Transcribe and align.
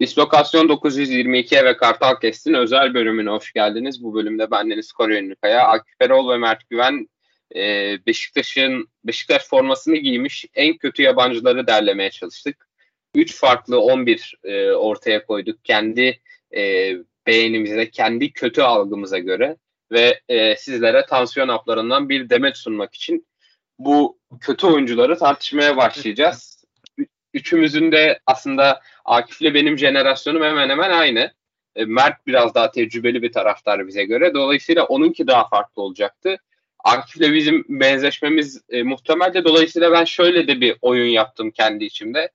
Dislokasyon 0.00 0.68
922 0.68 1.64
ve 1.64 1.76
Kartal 1.76 2.20
Kest'in 2.20 2.54
özel 2.54 2.94
bölümüne 2.94 3.30
hoş 3.30 3.52
geldiniz. 3.52 4.02
Bu 4.02 4.14
bölümde 4.14 4.50
bendeniz 4.50 4.92
Koray 4.92 5.18
Ünlükaya, 5.18 5.66
Akif 5.66 5.94
Erol 6.00 6.30
ve 6.30 6.36
Mert 6.36 6.70
Güven 6.70 7.08
e, 7.56 7.60
Beşiktaş'ın 8.06 8.88
Beşiktaş 9.04 9.48
formasını 9.48 9.96
giymiş 9.96 10.44
en 10.54 10.76
kötü 10.76 11.02
yabancıları 11.02 11.66
derlemeye 11.66 12.10
çalıştık. 12.10 12.68
Üç 13.14 13.36
farklı 13.36 13.80
11 13.80 14.34
e, 14.44 14.70
ortaya 14.70 15.26
koyduk 15.26 15.64
kendi 15.64 16.20
e, 16.56 16.92
beğenimize, 17.26 17.90
kendi 17.90 18.32
kötü 18.32 18.62
algımıza 18.62 19.18
göre 19.18 19.56
ve 19.92 20.20
e, 20.28 20.56
sizlere 20.56 21.06
tansiyon 21.06 21.48
haplarından 21.48 22.08
bir 22.08 22.30
demet 22.30 22.56
sunmak 22.56 22.94
için 22.94 23.26
bu 23.78 24.18
kötü 24.40 24.66
oyuncuları 24.66 25.18
tartışmaya 25.18 25.76
başlayacağız. 25.76 26.55
Üçümüzün 27.36 27.92
de 27.92 28.20
aslında 28.26 28.80
Akif'le 29.04 29.54
benim 29.54 29.78
jenerasyonum 29.78 30.42
hemen 30.42 30.68
hemen 30.68 30.90
aynı. 30.90 31.32
E, 31.76 31.84
Mert 31.84 32.26
biraz 32.26 32.54
daha 32.54 32.70
tecrübeli 32.70 33.22
bir 33.22 33.32
taraftar 33.32 33.86
bize 33.86 34.04
göre. 34.04 34.34
Dolayısıyla 34.34 34.84
onunki 34.84 35.26
daha 35.26 35.48
farklı 35.48 35.82
olacaktı. 35.82 36.36
Akif'le 36.84 37.32
bizim 37.32 37.64
benzeşmemiz 37.68 38.62
e, 38.68 38.82
muhtemel 38.82 39.34
de 39.34 39.44
dolayısıyla 39.44 39.92
ben 39.92 40.04
şöyle 40.04 40.48
de 40.48 40.60
bir 40.60 40.76
oyun 40.82 41.10
yaptım 41.10 41.50
kendi 41.50 41.84
içimde. 41.84 42.30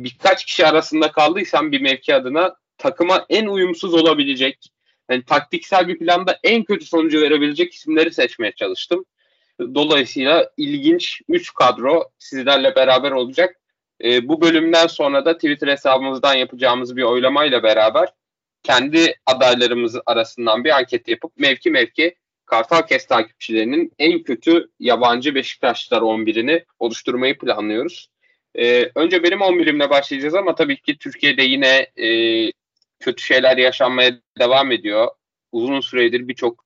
Birkaç 0.00 0.44
kişi 0.44 0.66
arasında 0.66 1.12
kaldıysam 1.12 1.72
bir 1.72 1.80
mevki 1.80 2.14
adına 2.14 2.56
takıma 2.78 3.26
en 3.28 3.46
uyumsuz 3.46 3.94
olabilecek, 3.94 4.68
yani 5.10 5.24
taktiksel 5.24 5.88
bir 5.88 5.98
planda 5.98 6.38
en 6.44 6.64
kötü 6.64 6.86
sonucu 6.86 7.20
verebilecek 7.20 7.74
isimleri 7.74 8.12
seçmeye 8.12 8.52
çalıştım. 8.52 9.04
Dolayısıyla 9.60 10.50
ilginç 10.56 11.20
3 11.28 11.54
kadro 11.54 12.10
sizlerle 12.18 12.74
beraber 12.74 13.10
olacak. 13.10 13.56
E, 14.04 14.28
bu 14.28 14.40
bölümden 14.40 14.86
sonra 14.86 15.24
da 15.24 15.34
Twitter 15.34 15.68
hesabımızdan 15.68 16.34
yapacağımız 16.34 16.96
bir 16.96 17.02
oylamayla 17.02 17.62
beraber 17.62 18.08
kendi 18.62 19.14
adaylarımız 19.26 19.96
arasından 20.06 20.64
bir 20.64 20.70
anket 20.70 21.08
yapıp 21.08 21.32
mevki 21.38 21.70
mevki 21.70 22.14
Kartal 22.46 22.82
Kes 22.82 23.06
takipçilerinin 23.06 23.92
en 23.98 24.22
kötü 24.22 24.70
yabancı 24.80 25.34
Beşiktaşlılar 25.34 26.02
11'ini 26.02 26.64
oluşturmayı 26.78 27.38
planlıyoruz. 27.38 28.08
Ee, 28.54 28.90
önce 28.94 29.22
benim 29.22 29.38
11'imle 29.38 29.90
başlayacağız 29.90 30.34
ama 30.34 30.54
tabii 30.54 30.80
ki 30.80 30.98
Türkiye'de 30.98 31.42
yine 31.42 31.86
e, 31.96 32.08
kötü 33.00 33.22
şeyler 33.22 33.56
yaşanmaya 33.56 34.20
devam 34.38 34.72
ediyor. 34.72 35.08
Uzun 35.52 35.80
süredir 35.80 36.28
birçok 36.28 36.64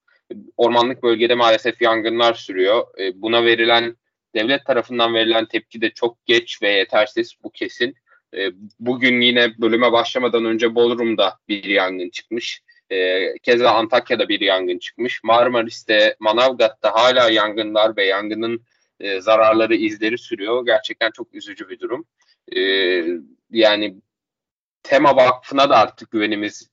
ormanlık 0.56 1.02
bölgede 1.02 1.34
maalesef 1.34 1.83
yangınlar 1.83 2.34
sürüyor. 2.34 2.86
E, 2.98 3.22
buna 3.22 3.44
verilen 3.44 3.96
devlet 4.34 4.66
tarafından 4.66 5.14
verilen 5.14 5.47
tepki 5.47 5.80
de 5.80 5.91
çok 5.91 6.27
geç 6.27 6.62
ve 6.62 6.70
yetersiz 6.70 7.34
bu 7.42 7.50
kesin. 7.50 7.94
E, 8.36 8.50
bugün 8.80 9.20
yine 9.20 9.58
bölüme 9.58 9.92
başlamadan 9.92 10.44
önce 10.44 10.74
Bodrum'da 10.74 11.39
bir 11.48 11.64
yangın 11.64 12.11
çıkmış. 12.11 12.62
E, 12.91 13.28
keza 13.39 13.70
Antakya'da 13.70 14.28
bir 14.28 14.41
yangın 14.41 14.78
çıkmış. 14.78 15.24
Marmaris'te, 15.24 16.16
Manavgat'ta 16.20 16.94
hala 16.94 17.30
yangınlar 17.30 17.97
ve 17.97 18.06
yangının 18.06 18.64
e, 19.00 19.20
zararları, 19.20 19.74
izleri 19.74 20.19
sürüyor. 20.19 20.67
Gerçekten 20.67 21.11
çok 21.11 21.34
üzücü 21.34 21.69
bir 21.69 21.80
durum. 21.80 22.06
E, 22.56 22.61
yani 23.50 23.96
Tema 24.83 25.17
Vakfı'na 25.17 25.70
da 25.70 25.77
artık 25.77 26.11
güvenimiz 26.11 26.70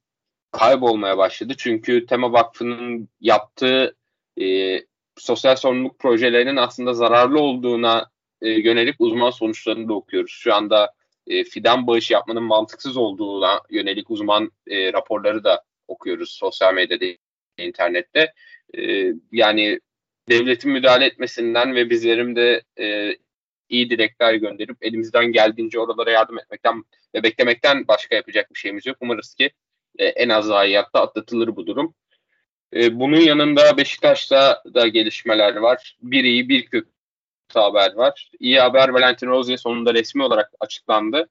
kaybolmaya 0.51 1.17
başladı. 1.17 1.53
Çünkü 1.57 2.05
Tema 2.05 2.33
Vakfı'nın 2.33 3.09
yaptığı 3.21 3.95
e, 4.41 4.45
sosyal 5.19 5.55
sorumluluk 5.55 5.99
projelerinin 5.99 6.55
aslında 6.55 6.93
zararlı 6.93 7.39
olduğuna 7.39 8.09
e, 8.41 8.49
yönelik 8.49 8.95
uzman 8.99 9.29
sonuçlarını 9.29 9.89
da 9.89 9.93
okuyoruz. 9.93 10.31
Şu 10.31 10.53
anda 10.53 10.93
e, 11.27 11.43
fidan 11.43 11.87
bağış 11.87 12.11
yapmanın 12.11 12.43
mantıksız 12.43 12.97
olduğuna 12.97 13.61
yönelik 13.69 14.11
uzman 14.11 14.51
e, 14.67 14.93
raporları 14.93 15.43
da 15.43 15.63
okuyoruz 15.87 16.31
sosyal 16.31 16.73
medyada, 16.73 17.05
internette. 17.57 18.33
E, 18.77 19.13
yani 19.31 19.79
devletin 20.29 20.71
müdahale 20.71 21.05
etmesinden 21.05 21.75
ve 21.75 21.89
bizlerin 21.89 22.35
de 22.35 22.61
e, 22.79 23.15
iyi 23.69 23.89
dilekler 23.89 24.33
gönderip 24.33 24.77
elimizden 24.81 25.25
geldiğince 25.25 25.79
oralara 25.79 26.11
yardım 26.11 26.39
etmekten 26.39 26.83
ve 27.15 27.23
beklemekten 27.23 27.87
başka 27.87 28.15
yapacak 28.15 28.53
bir 28.53 28.59
şeyimiz 28.59 28.85
yok. 28.85 28.97
Umarız 29.01 29.33
ki 29.33 29.51
e, 29.97 30.05
en 30.05 30.29
az 30.29 30.45
zayiatta 30.45 31.01
atlatılır 31.01 31.55
bu 31.55 31.67
durum. 31.67 31.95
E, 32.75 32.99
bunun 32.99 33.19
yanında 33.19 33.77
Beşiktaş'ta 33.77 34.63
da 34.73 34.87
gelişmeler 34.87 35.55
var. 35.55 35.97
Bir 36.01 36.23
iyi 36.23 36.49
bir 36.49 36.65
kötü 36.65 36.89
haber 37.53 37.93
var. 37.93 38.31
İyi 38.39 38.59
haber 38.59 38.89
Valentin 38.89 39.27
Rozier 39.27 39.57
sonunda 39.57 39.93
resmi 39.93 40.23
olarak 40.23 40.51
açıklandı. 40.59 41.29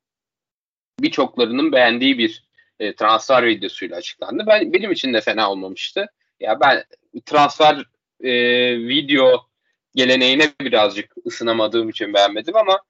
Birçoklarının 1.00 1.72
beğendiği 1.72 2.18
bir 2.18 2.44
e, 2.80 2.94
transfer 2.94 3.46
videosuyla 3.46 3.96
açıklandı. 3.96 4.44
Ben 4.46 4.72
benim 4.72 4.92
için 4.92 5.14
de 5.14 5.20
fena 5.20 5.50
olmamıştı. 5.50 6.06
Ya 6.40 6.60
ben 6.60 6.84
transfer 7.26 7.84
e, 8.20 8.32
video 8.88 9.46
geleneğine 9.94 10.52
birazcık 10.60 11.14
ısınamadığım 11.26 11.88
için 11.88 12.14
beğenmedim 12.14 12.56
ama 12.56 12.80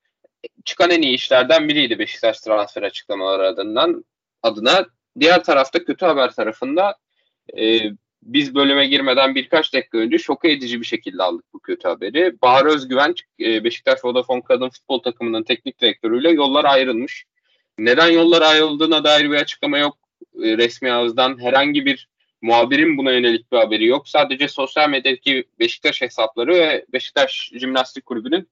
çıkan 0.65 0.91
en 0.91 1.03
iyi 1.03 1.15
işlerden 1.15 1.69
biriydi 1.69 1.99
Beşiktaş 1.99 2.41
transfer 2.41 2.83
açıklamaları 2.83 3.47
adından 3.47 4.05
adına. 4.43 4.87
Diğer 5.21 5.45
tarafta 5.45 5.85
kötü 5.85 6.07
haber 6.07 6.31
tarafında 6.31 6.97
e, 7.59 7.81
biz 8.23 8.55
bölüme 8.55 8.87
girmeden 8.87 9.35
birkaç 9.35 9.75
dakika 9.75 9.99
önce 9.99 10.19
şok 10.19 10.45
edici 10.45 10.81
bir 10.81 10.87
şekilde 10.87 11.23
aldık 11.23 11.45
bu 11.53 11.61
kötü 11.61 11.89
haberi. 11.89 12.43
Bahar 12.43 12.67
Özgüven 12.67 13.15
e, 13.41 13.65
Beşiktaş 13.65 14.05
Vodafone 14.05 14.43
Kadın 14.43 14.69
Futbol 14.69 14.99
Takımının 14.99 15.43
teknik 15.43 15.81
direktörüyle 15.81 16.31
yollar 16.31 16.65
ayrılmış. 16.65 17.25
Neden 17.79 18.09
yollar 18.09 18.43
ayrıldığına 18.43 19.05
dair 19.05 19.31
bir 19.31 19.37
açıklama 19.37 19.79
yok 19.79 19.99
e, 20.43 20.59
resmi 20.59 20.93
ağızdan. 20.93 21.43
Herhangi 21.43 21.87
bir 21.87 22.09
muhabirin 22.43 22.99
buna 22.99 23.13
yönelik 23.13 23.53
bir 23.53 23.57
haberi 23.57 23.87
yok. 23.87 24.09
Sadece 24.09 24.49
sosyal 24.49 24.91
medyadaki 24.91 25.45
Beşiktaş 25.59 26.03
hesapları 26.03 26.55
ve 26.55 26.85
Beşiktaş 26.93 27.51
Jimnastik 27.55 28.07
Kulübü'nün 28.07 28.49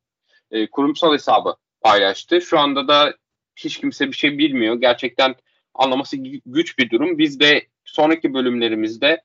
e, 0.50 0.66
kurumsal 0.66 1.12
hesabı 1.12 1.56
paylaştı. 1.80 2.40
Şu 2.40 2.58
anda 2.58 2.88
da 2.88 3.14
hiç 3.56 3.78
kimse 3.78 4.08
bir 4.08 4.16
şey 4.16 4.38
bilmiyor. 4.38 4.80
Gerçekten 4.80 5.34
anlaması 5.74 6.16
güç 6.46 6.78
bir 6.78 6.90
durum. 6.90 7.18
Biz 7.18 7.40
de 7.40 7.66
sonraki 7.84 8.34
bölümlerimizde 8.34 9.22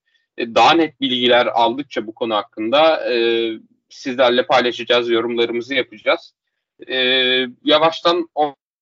daha 0.56 0.74
net 0.74 1.02
bilgiler 1.02 1.46
aldıkça 1.46 2.08
bu 2.08 2.16
konu 2.16 2.36
hakkında 2.36 3.14
e, 3.14 3.16
sizlerle 3.90 4.46
paylaşacağız, 4.46 5.10
yorumlarımızı 5.10 5.74
yapacağız. 5.74 6.34
E, 6.88 6.96
yavaştan 7.64 8.30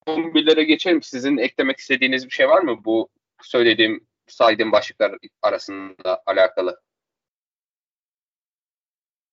11'lere 0.08 0.62
geçelim. 0.62 1.04
Sizin 1.04 1.38
eklemek 1.38 1.78
istediğiniz 1.78 2.26
bir 2.26 2.32
şey 2.32 2.50
var 2.50 2.62
mı 2.62 2.86
bu 2.86 3.10
söylediğim, 3.42 4.08
saydığım 4.28 4.72
başlıklar 4.72 5.16
arasında 5.42 6.24
alakalı? 6.26 6.82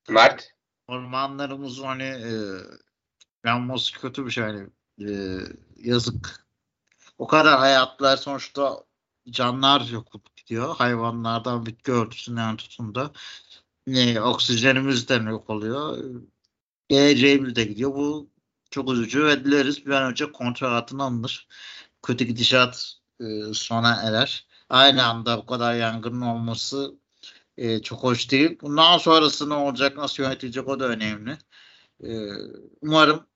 Mert? 0.08 0.50
Ormanlarımız 0.88 1.82
hani 1.82 2.02
e, 2.02 2.32
yanması 3.44 4.00
kötü 4.00 4.26
bir 4.26 4.30
şey. 4.30 4.44
Hani, 4.44 4.66
e, 5.00 5.10
yazık. 5.76 6.46
O 7.18 7.26
kadar 7.26 7.58
hayatlar 7.58 8.16
sonuçta 8.16 8.85
canlar 9.30 9.80
yok 9.80 10.12
gidiyor. 10.36 10.76
Hayvanlardan 10.76 11.66
bitki 11.66 11.92
örtüsünden 11.92 12.56
tutun 12.56 12.94
da 12.94 13.12
e, 13.86 14.20
oksijenimiz 14.20 15.08
de 15.08 15.14
yok 15.14 15.50
oluyor. 15.50 16.04
Geleceğimiz 16.88 17.56
de 17.56 17.64
gidiyor. 17.64 17.94
Bu 17.94 18.30
çok 18.70 18.92
üzücü 18.92 19.24
ve 19.24 19.44
dileriz 19.44 19.86
bir 19.86 19.90
an 19.90 20.10
önce 20.10 20.32
kontrol 20.32 20.72
altına 20.72 21.04
alınır. 21.04 21.48
Kötü 22.02 22.24
gidişat 22.24 22.96
e, 23.20 23.24
sona 23.54 23.94
erer. 24.02 24.46
Aynı 24.68 25.04
anda 25.06 25.38
bu 25.38 25.46
kadar 25.46 25.74
yangının 25.74 26.20
olması 26.20 26.94
e, 27.56 27.82
çok 27.82 28.02
hoş 28.02 28.30
değil. 28.30 28.58
Bundan 28.62 28.98
sonrası 28.98 29.48
ne 29.50 29.54
olacak, 29.54 29.96
nasıl 29.96 30.22
yönetilecek 30.22 30.68
o 30.68 30.80
da 30.80 30.88
önemli. 30.88 31.38
E, 32.04 32.08
umarım 32.82 33.26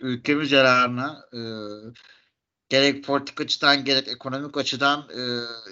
ülkemiz 0.00 0.52
yararına 0.52 1.24
e, 1.32 1.40
gerek 2.68 3.04
politik 3.04 3.40
açıdan 3.40 3.84
gerek 3.84 4.08
ekonomik 4.08 4.56
açıdan 4.56 5.08
e, 5.10 5.20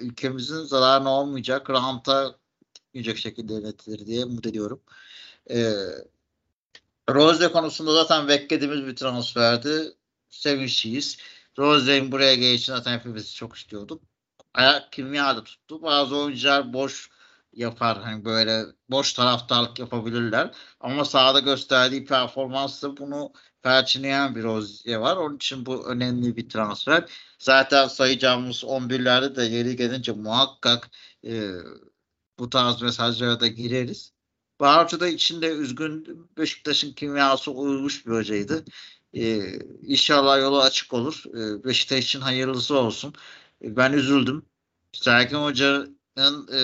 ülkemizin 0.01 0.65
zararına 0.65 1.11
olmayacak, 1.11 1.71
ranta 1.71 2.37
gitmeyecek 2.75 3.19
şekilde 3.19 3.55
yönetilir 3.55 4.07
diye 4.07 4.25
umut 4.25 4.47
ediyorum. 4.47 4.83
E, 5.51 5.73
Rose 7.11 7.53
konusunda 7.53 7.93
zaten 7.95 8.29
beklediğimiz 8.29 8.87
bir 8.87 8.97
transferdi. 8.97 9.93
Sevinçliyiz. 10.31 11.19
Rose'nin 11.59 12.13
buraya 12.13 12.35
gelişini 12.35 12.77
zaten 12.77 12.99
hepimiz 12.99 13.35
çok 13.35 13.57
istiyorduk. 13.57 14.03
Ayak 14.55 14.93
kimya 14.93 15.37
da 15.37 15.45
tuttu. 15.45 15.83
Bazı 15.83 16.17
oyuncular 16.17 16.73
boş 16.73 17.11
yapar. 17.53 18.03
Hani 18.03 18.25
böyle 18.25 18.65
boş 18.91 19.13
taraftarlık 19.13 19.79
yapabilirler. 19.79 20.51
Ama 20.81 21.05
sahada 21.05 21.41
gösterdiği 21.41 22.05
performansla 22.05 22.97
bunu 22.97 23.33
perçinleyen 23.67 24.35
bir 24.35 24.43
Rozier 24.43 24.97
var. 24.97 25.17
Onun 25.17 25.37
için 25.37 25.67
bu 25.67 25.87
önemli 25.89 26.37
bir 26.37 26.49
transfer. 26.49 27.05
Zaten 27.39 27.89
sayacağımız 27.89 28.65
11'lerde 28.65 29.37
de 29.37 29.43
yeri 29.43 29.77
gelince 29.77 30.13
muhakkak 30.13 30.91
e, 31.25 31.51
bu 32.39 32.51
tarz 32.51 32.83
mesajlara 32.83 33.41
da 33.41 33.47
gireriz. 33.47 34.13
Barca 34.61 35.01
da 35.01 35.09
içinde 35.09 35.47
üzgün 35.49 36.29
Beşiktaş'ın 36.39 36.93
kimyası 36.93 37.51
uymuş 37.51 38.07
bir 38.07 38.13
hocaydı. 38.13 38.65
Ee, 39.15 39.59
inşallah 39.83 40.41
yolu 40.41 40.63
açık 40.63 40.93
olur. 40.93 41.25
Ee, 41.29 41.65
Beşiktaş 41.65 42.05
için 42.05 42.21
hayırlısı 42.21 42.79
olsun. 42.79 43.15
Ben 43.63 43.93
üzüldüm. 43.93 44.47
Sergen 44.93 45.43
Hoca'nın 45.43 46.49
e, 46.53 46.63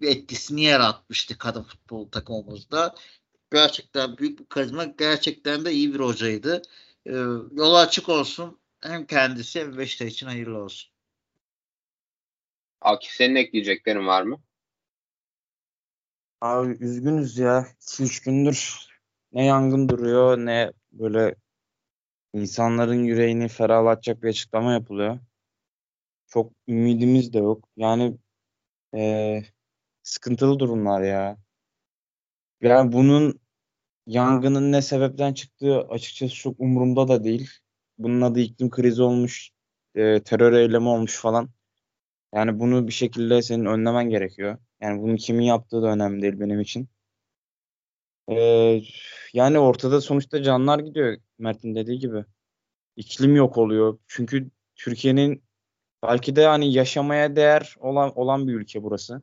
bir 0.00 0.08
etkisini 0.08 0.62
yaratmıştı 0.62 1.38
kadın 1.38 1.62
futbol 1.62 2.10
takımımızda. 2.10 2.94
Gerçekten 3.52 4.18
büyük 4.18 4.38
bir 4.38 4.44
karizma. 4.44 4.84
Gerçekten 4.84 5.64
de 5.64 5.72
iyi 5.72 5.94
bir 5.94 6.00
hocaydı. 6.00 6.62
E, 7.06 7.12
yolu 7.52 7.76
açık 7.76 8.08
olsun. 8.08 8.60
Hem 8.80 9.06
kendisi 9.06 9.60
hem 9.60 9.78
Beşiktaş 9.78 10.12
için 10.12 10.26
hayırlı 10.26 10.58
olsun. 10.58 10.92
Akif 12.80 13.12
senin 13.12 13.34
ekleyeceklerin 13.34 14.06
var 14.06 14.22
mı? 14.22 14.42
Abi 16.40 16.76
üzgünüz 16.80 17.38
ya. 17.38 17.66
2-3 17.80 18.20
gündür 18.24 18.88
ne 19.32 19.46
yangın 19.46 19.88
duruyor 19.88 20.38
ne 20.38 20.72
böyle 20.92 21.34
insanların 22.34 23.04
yüreğini 23.04 23.48
ferahlatacak 23.48 24.22
bir 24.22 24.28
açıklama 24.28 24.72
yapılıyor. 24.72 25.18
Çok 26.26 26.52
ümidimiz 26.68 27.32
de 27.32 27.38
yok. 27.38 27.68
Yani 27.76 28.18
ee, 28.94 29.42
sıkıntılı 30.02 30.58
durumlar 30.58 31.02
ya. 31.02 31.38
Yani 32.62 32.92
bunun 32.92 33.40
yangının 34.06 34.72
ne 34.72 34.82
sebepten 34.82 35.34
çıktığı 35.34 35.80
açıkçası 35.80 36.34
çok 36.34 36.60
umurumda 36.60 37.08
da 37.08 37.24
değil. 37.24 37.50
Bunun 37.98 38.20
adı 38.22 38.40
iklim 38.40 38.70
krizi 38.70 39.02
olmuş, 39.02 39.50
e, 39.94 40.22
terör 40.22 40.52
eylemi 40.52 40.88
olmuş 40.88 41.16
falan. 41.20 41.50
Yani 42.34 42.60
bunu 42.60 42.88
bir 42.88 42.92
şekilde 42.92 43.42
senin 43.42 43.66
önlemen 43.66 44.10
gerekiyor. 44.10 44.58
Yani 44.80 45.02
bunu 45.02 45.16
kimin 45.16 45.44
yaptığı 45.44 45.82
da 45.82 45.86
önemli 45.88 46.22
değil 46.22 46.40
benim 46.40 46.60
için. 46.60 46.88
Ee, 48.30 48.82
yani 49.32 49.58
ortada 49.58 50.00
sonuçta 50.00 50.42
canlar 50.42 50.78
gidiyor 50.78 51.16
Mert'in 51.38 51.74
dediği 51.74 51.98
gibi. 51.98 52.24
İklim 52.96 53.36
yok 53.36 53.58
oluyor. 53.58 53.98
Çünkü 54.06 54.50
Türkiye'nin 54.76 55.44
belki 56.02 56.36
de 56.36 56.46
hani 56.46 56.72
yaşamaya 56.72 57.36
değer 57.36 57.76
olan 57.80 58.18
olan 58.18 58.48
bir 58.48 58.54
ülke 58.54 58.82
burası. 58.82 59.22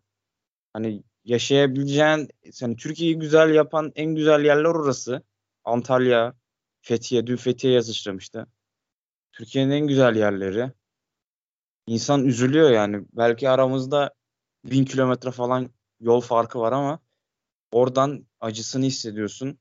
Hani 0.74 1.04
yaşayabileceğin, 1.30 2.30
yani 2.62 2.76
Türkiye'yi 2.76 3.20
güzel 3.20 3.56
yapan 3.56 3.92
en 3.96 4.16
güzel 4.16 4.46
yerler 4.46 4.64
orası. 4.64 5.24
Antalya, 5.64 6.34
Fethiye, 6.82 7.28
dün 7.28 7.36
Fethiye 7.36 7.74
yazıştırmıştı. 7.74 8.48
Türkiye'nin 9.32 9.72
en 9.72 9.88
güzel 9.88 10.16
yerleri. 10.16 10.72
İnsan 11.88 12.26
üzülüyor 12.26 12.70
yani. 12.72 13.06
Belki 13.14 13.50
aramızda 13.50 14.14
bin 14.66 14.86
kilometre 14.86 15.32
falan 15.32 15.70
yol 16.00 16.22
farkı 16.22 16.60
var 16.60 16.72
ama 16.72 17.00
oradan 17.72 18.28
acısını 18.40 18.86
hissediyorsun. 18.86 19.60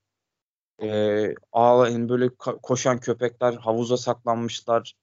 Ee, 0.83 1.35
ağlayan 1.53 2.09
böyle 2.09 2.29
koşan 2.63 3.01
köpekler 3.01 3.55
havuza 3.55 3.97
saklanmışlar. 3.97 4.95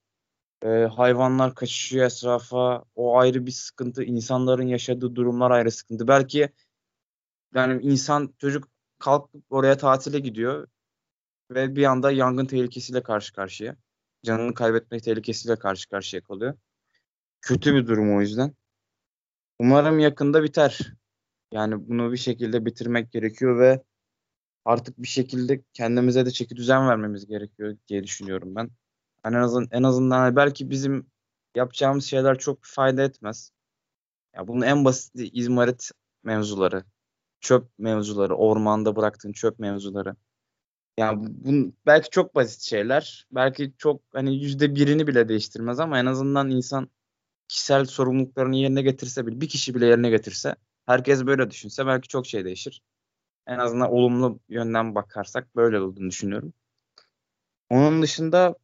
Ee, 0.66 0.68
hayvanlar 0.86 1.56
kaçışıyor 1.56 2.06
etrafa. 2.06 2.84
O 2.96 3.18
ayrı 3.18 3.46
bir 3.46 3.52
sıkıntı. 3.52 4.04
İnsanların 4.04 4.68
yaşadığı 4.68 5.16
durumlar 5.16 5.52
ayrı 5.52 5.72
sıkıntı. 5.72 6.08
Belki 6.08 6.50
yani 7.56 7.82
insan 7.82 8.34
çocuk 8.40 8.68
kalkıp 9.00 9.44
oraya 9.50 9.78
tatile 9.78 10.20
gidiyor 10.20 10.68
ve 11.52 11.76
bir 11.76 11.84
anda 11.84 12.12
yangın 12.12 12.46
tehlikesiyle 12.46 13.04
karşı 13.04 13.34
karşıya. 13.34 13.76
Canını 14.24 14.54
kaybetmek 14.54 15.04
tehlikesiyle 15.04 15.60
karşı 15.60 15.90
karşıya 15.90 16.24
kalıyor. 16.24 16.58
Kötü 17.42 17.76
bir 17.76 17.88
durum 17.88 18.18
o 18.18 18.22
yüzden. 18.22 18.56
Umarım 19.60 20.00
yakında 20.00 20.44
biter. 20.44 20.94
Yani 21.52 21.90
bunu 21.90 22.12
bir 22.12 22.18
şekilde 22.18 22.66
bitirmek 22.66 23.12
gerekiyor 23.12 23.60
ve 23.60 23.84
artık 24.66 24.98
bir 24.98 25.08
şekilde 25.08 25.64
kendimize 25.74 26.26
de 26.26 26.32
çeki 26.32 26.56
düzen 26.56 26.88
vermemiz 26.88 27.28
gerekiyor 27.28 27.78
diye 27.88 28.04
düşünüyorum 28.04 28.56
ben. 28.56 28.70
Yani 29.26 29.36
en 29.36 29.42
azından, 29.42 29.68
en 29.72 29.84
azından 29.84 30.20
hani 30.20 30.36
belki 30.36 30.70
bizim 30.70 31.08
yapacağımız 31.56 32.06
şeyler 32.06 32.38
çok 32.38 32.60
fayda 32.62 33.04
etmez. 33.04 33.52
Ya 34.36 34.48
bunun 34.48 34.62
en 34.62 34.86
basit 34.86 35.12
izmarit 35.16 35.92
mevzuları, 36.24 36.84
çöp 37.42 37.70
mevzuları, 37.78 38.36
ormanda 38.36 38.96
bıraktığın 38.96 39.34
çöp 39.34 39.60
mevzuları. 39.60 40.16
Yani 40.98 41.28
bunun 41.46 41.78
belki 41.86 42.10
çok 42.10 42.36
basit 42.36 42.62
şeyler. 42.62 43.28
Belki 43.32 43.74
çok 43.78 44.02
hani 44.14 44.44
yüzde 44.44 44.76
birini 44.76 45.08
bile 45.08 45.30
değiştirmez 45.30 45.80
ama 45.80 46.00
en 46.00 46.06
azından 46.06 46.50
insan 46.50 46.90
kişisel 47.48 47.86
sorumluluklarını 47.86 48.56
yerine 48.56 48.82
getirse 48.82 49.28
bile 49.28 49.42
bir 49.42 49.50
kişi 49.50 49.76
bile 49.76 49.86
yerine 49.86 50.10
getirse 50.10 50.56
herkes 50.86 51.26
böyle 51.26 51.52
düşünse 51.52 51.88
belki 51.88 52.08
çok 52.08 52.28
şey 52.28 52.46
değişir. 52.46 52.82
En 53.48 53.60
azından 53.60 53.92
olumlu 53.92 54.40
yönden 54.50 54.96
bakarsak 54.96 55.56
böyle 55.56 55.80
olduğunu 55.80 56.10
düşünüyorum. 56.10 56.54
Onun 57.70 58.02
dışında 58.02 58.56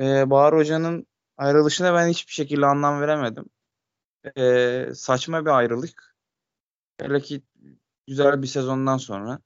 e, 0.00 0.30
Bahar 0.30 0.54
Hoca'nın 0.56 1.06
ayrılışına 1.36 1.94
ben 1.94 2.08
hiçbir 2.08 2.32
şekilde 2.32 2.66
anlam 2.66 3.00
veremedim. 3.00 3.44
E, 4.36 4.94
saçma 4.94 5.44
bir 5.44 5.50
ayrılık. 5.50 6.16
Hele 7.00 7.20
ki 7.20 7.42
güzel 8.06 8.42
bir 8.42 8.46
sezondan 8.46 8.96
sonra. 8.96 9.40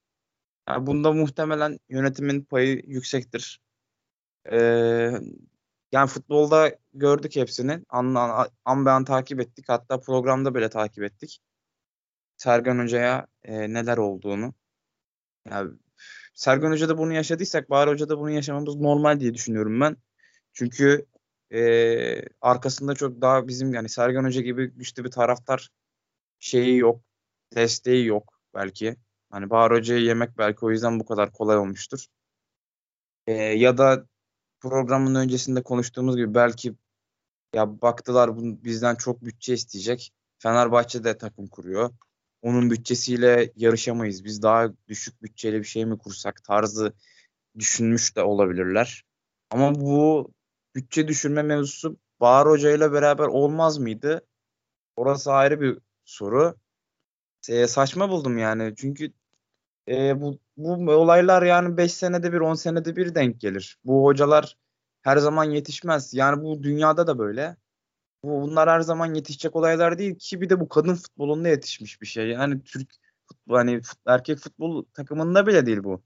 Yani 0.69 0.87
bunda 0.87 1.13
muhtemelen 1.13 1.79
yönetimin 1.89 2.45
payı 2.45 2.83
yüksektir. 2.87 3.61
E, 4.53 4.59
yani 5.93 6.09
futbolda 6.09 6.79
gördük 6.95 7.37
hepsini. 7.37 7.85
An, 7.89 8.15
an, 8.15 8.49
an 8.65 8.87
be 8.87 8.91
an 8.91 9.05
takip 9.05 9.41
ettik. 9.41 9.65
Hatta 9.69 10.01
programda 10.01 10.55
bile 10.55 10.71
takip 10.71 11.05
ettik. 11.05 11.41
Sergen 12.37 12.79
Hoca'ya 12.79 13.27
e, 13.45 13.73
neler 13.73 13.99
olduğunu. 13.99 14.55
Yani 15.51 15.71
Sergen 16.35 16.71
Hoca'da 16.71 16.99
bunu 16.99 17.13
yaşadıysak 17.13 17.71
Bahar 17.71 17.89
Hoca'da 17.89 18.19
bunu 18.19 18.31
yaşamamız 18.31 18.77
normal 18.77 19.21
diye 19.21 19.35
düşünüyorum 19.35 19.81
ben. 19.81 19.97
Çünkü 20.53 21.07
e, 21.53 22.23
arkasında 22.41 22.95
çok 22.95 23.21
daha 23.21 23.49
bizim 23.49 23.75
yani 23.75 23.89
Sergen 23.89 24.25
Hoca 24.25 24.41
gibi 24.41 24.67
güçlü 24.71 25.05
bir 25.05 25.11
taraftar 25.11 25.71
şeyi 26.41 26.79
yok. 26.79 27.03
Desteği 27.55 28.07
yok 28.07 28.41
belki. 28.55 28.97
Hani 29.31 29.51
Bahar 29.51 29.73
Hoca'yı 29.73 30.03
yemek 30.03 30.39
belki 30.39 30.65
o 30.65 30.71
yüzden 30.71 31.01
bu 31.01 31.05
kadar 31.05 31.33
kolay 31.33 31.59
olmuştur. 31.59 32.07
E, 33.27 33.33
ya 33.33 33.79
da 33.79 34.07
programın 34.61 35.15
öncesinde 35.15 35.63
konuştuğumuz 35.63 36.17
gibi 36.17 36.35
belki 36.35 36.75
ya 37.55 37.83
baktılar 37.83 38.37
bu 38.37 38.65
bizden 38.65 38.95
çok 38.95 39.25
bütçe 39.25 39.55
isteyecek. 39.55 40.13
Fenerbahçe 40.39 41.05
de 41.05 41.19
takım 41.19 41.47
kuruyor. 41.47 41.91
Onun 42.43 42.71
bütçesiyle 42.71 43.53
yarışamayız. 43.57 44.25
Biz 44.25 44.43
daha 44.43 44.69
düşük 44.89 45.23
bütçeli 45.23 45.59
bir 45.59 45.65
şey 45.65 45.87
mi 45.87 45.99
kursak 45.99 46.45
tarzı 46.45 46.93
düşünmüş 47.59 48.17
de 48.17 48.23
olabilirler. 48.23 49.05
Ama 49.51 49.75
bu 49.75 50.31
bütçe 50.75 51.09
düşürme 51.09 51.43
mevzusu 51.43 51.97
Bahar 52.21 52.49
Hoca 52.49 52.71
ile 52.71 52.93
beraber 52.93 53.27
olmaz 53.27 53.79
mıydı? 53.79 54.27
Orası 54.97 55.33
ayrı 55.33 55.61
bir 55.61 55.79
soru. 56.05 56.57
E, 57.49 57.67
saçma 57.67 58.11
buldum 58.11 58.39
yani. 58.39 58.75
Çünkü 58.77 59.13
e, 59.89 60.21
bu, 60.21 60.39
bu 60.57 60.93
olaylar 60.93 61.43
yani 61.43 61.77
5 61.77 61.95
senede 61.95 62.33
bir 62.33 62.41
10 62.41 62.55
senede 62.55 62.97
bir 62.97 63.15
denk 63.15 63.41
gelir. 63.41 63.79
Bu 63.85 64.05
hocalar 64.05 64.57
her 65.03 65.17
zaman 65.17 65.45
yetişmez. 65.45 66.15
Yani 66.15 66.45
bu 66.45 66.63
dünyada 66.63 67.07
da 67.07 67.19
böyle. 67.19 67.57
Bu, 68.25 68.43
bunlar 68.43 68.71
her 68.71 68.81
zaman 68.81 69.15
yetişecek 69.15 69.57
olaylar 69.57 69.99
değil 69.99 70.19
ki 70.19 70.41
bir 70.41 70.51
de 70.51 70.61
bu 70.61 70.69
kadın 70.69 70.95
futbolunda 70.95 71.49
yetişmiş 71.49 72.01
bir 72.03 72.07
şey. 72.07 72.29
Yani 72.29 72.65
Türk 72.65 72.91
futbol 73.27 73.57
hani 73.57 73.81
erkek 74.07 74.39
futbol 74.39 74.85
takımında 74.95 75.47
bile 75.47 75.67
değil 75.67 75.85
bu. 75.85 76.03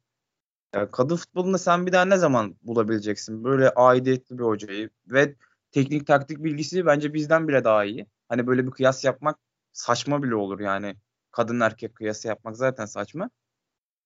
Yani 0.74 0.90
kadın 0.90 1.16
futbolunda 1.16 1.58
sen 1.58 1.86
bir 1.86 1.92
daha 1.92 2.04
ne 2.04 2.16
zaman 2.16 2.56
bulabileceksin 2.62 3.44
böyle 3.44 3.70
aidiyetli 3.70 4.38
bir 4.38 4.44
hocayı 4.44 4.90
ve 5.06 5.34
teknik 5.72 6.06
taktik 6.06 6.44
bilgisi 6.44 6.86
bence 6.86 7.14
bizden 7.14 7.48
bile 7.48 7.64
daha 7.64 7.84
iyi. 7.84 8.06
Hani 8.28 8.46
böyle 8.46 8.66
bir 8.66 8.70
kıyas 8.70 9.04
yapmak 9.04 9.38
saçma 9.72 10.22
bile 10.22 10.34
olur 10.34 10.60
yani. 10.60 10.96
Kadın 11.30 11.60
erkek 11.60 11.94
kıyası 11.94 12.28
yapmak 12.28 12.56
zaten 12.56 12.86
saçma. 12.86 13.30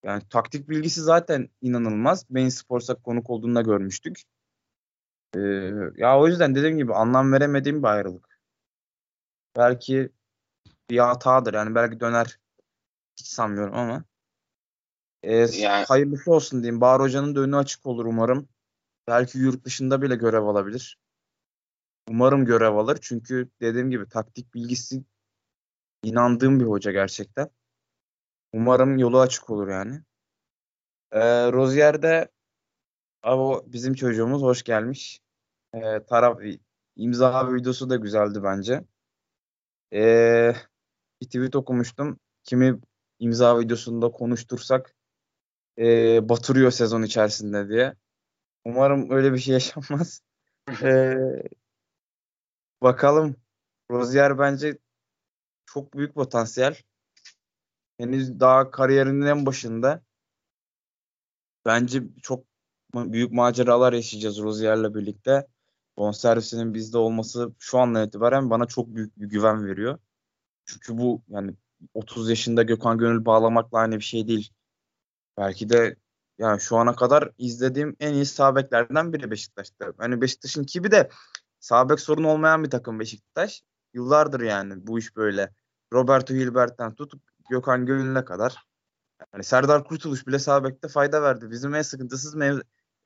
Yani 0.02 0.22
taktik 0.30 0.68
bilgisi 0.68 1.00
zaten 1.00 1.48
inanılmaz. 1.62 2.26
Beyin 2.30 2.48
Sports'a 2.48 2.94
konuk 2.94 3.30
olduğunda 3.30 3.62
görmüştük. 3.62 4.22
Ee, 5.36 5.40
ya 5.96 6.18
o 6.20 6.28
yüzden 6.28 6.54
dediğim 6.54 6.78
gibi 6.78 6.94
anlam 6.94 7.32
veremediğim 7.32 7.82
bir 7.82 7.88
ayrılık. 7.88 8.40
Belki 9.56 10.12
bir 10.90 10.98
hatadır. 10.98 11.54
Yani 11.54 11.74
belki 11.74 12.00
döner 12.00 12.38
hiç 13.16 13.26
sanmıyorum 13.26 13.74
ama. 13.74 14.04
Ee, 15.22 15.36
yani... 15.36 15.84
Hayırlısı 15.84 16.32
olsun 16.32 16.62
diyeyim. 16.62 16.80
Bahar 16.80 17.00
Hoca'nın 17.00 17.34
da 17.34 17.40
önü 17.40 17.56
açık 17.56 17.86
olur 17.86 18.06
umarım. 18.06 18.48
Belki 19.06 19.38
yurt 19.38 19.64
dışında 19.64 20.02
bile 20.02 20.16
görev 20.16 20.42
alabilir. 20.42 20.98
Umarım 22.08 22.44
görev 22.44 22.74
alır. 22.74 22.98
Çünkü 23.00 23.48
dediğim 23.60 23.90
gibi 23.90 24.08
taktik 24.08 24.54
bilgisi 24.54 25.04
inandığım 26.02 26.60
bir 26.60 26.64
hoca 26.64 26.92
gerçekten. 26.92 27.50
Umarım 28.52 28.98
yolu 28.98 29.20
açık 29.20 29.50
olur 29.50 29.68
yani. 29.68 30.00
Ee, 31.12 31.52
Rozier'de 31.52 32.28
abi 33.22 33.40
o 33.40 33.64
bizim 33.66 33.94
çocuğumuz 33.94 34.42
hoş 34.42 34.62
gelmiş. 34.62 35.20
Ee, 35.74 36.04
taraf 36.08 36.40
imza 36.96 37.54
videosu 37.54 37.90
da 37.90 37.96
güzeldi 37.96 38.42
bence. 38.42 38.84
Ee, 39.92 40.54
bir 41.20 41.26
tweet 41.26 41.56
okumuştum. 41.56 42.20
Kimi 42.44 42.78
imza 43.18 43.58
videosunda 43.58 44.10
konuştursak 44.10 44.94
e, 45.78 46.28
batırıyor 46.28 46.70
sezon 46.70 47.02
içerisinde 47.02 47.68
diye. 47.68 47.94
Umarım 48.64 49.10
öyle 49.10 49.32
bir 49.32 49.38
şey 49.38 49.54
yaşanmaz. 49.54 50.22
ee, 50.82 51.14
Bakalım. 52.82 53.36
Rozier 53.90 54.38
bence 54.38 54.78
çok 55.66 55.94
büyük 55.94 56.14
potansiyel. 56.14 56.76
Henüz 57.98 58.40
daha 58.40 58.70
kariyerinin 58.70 59.26
en 59.26 59.46
başında. 59.46 60.02
Bence 61.66 62.02
çok 62.22 62.44
büyük 62.94 63.32
maceralar 63.32 63.92
yaşayacağız 63.92 64.38
Rozier'le 64.38 64.94
birlikte. 64.94 65.46
Bonservisinin 65.96 66.74
bizde 66.74 66.98
olması 66.98 67.52
şu 67.58 67.78
andan 67.78 68.06
itibaren 68.06 68.50
bana 68.50 68.66
çok 68.66 68.94
büyük 68.94 69.20
bir 69.20 69.26
güven 69.26 69.66
veriyor. 69.66 69.98
Çünkü 70.64 70.98
bu 70.98 71.22
yani 71.28 71.54
30 71.94 72.30
yaşında 72.30 72.62
Gökhan 72.62 72.98
Gönül 72.98 73.24
bağlamakla 73.24 73.78
aynı 73.78 73.96
bir 73.96 74.04
şey 74.04 74.28
değil. 74.28 74.52
Belki 75.38 75.70
de 75.70 75.96
yani 76.38 76.60
şu 76.60 76.76
ana 76.76 76.96
kadar 76.96 77.32
izlediğim 77.38 77.96
en 78.00 78.14
iyi 78.14 78.26
sağ 78.26 78.56
biri 79.12 79.30
Beşiktaş'ta. 79.30 79.92
Hani 79.98 80.20
Beşiktaş'ın 80.20 80.64
kibi 80.64 80.90
de 80.90 81.10
sağ 81.60 81.88
sorun 82.00 82.24
olmayan 82.24 82.64
bir 82.64 82.70
takım 82.70 83.00
Beşiktaş. 83.00 83.62
Yıllardır 83.94 84.40
yani 84.40 84.86
bu 84.86 84.98
iş 84.98 85.16
böyle. 85.16 85.50
Roberto 85.92 86.34
Hilbert'ten 86.34 86.94
tutup 86.94 87.22
Gökhan 87.50 87.86
Gönül'e 87.86 88.24
kadar. 88.24 88.66
Yani 89.34 89.44
Serdar 89.44 89.84
Kurtuluş 89.84 90.26
bile 90.26 90.38
sağ 90.38 90.64
fayda 90.88 91.22
verdi. 91.22 91.50
Bizim 91.50 91.74
en 91.74 91.82
sıkıntısız 91.82 92.34
mev 92.34 92.60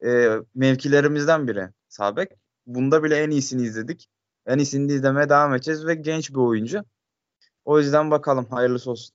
e, 0.04 0.38
mevkilerimizden 0.54 1.48
biri 1.48 1.68
sağ 1.88 2.16
Bunda 2.66 3.02
bile 3.02 3.16
en 3.16 3.30
iyisini 3.30 3.62
izledik. 3.62 4.08
En 4.46 4.58
iyisini 4.58 4.92
izlemeye 4.92 5.28
devam 5.28 5.54
edeceğiz 5.54 5.86
ve 5.86 5.94
genç 5.94 6.30
bir 6.30 6.36
oyuncu. 6.36 6.84
O 7.64 7.78
yüzden 7.78 8.10
bakalım 8.10 8.46
hayırlısı 8.50 8.90
olsun. 8.90 9.14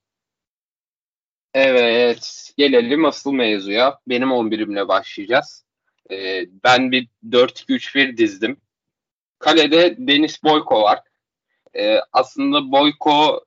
Evet 1.54 2.52
gelelim 2.58 3.06
asıl 3.06 3.32
mevzuya. 3.32 4.00
Benim 4.08 4.28
11'imle 4.30 4.88
başlayacağız. 4.88 5.66
Ee, 6.12 6.46
ben 6.64 6.92
bir 6.92 7.08
4-2-3-1 7.30 8.18
dizdim. 8.18 8.58
Kalede 9.40 9.96
Deniz 9.98 10.44
Boyko 10.44 10.82
var. 10.82 11.00
Ee, 11.76 12.00
aslında 12.14 12.72
Boyko 12.72 13.46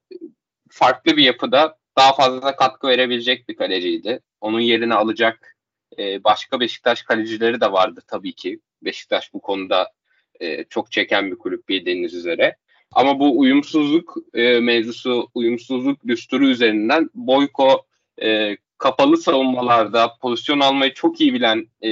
farklı 0.71 1.17
bir 1.17 1.23
yapıda 1.23 1.79
daha 1.99 2.15
fazla 2.15 2.57
katkı 2.57 2.89
verebilecek 2.89 3.49
bir 3.49 3.57
kaleciydi. 3.57 4.21
Onun 4.41 4.61
yerini 4.61 4.95
alacak 4.95 5.57
e, 5.99 6.25
başka 6.25 6.61
Beşiktaş 6.61 7.03
kalecileri 7.03 7.61
de 7.61 7.73
vardı 7.73 8.01
tabii 8.07 8.33
ki. 8.33 8.61
Beşiktaş 8.83 9.35
bu 9.35 9.41
konuda 9.41 9.93
e, 10.41 10.65
çok 10.65 10.93
çeken 10.93 11.31
bir 11.31 11.39
kulüp 11.39 11.69
bildiğiniz 11.69 12.15
üzere. 12.15 12.57
Ama 12.93 13.21
bu 13.21 13.39
uyumsuzluk 13.39 14.17
e, 14.35 14.61
mevzusu, 14.61 15.29
uyumsuzluk 15.35 16.07
düsturu 16.07 16.49
üzerinden 16.49 17.11
Boyko 17.15 17.87
e, 18.23 18.57
kapalı 18.79 19.17
savunmalarda 19.17 20.17
pozisyon 20.21 20.61
almayı 20.61 20.95
çok 20.95 21.21
iyi 21.21 21.35
bilen 21.35 21.67
e, 21.85 21.91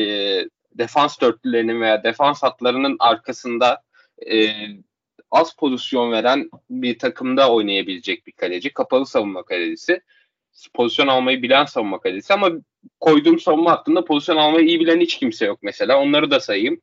defans 0.75 1.21
dörtlülerinin 1.21 1.81
veya 1.81 2.05
defans 2.05 2.43
hatlarının 2.43 2.97
arkasında 2.99 3.83
e, 4.31 4.51
az 5.31 5.57
pozisyon 5.57 6.13
veren 6.13 6.51
bir 6.71 6.99
takımda 6.99 7.53
oynayabilecek 7.53 8.27
bir 8.27 8.33
kaleci. 8.33 8.73
Kapalı 8.73 9.07
savunma 9.07 9.43
kalecisi. 9.43 10.01
Pozisyon 10.75 11.07
almayı 11.07 11.43
bilen 11.43 11.65
savunma 11.65 12.01
kalecisi 12.01 12.35
ama 12.35 12.51
koyduğum 13.01 13.39
savunma 13.39 13.71
hattında 13.71 14.05
pozisyon 14.05 14.37
almayı 14.37 14.67
iyi 14.67 14.81
bilen 14.81 15.01
hiç 15.01 15.19
kimse 15.19 15.47
yok 15.47 15.59
mesela. 15.63 16.01
Onları 16.01 16.31
da 16.31 16.41
sayayım. 16.41 16.81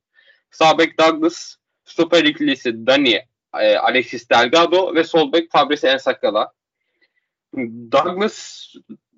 Sabek 0.51 0.99
Douglas, 0.99 1.55
stoper 1.85 2.23
ikilisi 2.23 2.87
Dani, 2.87 3.21
e, 3.59 3.77
Alexis 3.77 4.29
Delgado 4.29 4.95
ve 4.95 5.03
sol 5.03 5.33
bek 5.33 5.51
Fabrice 5.51 5.87
Ensakala. 5.87 6.51
Douglas 7.91 8.67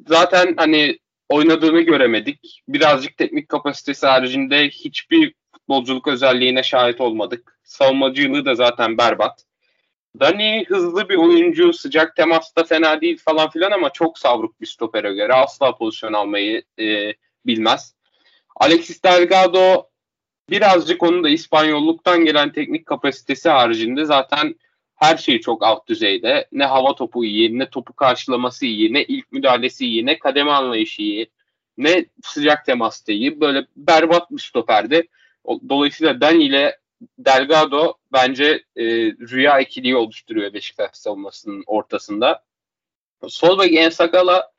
zaten 0.07 0.53
hani 0.57 0.99
oynadığını 1.29 1.81
göremedik. 1.81 2.63
Birazcık 2.67 3.17
teknik 3.17 3.49
kapasitesi 3.49 4.07
haricinde 4.07 4.69
hiçbir 4.69 5.33
futbolculuk 5.53 6.07
özelliğine 6.07 6.63
şahit 6.63 7.01
olmadık. 7.01 7.59
Savunmacılığı 7.63 8.45
da 8.45 8.55
zaten 8.55 8.97
berbat. 8.97 9.43
Dani 10.19 10.65
hızlı 10.67 11.09
bir 11.09 11.15
oyuncu, 11.15 11.73
sıcak 11.73 12.15
temasta 12.15 12.63
fena 12.63 13.01
değil 13.01 13.17
falan 13.25 13.49
filan 13.49 13.71
ama 13.71 13.89
çok 13.89 14.19
savruk 14.19 14.61
bir 14.61 14.65
stopere 14.65 15.13
göre 15.13 15.33
asla 15.33 15.75
pozisyon 15.75 16.13
almayı 16.13 16.63
e, 16.79 17.13
bilmez. 17.45 17.95
Alexis 18.55 19.03
Delgado 19.03 19.89
birazcık 20.49 21.03
onun 21.03 21.23
da 21.23 21.29
İspanyolluktan 21.29 22.25
gelen 22.25 22.51
teknik 22.51 22.85
kapasitesi 22.85 23.49
haricinde 23.49 24.05
zaten 24.05 24.55
her 24.97 25.17
şey 25.17 25.39
çok 25.39 25.63
alt 25.63 25.87
düzeyde. 25.87 26.47
Ne 26.51 26.65
hava 26.65 26.95
topu 26.95 27.25
iyi, 27.25 27.59
ne 27.59 27.69
topu 27.69 27.93
karşılaması 27.93 28.65
iyi, 28.65 28.93
ne 28.93 29.03
ilk 29.03 29.31
müdahalesi 29.31 29.85
iyi, 29.85 30.05
ne 30.05 30.19
kademe 30.19 30.51
anlayışı 30.51 31.01
iyi, 31.01 31.31
ne 31.77 32.05
sıcak 32.23 32.65
temas 32.65 33.09
iyi. 33.09 33.41
Böyle 33.41 33.67
berbat 33.75 34.31
bir 34.31 34.41
stoperdi. 34.41 35.07
Dolayısıyla 35.69 36.21
Dani 36.21 36.43
ile 36.43 36.79
Delgado 37.17 37.93
bence 38.13 38.63
e, 38.75 38.83
rüya 39.11 39.59
ikiliği 39.59 39.95
oluşturuyor 39.95 40.53
Beşiktaş 40.53 40.91
savunmasının 40.93 41.63
ortasında. 41.67 42.43
Sol 43.27 43.59
bek 43.59 43.73
Ensakala 43.73 44.51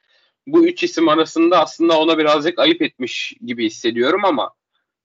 bu 0.46 0.66
üç 0.66 0.82
isim 0.82 1.08
arasında 1.08 1.60
aslında 1.60 1.98
ona 1.98 2.18
birazcık 2.18 2.58
ayıp 2.58 2.82
etmiş 2.82 3.34
gibi 3.46 3.66
hissediyorum 3.66 4.24
ama 4.24 4.50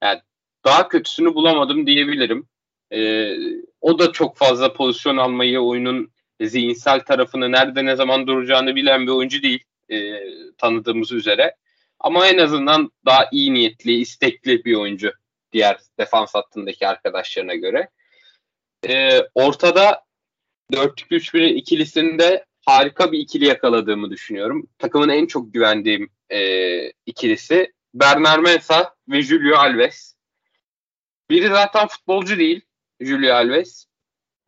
yani 0.02 0.20
daha 0.64 0.88
kötüsünü 0.88 1.34
bulamadım 1.34 1.86
diyebilirim. 1.86 2.48
E, 2.94 3.32
o 3.80 3.98
da 3.98 4.12
çok 4.12 4.36
fazla 4.36 4.72
pozisyon 4.72 5.16
almayı, 5.16 5.60
oyunun 5.60 6.12
zihinsel 6.40 7.00
tarafını 7.00 7.52
nerede 7.52 7.84
ne 7.84 7.96
zaman 7.96 8.26
duracağını 8.26 8.76
bilen 8.76 9.06
bir 9.06 9.12
oyuncu 9.12 9.42
değil 9.42 9.64
e, 9.90 10.20
tanıdığımız 10.58 11.12
üzere. 11.12 11.56
Ama 12.00 12.26
en 12.26 12.38
azından 12.38 12.92
daha 13.06 13.28
iyi 13.32 13.54
niyetli, 13.54 13.92
istekli 13.92 14.64
bir 14.64 14.74
oyuncu 14.74 15.12
diğer 15.52 15.78
defans 15.98 16.34
hattındaki 16.34 16.88
arkadaşlarına 16.88 17.54
göre. 17.54 17.88
E, 18.88 19.20
ortada 19.34 20.04
4-2-3-1 20.72 21.46
ikilisinde 21.46 22.44
harika 22.66 23.12
bir 23.12 23.18
ikili 23.18 23.46
yakaladığımı 23.46 24.10
düşünüyorum. 24.10 24.68
Takımın 24.78 25.08
en 25.08 25.26
çok 25.26 25.54
güvendiğim 25.54 26.10
e, 26.30 26.90
ikilisi 26.90 27.72
Bernard 27.94 28.40
Mensah 28.40 28.90
ve 29.08 29.22
Julio 29.22 29.56
Alves. 29.56 30.14
Biri 31.30 31.48
zaten 31.48 31.86
futbolcu 31.88 32.38
değil 32.38 32.60
Julio 33.00 33.34
Alves. 33.34 33.86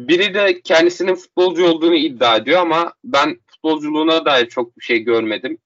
Biri 0.01 0.35
de 0.35 0.61
kendisinin 0.63 1.15
futbolcu 1.15 1.67
olduğunu 1.67 1.95
iddia 1.95 2.37
ediyor 2.37 2.61
ama 2.61 2.93
ben 3.05 3.41
futbolculuğuna 3.47 4.25
dair 4.25 4.49
çok 4.49 4.79
bir 4.79 4.85
şey 4.85 4.99
görmedim. 4.99 5.59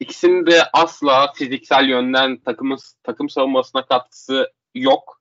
İkisinin 0.00 0.46
de 0.46 0.62
asla 0.72 1.32
fiziksel 1.32 1.88
yönden 1.88 2.36
takımın 2.36 2.78
takım 3.02 3.28
savunmasına 3.28 3.86
katkısı 3.86 4.52
yok. 4.74 5.20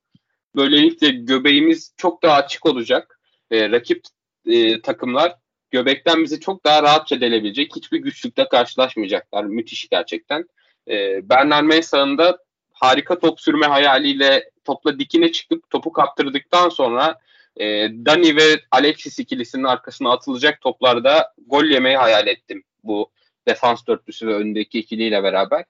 Böylelikle 0.55 1.09
göbeğimiz 1.09 1.93
çok 1.97 2.23
daha 2.23 2.35
açık 2.35 2.65
olacak. 2.65 3.19
E, 3.51 3.71
rakip 3.71 4.03
e, 4.45 4.81
takımlar 4.81 5.35
göbekten 5.71 6.23
bizi 6.23 6.39
çok 6.39 6.65
daha 6.65 6.83
rahatça 6.83 7.21
delebilecek. 7.21 7.75
Hiçbir 7.75 7.97
güçlükle 7.97 8.49
karşılaşmayacaklar. 8.49 9.43
Müthiş 9.43 9.89
gerçekten. 9.89 10.45
E, 10.87 11.29
Bernard 11.29 11.63
Mensah'ın 11.63 12.17
da 12.17 12.37
harika 12.73 13.19
top 13.19 13.41
sürme 13.41 13.65
hayaliyle 13.65 14.49
topla 14.69 14.99
dikine 14.99 15.31
çıkıp 15.31 15.69
topu 15.69 15.93
kaptırdıktan 15.93 16.69
sonra 16.69 17.19
e, 17.57 17.65
Dani 18.05 18.35
ve 18.35 18.61
Alexis 18.71 19.19
ikilisinin 19.19 19.63
arkasına 19.63 20.11
atılacak 20.11 20.61
toplarda 20.61 21.33
gol 21.47 21.65
yemeyi 21.65 21.97
hayal 21.97 22.27
ettim 22.27 22.63
bu 22.83 23.11
defans 23.47 23.87
dörtlüsü 23.87 24.27
ve 24.27 24.33
öndeki 24.33 24.79
ikiliyle 24.79 25.23
beraber. 25.23 25.65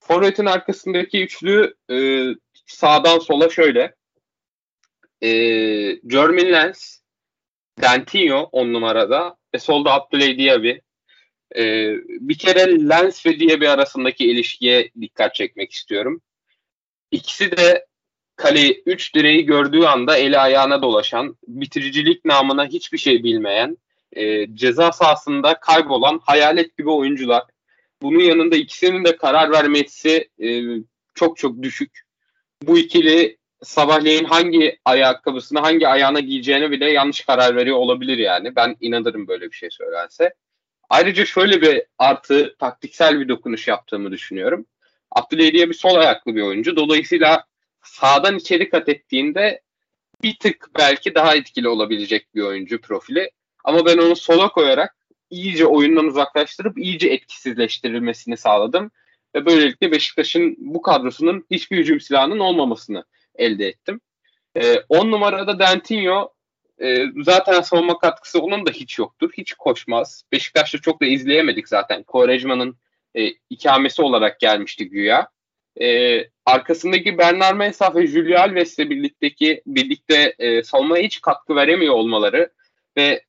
Forvet'in 0.00 0.46
arkasındaki 0.46 1.22
üçlü 1.22 1.74
e, 1.90 1.96
sağdan 2.66 3.18
sola 3.18 3.48
şöyle. 3.48 3.94
E, 5.22 5.30
Jermin 6.10 6.52
Lens, 6.52 6.98
Dentinho 7.82 8.48
on 8.52 8.72
numarada 8.72 9.36
ve 9.54 9.58
solda 9.58 9.92
Abdüley 9.92 10.38
Diaby. 10.38 10.72
E, 11.56 11.94
bir 12.06 12.38
kere 12.38 12.88
Lens 12.88 13.26
ve 13.26 13.40
Diaby 13.40 13.68
arasındaki 13.68 14.30
ilişkiye 14.30 14.90
dikkat 15.00 15.34
çekmek 15.34 15.72
istiyorum. 15.72 16.22
İkisi 17.10 17.56
de 17.56 17.86
kaleyi 18.36 18.82
3 18.86 19.14
direği 19.14 19.46
gördüğü 19.46 19.84
anda 19.84 20.16
eli 20.16 20.38
ayağına 20.38 20.82
dolaşan, 20.82 21.36
bitiricilik 21.48 22.24
namına 22.24 22.66
hiçbir 22.66 22.98
şey 22.98 23.24
bilmeyen, 23.24 23.78
e, 24.12 24.54
ceza 24.54 24.92
sahasında 24.92 25.60
kaybolan 25.60 26.20
hayalet 26.24 26.78
gibi 26.78 26.90
oyuncular. 26.90 27.42
Bunun 28.02 28.20
yanında 28.20 28.56
ikisinin 28.56 29.04
de 29.04 29.16
karar 29.16 29.50
vermesi 29.50 30.28
e, 30.42 30.62
çok 31.14 31.36
çok 31.36 31.62
düşük. 31.62 32.00
Bu 32.62 32.78
ikili 32.78 33.38
sabahleyin 33.62 34.24
hangi 34.24 34.78
ayakkabısını 34.84 35.58
hangi 35.58 35.88
ayağına 35.88 36.20
giyeceğine 36.20 36.70
bile 36.70 36.90
yanlış 36.90 37.20
karar 37.20 37.56
veriyor 37.56 37.76
olabilir 37.76 38.18
yani. 38.18 38.56
Ben 38.56 38.76
inanırım 38.80 39.28
böyle 39.28 39.46
bir 39.50 39.56
şey 39.56 39.70
söylense. 39.70 40.34
Ayrıca 40.88 41.24
şöyle 41.24 41.62
bir 41.62 41.82
artı 41.98 42.56
taktiksel 42.58 43.20
bir 43.20 43.28
dokunuş 43.28 43.68
yaptığımı 43.68 44.12
düşünüyorum. 44.12 44.66
Abdüley 45.10 45.52
diye 45.52 45.68
bir 45.68 45.74
sol 45.74 45.94
ayaklı 45.94 46.34
bir 46.34 46.42
oyuncu. 46.42 46.76
Dolayısıyla 46.76 47.44
sağdan 47.88 48.36
içeri 48.36 48.70
kat 48.70 48.88
ettiğinde 48.88 49.60
bir 50.22 50.38
tık 50.38 50.70
belki 50.78 51.14
daha 51.14 51.34
etkili 51.34 51.68
olabilecek 51.68 52.34
bir 52.34 52.42
oyuncu 52.42 52.80
profili. 52.80 53.30
Ama 53.64 53.86
ben 53.86 53.98
onu 53.98 54.16
sola 54.16 54.48
koyarak 54.48 54.96
iyice 55.30 55.66
oyundan 55.66 56.04
uzaklaştırıp 56.04 56.78
iyice 56.78 57.08
etkisizleştirilmesini 57.08 58.36
sağladım. 58.36 58.90
Ve 59.34 59.46
böylelikle 59.46 59.92
Beşiktaş'ın 59.92 60.56
bu 60.58 60.82
kadrosunun 60.82 61.46
hiçbir 61.50 61.78
hücum 61.78 62.00
silahının 62.00 62.38
olmamasını 62.38 63.04
elde 63.34 63.66
ettim. 63.66 64.00
10 64.56 64.62
ee, 64.62 65.10
numarada 65.10 65.58
Dentinho 65.58 66.32
e, 66.82 67.04
zaten 67.22 67.60
savunma 67.60 67.98
katkısı 67.98 68.40
onun 68.40 68.66
da 68.66 68.70
hiç 68.70 68.98
yoktur. 68.98 69.30
Hiç 69.38 69.54
koşmaz. 69.54 70.22
Beşiktaş'ta 70.32 70.78
çok 70.78 71.02
da 71.02 71.06
izleyemedik 71.06 71.68
zaten. 71.68 72.02
Kovarejman'ın 72.02 72.78
e, 73.14 73.28
ikamesi 73.50 74.02
olarak 74.02 74.40
gelmişti 74.40 74.88
güya. 74.88 75.28
E, 75.80 76.20
arkasındaki 76.46 77.18
Bernard 77.18 77.56
Mensah 77.56 77.96
ve 77.96 78.06
Julio 78.06 78.38
Alves'le 78.38 78.78
birlikteki 78.78 79.62
birlikte 79.66 80.34
e, 80.38 80.62
savunmaya 80.62 81.04
hiç 81.04 81.20
katkı 81.20 81.56
veremiyor 81.56 81.94
olmaları 81.94 82.50
ve 82.96 83.22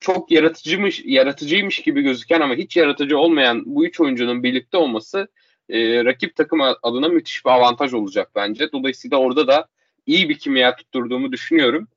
çok 0.00 0.30
yaratıcıymış 0.30 1.02
yaratıcıymış 1.04 1.82
gibi 1.82 2.02
gözüken 2.02 2.40
ama 2.40 2.54
hiç 2.54 2.76
yaratıcı 2.76 3.18
olmayan 3.18 3.62
bu 3.66 3.86
üç 3.86 4.00
oyuncunun 4.00 4.42
birlikte 4.42 4.76
olması 4.76 5.28
e, 5.68 6.04
rakip 6.04 6.36
takım 6.36 6.60
adına 6.82 7.08
müthiş 7.08 7.44
bir 7.44 7.50
avantaj 7.50 7.94
olacak 7.94 8.30
bence. 8.34 8.72
Dolayısıyla 8.72 9.16
orada 9.16 9.46
da 9.46 9.68
iyi 10.06 10.28
bir 10.28 10.38
kimya 10.38 10.76
tutturduğumu 10.76 11.32
düşünüyorum. 11.32 11.88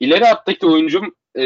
İleri 0.00 0.24
hattaki 0.24 0.66
oyuncum 0.66 1.14
e, 1.38 1.44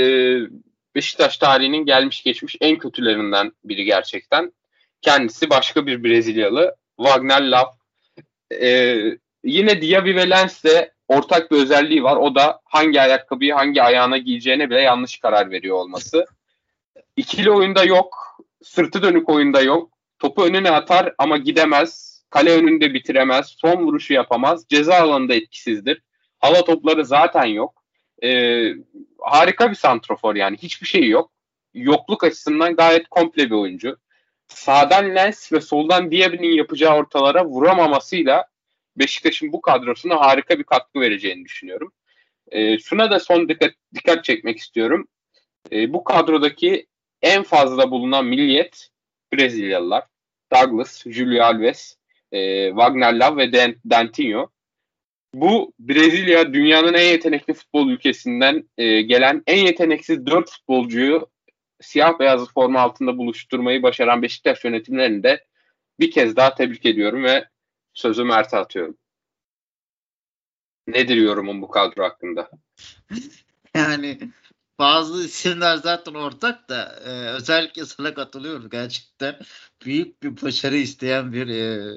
Beşiktaş 0.94 1.38
tarihinin 1.38 1.84
gelmiş 1.84 2.22
geçmiş 2.22 2.56
en 2.60 2.78
kötülerinden 2.78 3.52
biri 3.64 3.84
gerçekten. 3.84 4.52
Kendisi 5.02 5.50
başka 5.50 5.86
bir 5.86 6.04
Brezilyalı. 6.04 6.76
Wagner 6.98 7.42
Love. 7.42 7.70
E, 8.62 8.98
yine 9.44 9.82
Diaby 9.82 10.14
ve 10.14 10.30
Lens'le 10.30 10.90
ortak 11.08 11.50
bir 11.50 11.56
özelliği 11.56 12.02
var. 12.02 12.16
O 12.16 12.34
da 12.34 12.60
hangi 12.64 13.00
ayakkabıyı 13.00 13.54
hangi 13.54 13.82
ayağına 13.82 14.18
giyeceğine 14.18 14.70
bile 14.70 14.80
yanlış 14.80 15.18
karar 15.18 15.50
veriyor 15.50 15.76
olması. 15.76 16.26
İkili 17.16 17.50
oyunda 17.50 17.84
yok. 17.84 18.38
Sırtı 18.62 19.02
dönük 19.02 19.28
oyunda 19.28 19.60
yok. 19.60 19.90
Topu 20.18 20.44
önüne 20.44 20.70
atar 20.70 21.14
ama 21.18 21.36
gidemez. 21.36 22.22
Kale 22.30 22.52
önünde 22.52 22.94
bitiremez. 22.94 23.54
Son 23.58 23.86
vuruşu 23.86 24.12
yapamaz. 24.14 24.64
Ceza 24.68 24.94
alanında 24.94 25.34
etkisizdir. 25.34 26.02
Hava 26.38 26.64
topları 26.64 27.04
zaten 27.04 27.44
yok. 27.44 27.82
Ee, 28.22 28.72
harika 29.18 29.70
bir 29.70 29.74
santrofor 29.74 30.34
yani. 30.34 30.56
Hiçbir 30.56 30.86
şeyi 30.86 31.08
yok. 31.08 31.30
Yokluk 31.74 32.24
açısından 32.24 32.76
gayet 32.76 33.08
komple 33.08 33.46
bir 33.46 33.54
oyuncu. 33.54 33.96
Sağdan 34.48 35.14
Lens 35.14 35.52
ve 35.52 35.60
soldan 35.60 36.10
Diaby'nin 36.10 36.52
yapacağı 36.52 36.96
ortalara 36.96 37.44
vuramamasıyla 37.44 38.46
Beşiktaş'ın 38.96 39.52
bu 39.52 39.60
kadrosuna 39.60 40.20
harika 40.20 40.58
bir 40.58 40.64
katkı 40.64 41.00
vereceğini 41.00 41.44
düşünüyorum. 41.44 41.92
E, 42.50 42.78
şuna 42.78 43.10
da 43.10 43.20
son 43.20 43.48
dikkat, 43.48 43.72
dikkat 43.94 44.24
çekmek 44.24 44.58
istiyorum. 44.58 45.08
E, 45.72 45.92
bu 45.92 46.04
kadrodaki 46.04 46.86
en 47.22 47.42
fazla 47.42 47.90
bulunan 47.90 48.26
milliyet 48.26 48.88
Brezilyalılar. 49.32 50.04
Douglas, 50.52 51.06
Julio 51.06 51.44
Alves, 51.44 51.96
e, 52.32 52.68
Wagner 52.68 53.14
Love 53.14 53.36
ve 53.36 53.76
Dantinho. 53.90 54.50
Bu 55.34 55.72
Brezilya 55.78 56.54
dünyanın 56.54 56.94
en 56.94 57.10
yetenekli 57.10 57.54
futbol 57.54 57.88
ülkesinden 57.88 58.68
e, 58.78 59.02
gelen 59.02 59.42
en 59.46 59.66
yeteneksiz 59.66 60.26
dört 60.26 60.50
futbolcuyu 60.50 61.28
siyah 61.80 62.18
beyaz 62.18 62.52
forma 62.52 62.80
altında 62.80 63.18
buluşturmayı 63.18 63.82
başaran 63.82 64.22
Beşiktaş 64.22 64.64
yönetimlerini 64.64 65.22
de 65.22 65.46
bir 66.00 66.10
kez 66.10 66.36
daha 66.36 66.54
tebrik 66.54 66.86
ediyorum 66.86 67.24
ve 67.24 67.48
sözü 67.94 68.24
Mert'e 68.24 68.56
atıyorum. 68.56 68.96
Nedir 70.86 71.16
yorumun 71.16 71.62
bu 71.62 71.68
kadro 71.68 72.04
hakkında? 72.04 72.50
yani 73.74 74.18
bazı 74.78 75.24
isimler 75.24 75.76
zaten 75.76 76.14
ortak 76.14 76.68
da 76.68 77.00
e, 77.04 77.10
özellikle 77.10 77.86
sana 77.86 78.14
katılıyorum. 78.14 78.70
Gerçekten 78.70 79.36
büyük 79.84 80.22
bir 80.22 80.42
başarı 80.42 80.76
isteyen 80.76 81.32
bir 81.32 81.48
e, 81.48 81.94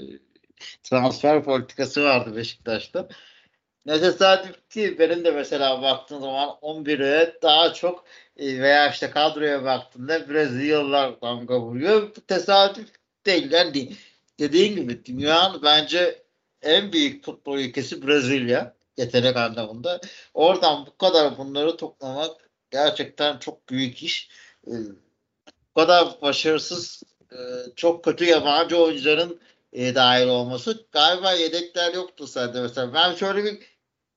transfer 0.84 1.44
politikası 1.44 2.04
vardı 2.04 2.36
Beşiktaş'ta. 2.36 3.08
Ne 3.86 4.00
tesadüf 4.00 4.56
benim 4.76 5.26
de 5.26 5.32
mesela 5.32 5.82
baktığım 5.82 6.22
zaman 6.22 6.50
11'e 6.62 7.42
daha 7.42 7.74
çok 7.74 8.06
e, 8.38 8.62
veya 8.62 8.90
işte 8.92 9.10
kadroya 9.10 9.64
baktığında 9.64 10.30
Brezilyalılar 10.30 11.22
damga 11.22 11.60
vuruyor. 11.60 12.16
Bu 12.16 12.22
tesadüf 12.22 12.90
değil. 13.26 13.52
Yani 13.52 13.96
dediğin 14.40 14.76
gibi 14.76 15.06
dünyanın 15.06 15.62
bence 15.64 16.24
en 16.62 16.94
büyük 16.94 17.26
futbol 17.26 17.58
ülkesi 17.58 18.08
Brezilya 18.08 18.74
yetenek 18.98 19.38
anlamında. 19.38 20.02
Oradan 20.34 20.86
bu 20.86 20.98
kadar 20.98 21.38
bunları 21.38 21.78
toplamak 21.78 22.50
gerçekten 22.72 23.38
çok 23.38 23.70
büyük 23.70 24.04
iş. 24.04 24.30
Ee, 24.68 24.72
bu 25.48 25.82
kadar 25.82 26.22
başarısız 26.22 27.04
e, 27.32 27.38
çok 27.76 28.04
kötü 28.04 28.26
yabancı 28.26 28.78
oyuncuların 28.78 29.40
e, 29.74 29.96
dahil 29.96 30.28
olması. 30.28 30.86
Galiba 30.92 31.32
yedekler 31.32 31.94
yoktu 31.94 32.28
sende 32.28 32.62
mesela. 32.62 32.94
Ben 32.94 33.16
şöyle 33.16 33.44
bir, 33.44 33.60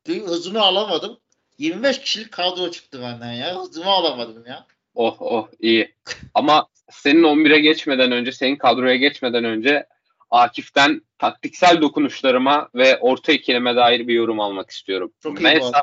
bir 0.06 0.22
hızımı 0.22 0.60
alamadım. 0.60 1.18
25 1.58 2.00
kişilik 2.00 2.32
kadro 2.32 2.70
çıktı 2.70 3.00
benden 3.02 3.32
ya. 3.32 3.56
Hızımı 3.56 3.90
alamadım 3.90 4.46
ya. 4.46 4.66
Oh 4.94 5.16
oh 5.20 5.48
iyi. 5.60 5.94
Ama 6.34 6.66
senin 6.90 7.22
11'e 7.22 7.60
geçmeden 7.60 8.12
önce, 8.12 8.32
senin 8.32 8.56
kadroya 8.56 8.96
geçmeden 8.96 9.44
önce 9.44 9.86
Akif'ten 10.30 11.02
taktiksel 11.18 11.80
dokunuşlarıma 11.80 12.68
ve 12.74 12.98
orta 12.98 13.32
ikileme 13.32 13.76
dair 13.76 14.08
bir 14.08 14.14
yorum 14.14 14.40
almak 14.40 14.70
istiyorum. 14.70 15.12
Çok 15.22 15.40
iyi 15.40 15.42
Mesa, 15.42 15.82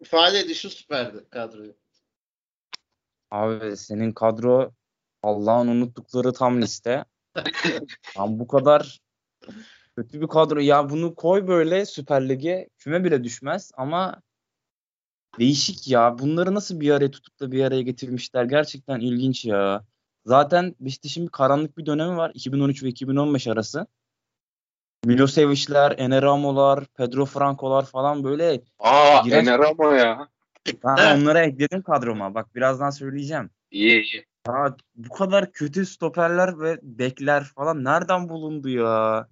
İfade 0.00 0.38
edişi 0.38 0.70
süperdi 0.70 1.24
kadroyu. 1.30 1.74
Abi 3.30 3.76
senin 3.76 4.12
kadro 4.12 4.72
Allah'ın 5.22 5.68
unuttukları 5.68 6.32
tam 6.32 6.62
liste. 6.62 7.04
Tam 8.14 8.38
bu 8.38 8.46
kadar 8.48 9.00
kötü 9.96 10.20
bir 10.20 10.26
kadro. 10.26 10.60
Ya 10.60 10.90
bunu 10.90 11.14
koy 11.14 11.46
böyle 11.46 11.86
Süper 11.86 12.28
Lig'e 12.28 12.68
küme 12.78 13.04
bile 13.04 13.24
düşmez 13.24 13.70
ama 13.76 14.22
değişik 15.38 15.88
ya. 15.88 16.18
Bunları 16.18 16.54
nasıl 16.54 16.80
bir 16.80 16.90
araya 16.90 17.10
tutup 17.10 17.40
da 17.40 17.52
bir 17.52 17.64
araya 17.64 17.82
getirmişler. 17.82 18.44
Gerçekten 18.44 19.00
ilginç 19.00 19.44
ya. 19.44 19.84
Zaten 20.26 20.74
Beşiktaş'ın 20.80 21.26
bir 21.26 21.32
karanlık 21.32 21.78
bir 21.78 21.86
dönemi 21.86 22.16
var 22.16 22.30
2013 22.34 22.82
ve 22.82 22.88
2015 22.88 23.46
arası. 23.46 23.86
Milosevic'ler, 25.04 25.94
Eneramо'lar, 25.98 26.84
Pedro 26.84 27.24
Franco'lar 27.24 27.84
falan 27.84 28.24
böyle. 28.24 28.60
Aa 28.78 29.22
giren... 29.24 29.46
Eneramo 29.46 29.92
ya. 29.92 30.28
Ben 30.84 31.16
onlara 31.16 31.40
ekledim 31.40 31.82
kadroma. 31.82 32.34
Bak 32.34 32.54
birazdan 32.54 32.90
söyleyeceğim. 32.90 33.50
İyi 33.70 34.02
iyi. 34.02 34.24
Ya, 34.48 34.76
bu 34.94 35.14
kadar 35.14 35.52
kötü 35.52 35.86
stoperler 35.86 36.60
ve 36.60 36.78
bekler 36.82 37.44
falan 37.44 37.84
nereden 37.84 38.28
bulundu 38.28 38.68
ya? 38.68 39.28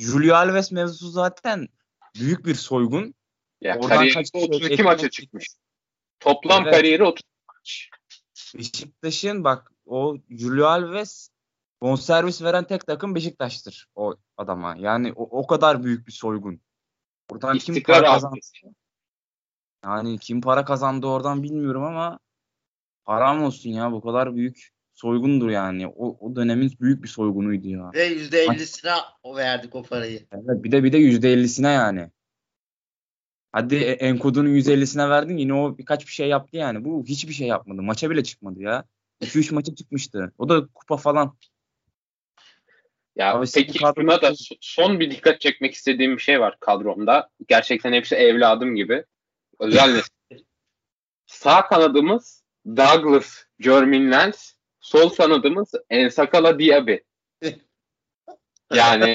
Julio 0.00 0.34
Alves 0.34 0.72
mevzusu 0.72 1.10
zaten 1.10 1.68
büyük 2.14 2.46
bir 2.46 2.54
soygun. 2.54 3.14
Ya 3.60 3.78
Oradan 3.78 3.88
kariyeri 3.88 4.18
32 4.34 4.82
maça 4.82 5.10
çıkmış. 5.10 5.46
Toplam 6.20 6.62
evet. 6.62 6.74
kariyeri 6.74 7.04
30 7.04 7.22
maç. 7.48 7.90
Beşiktaş'ın 8.54 9.44
bak 9.44 9.72
o 9.86 10.16
Julio 10.30 10.66
Alves 10.66 11.30
bonservis 11.82 12.42
veren 12.42 12.64
tek 12.64 12.86
takım 12.86 13.14
Beşiktaş'tır 13.14 13.88
o 13.94 14.16
adama. 14.36 14.76
Yani 14.78 15.12
o, 15.12 15.38
o 15.40 15.46
kadar 15.46 15.84
büyük 15.84 16.06
bir 16.06 16.12
soygun. 16.12 16.60
Oradan 17.30 17.58
kim 17.58 17.82
para 17.82 18.02
kazandı? 18.02 18.38
Yani 19.84 20.18
kim 20.18 20.40
para 20.40 20.64
kazandı 20.64 21.06
oradan 21.06 21.42
bilmiyorum 21.42 21.84
ama 21.84 22.18
haram 23.04 23.42
olsun 23.42 23.70
ya 23.70 23.92
bu 23.92 24.00
kadar 24.00 24.34
büyük 24.34 24.70
soygundur 25.00 25.50
yani. 25.50 25.86
O, 25.86 26.16
o 26.20 26.36
dönemin 26.36 26.72
büyük 26.80 27.02
bir 27.02 27.08
soygunuydu 27.08 27.68
ya. 27.68 27.90
Ve 27.94 28.12
%50'sine 28.12 28.94
o 29.22 29.36
verdik 29.36 29.74
o 29.74 29.82
parayı. 29.82 30.26
Evet 30.32 30.64
bir 30.64 30.72
de 30.72 30.84
bir 30.84 30.92
de 30.92 30.98
%50'sine 30.98 31.72
yani. 31.72 32.10
Hadi 33.52 33.74
e, 33.74 33.90
Enkodu'nun 33.90 34.48
%50'sine 34.48 35.10
verdin 35.10 35.36
yine 35.36 35.54
o 35.54 35.78
birkaç 35.78 36.06
bir 36.06 36.12
şey 36.12 36.28
yaptı 36.28 36.56
yani. 36.56 36.84
Bu 36.84 37.04
hiçbir 37.04 37.32
şey 37.32 37.46
yapmadı. 37.46 37.82
Maça 37.82 38.10
bile 38.10 38.24
çıkmadı 38.24 38.62
ya. 38.62 38.84
2-3 39.20 39.54
maça 39.54 39.74
çıkmıştı. 39.74 40.32
O 40.38 40.48
da 40.48 40.66
kupa 40.66 40.96
falan. 40.96 41.36
Ya 43.16 43.34
Abi 43.34 43.46
peki 43.54 43.78
şuna 43.78 44.22
da 44.22 44.32
son 44.60 45.00
bir 45.00 45.10
dikkat 45.10 45.40
çekmek 45.40 45.74
istediğim 45.74 46.16
bir 46.16 46.22
şey 46.22 46.40
var 46.40 46.56
kadromda. 46.60 47.28
Gerçekten 47.48 47.92
hepsi 47.92 48.14
evladım 48.14 48.74
gibi. 48.74 49.04
Özel 49.58 50.02
Sağ 51.26 51.66
kanadımız 51.66 52.44
Douglas 52.66 53.44
Jermin 53.58 54.12
Lens. 54.12 54.59
Sol 54.80 55.08
kanadımız 55.08 55.74
Ensakala 55.90 56.58
Diaby. 56.58 56.94
Yani 58.74 59.14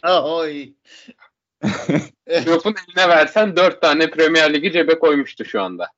Klopp'un 2.25 2.75
eline 2.87 3.09
versen 3.09 3.55
dört 3.55 3.81
tane 3.81 4.11
Premier 4.11 4.53
Ligi 4.53 4.71
cebe 4.71 4.99
koymuştu 4.99 5.45
şu 5.45 5.61
anda. 5.61 5.91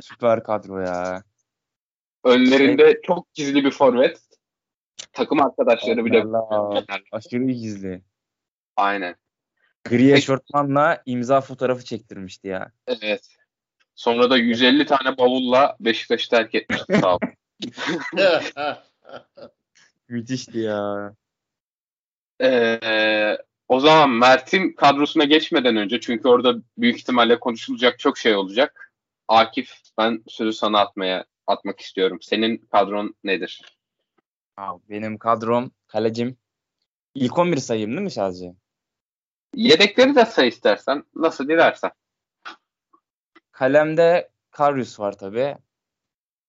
Süper 0.00 0.42
kadro 0.42 0.78
ya. 0.78 1.22
Önlerinde 2.24 2.92
şey... 2.92 3.00
çok 3.02 3.34
gizli 3.34 3.64
bir 3.64 3.70
forvet. 3.70 4.20
Takım 5.12 5.42
arkadaşları 5.42 6.04
bile. 6.04 6.24
Aşırı 7.12 7.44
gizli. 7.44 8.02
Aynen. 8.76 9.16
Gri 9.84 10.12
eşortmanla 10.12 11.02
imza 11.06 11.40
fotoğrafı 11.40 11.84
çektirmişti 11.84 12.48
ya. 12.48 12.72
Evet. 12.86 13.36
Sonra 13.94 14.30
da 14.30 14.36
150 14.36 14.86
tane 14.86 15.18
bavulla 15.18 15.76
Beşiktaş'ı 15.80 16.30
terk 16.30 16.54
etmişti 16.54 16.92
sağ 17.00 17.18
Müthişti 20.08 20.58
ya. 20.58 21.14
Ee, 22.42 23.38
O 23.68 23.80
zaman 23.80 24.10
Mert'in 24.10 24.72
kadrosuna 24.72 25.24
geçmeden 25.24 25.76
önce 25.76 26.00
çünkü 26.00 26.28
orada 26.28 26.54
büyük 26.78 26.96
ihtimalle 26.96 27.40
konuşulacak 27.40 27.98
çok 27.98 28.18
şey 28.18 28.34
olacak. 28.36 28.92
Akif 29.28 29.72
ben 29.98 30.22
sözü 30.28 30.52
sana 30.52 30.80
atmaya 30.80 31.24
atmak 31.46 31.80
istiyorum. 31.80 32.18
Senin 32.22 32.56
kadron 32.56 33.14
nedir? 33.24 33.62
Abi 34.56 34.82
benim 34.90 35.18
kadrom 35.18 35.70
kalecim. 35.86 36.36
İlk 37.14 37.38
11 37.38 37.56
sayayım 37.56 37.90
değil 37.90 38.00
mi 38.02 38.10
sadece? 38.10 38.54
Yedekleri 39.54 40.14
de 40.14 40.24
say 40.26 40.48
istersen. 40.48 41.04
Nasıl 41.14 41.48
dilersen. 41.48 41.90
Kalemde 43.52 44.30
Karius 44.50 45.00
var 45.00 45.18
tabi. 45.18 45.56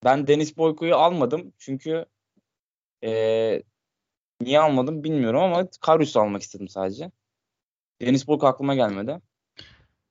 Ben 0.04 0.28
Deniz 0.28 0.58
Boyko'yu 0.58 0.96
almadım 0.96 1.54
çünkü 1.58 2.06
ee, 3.04 3.64
niye 4.42 4.60
almadım 4.60 5.04
bilmiyorum 5.04 5.42
ama 5.42 5.68
Karius'u 5.82 6.20
almak 6.20 6.42
istedim 6.42 6.68
sadece. 6.68 7.12
Deniz 8.02 8.28
Boyko 8.28 8.48
aklıma 8.48 8.76
gelmedi. 8.76 9.22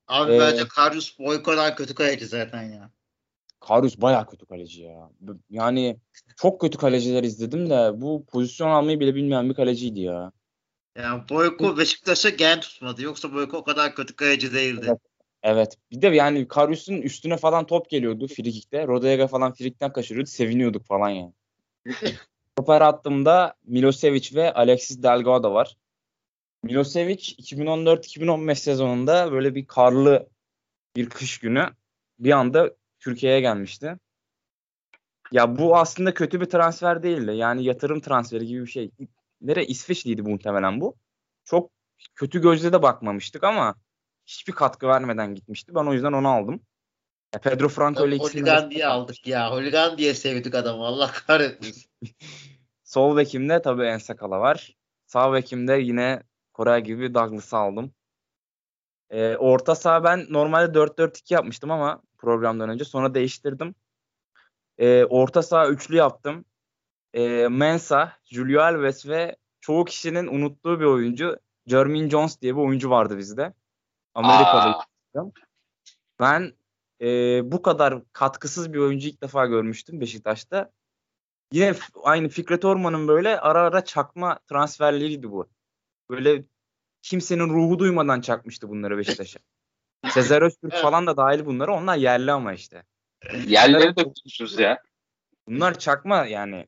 Abi 0.06 0.32
Ee, 0.32 0.40
bence 0.40 0.68
Karius 0.68 1.18
Boyko'dan 1.18 1.74
kötü 1.74 1.94
kaleci 1.94 2.26
zaten 2.26 2.62
ya. 2.62 2.90
Karius 3.60 4.00
baya 4.00 4.26
kötü 4.26 4.46
kaleci 4.46 4.82
ya. 4.82 5.10
Yani 5.50 5.96
çok 6.36 6.60
kötü 6.60 6.78
kaleciler 6.78 7.22
izledim 7.22 7.70
de 7.70 8.00
bu 8.00 8.26
pozisyon 8.26 8.68
almayı 8.68 9.00
bile 9.00 9.14
bilmeyen 9.14 9.48
bir 9.50 9.54
kaleciydi 9.54 10.00
ya. 10.00 10.32
Yani 10.96 11.22
Boyko 11.30 11.78
Beşiktaş'a 11.78 12.28
gen 12.28 12.60
tutmadı. 12.60 13.02
Yoksa 13.02 13.34
Boyko 13.34 13.56
o 13.56 13.64
kadar 13.64 13.94
kötü 13.94 14.16
kaleci 14.16 14.54
değildi. 14.54 14.86
Evet. 14.88 15.11
Evet. 15.42 15.78
Bir 15.90 16.02
de 16.02 16.06
yani 16.06 16.48
Karius'un 16.48 17.02
üstüne 17.02 17.36
falan 17.36 17.66
top 17.66 17.90
geliyordu 17.90 18.26
frikikte. 18.26 18.86
Rodega 18.86 19.26
falan 19.26 19.52
frikten 19.52 19.92
kaçırıyordu. 19.92 20.30
Seviniyorduk 20.30 20.86
falan 20.86 21.08
yani. 21.08 21.32
Stoper 22.52 22.80
attığımda 22.80 23.54
Milosevic 23.64 24.36
ve 24.36 24.54
Alexis 24.54 25.02
Delgado 25.02 25.54
var. 25.54 25.76
Milosevic 26.62 27.16
2014-2015 27.16 28.54
sezonunda 28.54 29.32
böyle 29.32 29.54
bir 29.54 29.66
karlı 29.66 30.28
bir 30.96 31.08
kış 31.08 31.38
günü 31.38 31.68
bir 32.18 32.30
anda 32.30 32.70
Türkiye'ye 33.00 33.40
gelmişti. 33.40 33.96
Ya 35.32 35.58
bu 35.58 35.76
aslında 35.76 36.14
kötü 36.14 36.40
bir 36.40 36.46
transfer 36.46 37.02
değildi. 37.02 37.32
Yani 37.36 37.64
yatırım 37.64 38.00
transferi 38.00 38.46
gibi 38.46 38.62
bir 38.62 38.70
şey. 38.70 38.90
Nere 39.40 39.64
İsveçliydi 39.64 40.24
bu 40.24 40.28
muhtemelen 40.28 40.80
bu. 40.80 40.96
Çok 41.44 41.70
kötü 42.14 42.42
gözle 42.42 42.72
de 42.72 42.82
bakmamıştık 42.82 43.44
ama 43.44 43.74
hiçbir 44.26 44.52
katkı 44.52 44.88
vermeden 44.88 45.34
gitmişti. 45.34 45.74
Ben 45.74 45.84
o 45.84 45.92
yüzden 45.92 46.12
onu 46.12 46.28
aldım. 46.28 46.60
Ya 47.34 47.40
Pedro 47.40 47.68
Franco 47.68 48.06
ile 48.06 48.16
ikisini 48.16 48.40
Holigan 48.40 48.70
diye 48.70 48.86
aldık 48.86 49.26
ya. 49.26 49.50
Holigan 49.50 49.98
diye 49.98 50.14
sevdik 50.14 50.54
adamı. 50.54 50.86
Allah 50.86 51.10
kahretmesin. 51.26 51.90
Sol 52.84 53.16
bekimde 53.16 53.62
tabii 53.62 53.84
Ensakala 53.84 54.40
var. 54.40 54.76
Sağ 55.06 55.32
bekimde 55.32 55.74
yine 55.74 56.22
Koray 56.52 56.82
gibi 56.84 57.14
Douglas'ı 57.14 57.56
aldım. 57.56 57.94
Ee, 59.10 59.36
orta 59.36 59.74
saha 59.74 60.04
ben 60.04 60.26
normalde 60.30 60.78
4-4-2 60.78 61.34
yapmıştım 61.34 61.70
ama 61.70 62.02
programdan 62.18 62.68
önce 62.68 62.84
sonra 62.84 63.14
değiştirdim. 63.14 63.74
Ee, 64.78 65.04
orta 65.04 65.42
saha 65.42 65.68
üçlü 65.68 65.96
yaptım. 65.96 66.44
Ee, 67.14 67.48
Mensa, 67.48 68.12
Julio 68.24 68.62
Alves 68.62 69.06
ve 69.06 69.36
çoğu 69.60 69.84
kişinin 69.84 70.26
unuttuğu 70.26 70.80
bir 70.80 70.84
oyuncu 70.84 71.36
Jermaine 71.66 72.10
Jones 72.10 72.40
diye 72.40 72.56
bir 72.56 72.60
oyuncu 72.60 72.90
vardı 72.90 73.18
bizde. 73.18 73.52
Amerikalı. 74.14 74.74
Aa, 75.14 75.30
Ben 76.20 76.52
e, 77.00 77.06
bu 77.52 77.62
kadar 77.62 78.02
katkısız 78.12 78.72
bir 78.72 78.78
oyuncu 78.78 79.08
ilk 79.08 79.22
defa 79.22 79.46
görmüştüm 79.46 80.00
Beşiktaş'ta. 80.00 80.70
Yine 81.52 81.74
aynı 82.02 82.28
Fikret 82.28 82.64
Orman'ın 82.64 83.08
böyle 83.08 83.40
ara 83.40 83.60
ara 83.60 83.84
çakma 83.84 84.38
transferleriydi 84.46 85.30
bu. 85.30 85.48
Böyle 86.10 86.44
kimsenin 87.02 87.48
ruhu 87.48 87.78
duymadan 87.78 88.20
çakmıştı 88.20 88.68
bunları 88.68 88.98
Beşiktaş'a. 88.98 89.40
Sezer 90.10 90.42
Öztürk 90.42 90.72
Evet. 90.72 90.82
falan 90.82 91.06
da 91.06 91.16
dahil 91.16 91.46
bunları. 91.46 91.72
Onlar 91.72 91.96
yerli 91.96 92.32
ama 92.32 92.52
işte. 92.52 92.82
yerleri 93.46 93.96
de 93.96 94.04
konuşuruz 94.04 94.58
ya. 94.58 94.82
Bunlar 95.48 95.78
çakma 95.78 96.26
yani. 96.26 96.66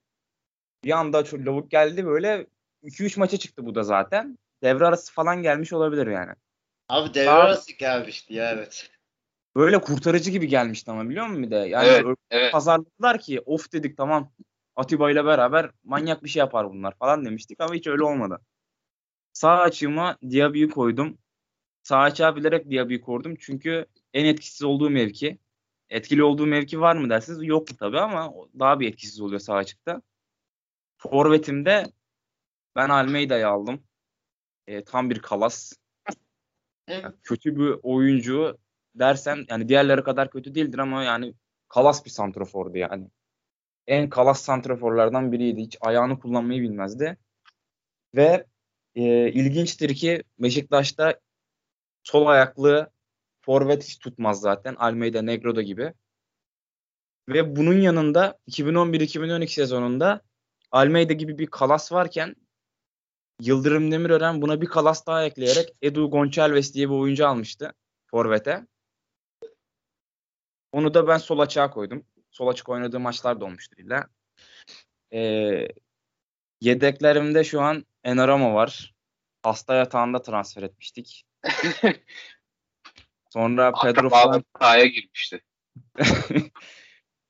Bir 0.85 0.90
anda 0.90 1.24
çok 1.24 1.46
lavuk 1.46 1.70
geldi 1.70 2.07
böyle 2.07 2.46
2-3 2.83 3.18
maça 3.18 3.37
çıktı 3.37 3.66
bu 3.66 3.74
da 3.74 3.83
zaten. 3.83 4.38
Devre 4.62 4.87
arası 4.87 5.12
falan 5.12 5.42
gelmiş 5.42 5.72
olabilir 5.72 6.07
yani. 6.07 6.33
Abi 6.88 7.14
devre 7.14 7.31
arası 7.31 7.73
gelmişti 7.73 8.35
ya 8.35 8.51
evet. 8.51 8.90
Böyle 9.57 9.81
kurtarıcı 9.81 10.31
gibi 10.31 10.49
gelmişti 10.49 10.90
ama 10.90 11.09
biliyor 11.09 11.27
musun 11.27 11.42
bir 11.42 11.51
de? 11.51 11.57
Yani 11.57 11.88
Evet, 11.88 12.18
evet. 12.31 12.53
pazarladılar 12.53 13.18
ki 13.18 13.40
of 13.40 13.73
dedik 13.73 13.97
tamam 13.97 14.33
Atiba 14.77 15.11
ile 15.11 15.25
beraber 15.25 15.70
manyak 15.85 16.25
bir 16.25 16.29
şey 16.29 16.40
yapar 16.40 16.70
bunlar 16.70 16.94
falan 16.99 17.25
demiştik 17.25 17.61
ama 17.61 17.75
hiç 17.75 17.87
öyle 17.87 18.03
olmadı. 18.03 18.40
Sağ 19.33 19.59
açığıma 19.59 20.18
Diaby'yi 20.31 20.68
koydum. 20.68 21.18
Sağ 21.83 21.99
açığa 21.99 22.37
bilerek 22.37 22.70
Diaby'yi 22.70 23.01
koydum 23.01 23.35
çünkü 23.40 23.87
en 24.14 24.25
etkisiz 24.25 24.62
olduğu 24.62 24.90
mevki. 24.90 25.38
Etkili 25.88 26.23
olduğu 26.23 26.47
mevki 26.47 26.81
var 26.81 26.97
mı 26.97 27.11
derseniz 27.11 27.38
yoktu 27.42 27.77
tabii 27.79 28.01
ama 28.01 28.33
daha 28.59 28.81
bir 28.81 28.88
etkisiz 28.88 29.20
oluyor 29.20 29.40
sağ 29.40 29.55
açıkta. 29.55 30.03
Forvetimde 30.97 31.92
ben 32.77 32.88
Almeida'yı 32.88 33.49
aldım. 33.49 33.85
E, 34.66 34.85
tam 34.85 35.11
bir 35.11 35.18
kalas. 35.18 35.73
Evet. 36.88 37.14
Kötü 37.23 37.57
bir 37.57 37.75
oyuncu 37.83 38.59
dersen 38.94 39.44
yani 39.49 39.68
diğerleri 39.68 40.03
kadar 40.03 40.31
kötü 40.31 40.55
değildir 40.55 40.79
ama 40.79 41.05
yani 41.05 41.35
kalas 41.68 42.05
bir 42.05 42.11
santrafordu 42.11 42.79
yani. 42.79 43.09
En 43.87 44.09
kalas 44.09 44.42
santraforlardan 44.42 45.33
biriydi. 45.33 45.61
Hiç 45.61 45.77
ayağını 45.81 46.18
kullanmayı 46.18 46.62
bilmezdi. 46.62 47.18
Ve 48.14 48.47
e, 48.94 49.33
ilginçtir 49.33 49.94
ki 49.94 50.23
Beşiktaş'ta 50.38 51.20
sol 52.03 52.27
ayaklı 52.27 52.90
forvet 53.40 53.85
hiç 53.85 53.99
tutmaz 53.99 54.40
zaten. 54.40 54.75
Almeida, 54.75 55.23
Negro'da 55.23 55.62
gibi. 55.62 55.92
Ve 57.29 57.57
bunun 57.57 57.81
yanında 57.81 58.38
2011-2012 58.49 59.47
sezonunda 59.49 60.20
Almeida 60.70 61.12
gibi 61.12 61.38
bir 61.38 61.47
kalas 61.47 61.92
varken 61.92 62.37
Yıldırım 63.40 63.90
Demirören 63.90 64.42
buna 64.42 64.61
bir 64.61 64.66
kalas 64.66 65.07
daha 65.07 65.25
ekleyerek 65.25 65.68
Edu 65.83 66.11
Gonçalves 66.11 66.75
diye 66.75 66.88
bir 66.88 66.94
oyuncu 66.94 67.29
almıştı 67.29 67.73
forvete. 68.07 68.66
Onu 70.73 70.94
da 70.94 71.09
ben 71.09 71.18
sol 71.18 71.38
açığa 71.38 71.70
koydum. 71.70 72.05
Sol 72.31 72.49
açık 72.49 72.68
oynadığı 72.68 73.01
maçlar 73.01 73.40
da 73.40 73.44
olmuştur 73.44 73.79
illa. 73.79 74.09
Ee, 75.12 75.68
yedeklerimde 76.61 77.44
şu 77.44 77.61
an 77.61 77.87
Enarama 78.05 78.55
var. 78.55 78.94
Hasta 79.42 79.75
yatağında 79.75 80.23
transfer 80.23 80.62
etmiştik. 80.62 81.25
Sonra 83.33 83.73
Pedro 83.83 84.09
Franco, 84.09 84.42
girmişti. 84.85 85.40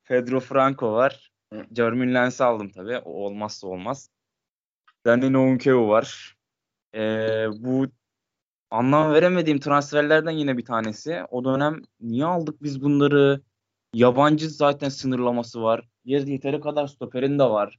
Pedro 0.04 0.40
Franco 0.40 0.92
var. 0.92 1.30
Jermaine 1.76 2.14
Lens'i 2.14 2.44
aldım 2.44 2.70
tabii. 2.70 2.98
O 2.98 3.10
olmazsa 3.10 3.66
olmaz. 3.66 4.10
Danilo 5.06 5.40
Unkeo 5.40 5.88
var. 5.88 6.36
Ee, 6.94 7.46
bu 7.56 7.86
anlam 8.70 9.12
veremediğim 9.12 9.60
transferlerden 9.60 10.30
yine 10.30 10.58
bir 10.58 10.64
tanesi. 10.64 11.22
O 11.30 11.44
dönem 11.44 11.82
niye 12.00 12.24
aldık 12.24 12.62
biz 12.62 12.82
bunları? 12.82 13.40
Yabancı 13.94 14.50
zaten 14.50 14.88
sınırlaması 14.88 15.62
var. 15.62 15.88
Yer- 16.04 16.26
Yeteri 16.26 16.60
kadar 16.60 16.86
stoperin 16.86 17.38
de 17.38 17.44
var. 17.44 17.78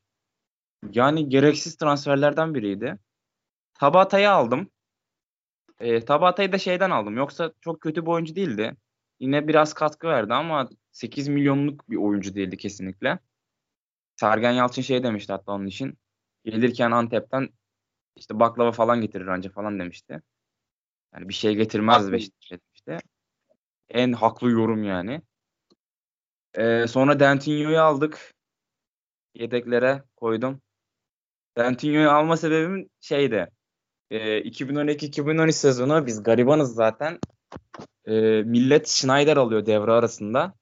Yani 0.91 1.29
gereksiz 1.29 1.75
transferlerden 1.77 2.53
biriydi. 2.55 2.99
Tabata'yı 3.73 4.31
aldım. 4.31 4.69
E, 5.79 6.05
Tabata'yı 6.05 6.51
da 6.51 6.57
şeyden 6.57 6.89
aldım. 6.91 7.17
Yoksa 7.17 7.53
çok 7.61 7.81
kötü 7.81 8.01
bir 8.01 8.07
oyuncu 8.11 8.35
değildi. 8.35 8.75
Yine 9.19 9.47
biraz 9.47 9.73
katkı 9.73 10.07
verdi 10.07 10.33
ama 10.33 10.69
8 10.91 11.27
milyonluk 11.27 11.89
bir 11.89 11.95
oyuncu 11.95 12.35
değildi 12.35 12.57
kesinlikle. 12.57 13.19
Sergen 14.15 14.51
Yalçın 14.51 14.81
şey 14.81 15.03
demişti 15.03 15.33
hatta 15.33 15.51
onun 15.51 15.65
için. 15.67 15.97
Gelirken 16.45 16.91
Antep'ten 16.91 17.49
işte 18.15 18.39
baklava 18.39 18.71
falan 18.71 19.01
getirir 19.01 19.27
anca 19.27 19.49
falan 19.49 19.79
demişti. 19.79 20.21
Yani 21.13 21.29
bir 21.29 21.33
şey 21.33 21.55
getirmez. 21.55 22.11
Beşiktaş'a 22.11 22.57
demişti. 22.59 23.07
En 23.89 24.13
haklı 24.13 24.51
yorum 24.51 24.83
yani. 24.83 25.21
Ee, 26.53 26.87
sonra 26.87 27.19
Dentinho'yu 27.19 27.81
aldık. 27.81 28.33
Yedeklere 29.33 30.03
koydum. 30.15 30.61
Dentinho'yu 31.57 32.11
alma 32.11 32.37
sebebim 32.37 32.89
şeydi. 32.99 33.47
E, 34.11 34.41
2012-2013 34.41 35.51
sezonu 35.51 36.05
biz 36.05 36.23
garibanız 36.23 36.73
zaten. 36.75 37.19
E, 38.05 38.11
millet 38.43 38.87
Schneider 38.87 39.37
alıyor 39.37 39.65
devre 39.65 39.91
arasında. 39.91 40.53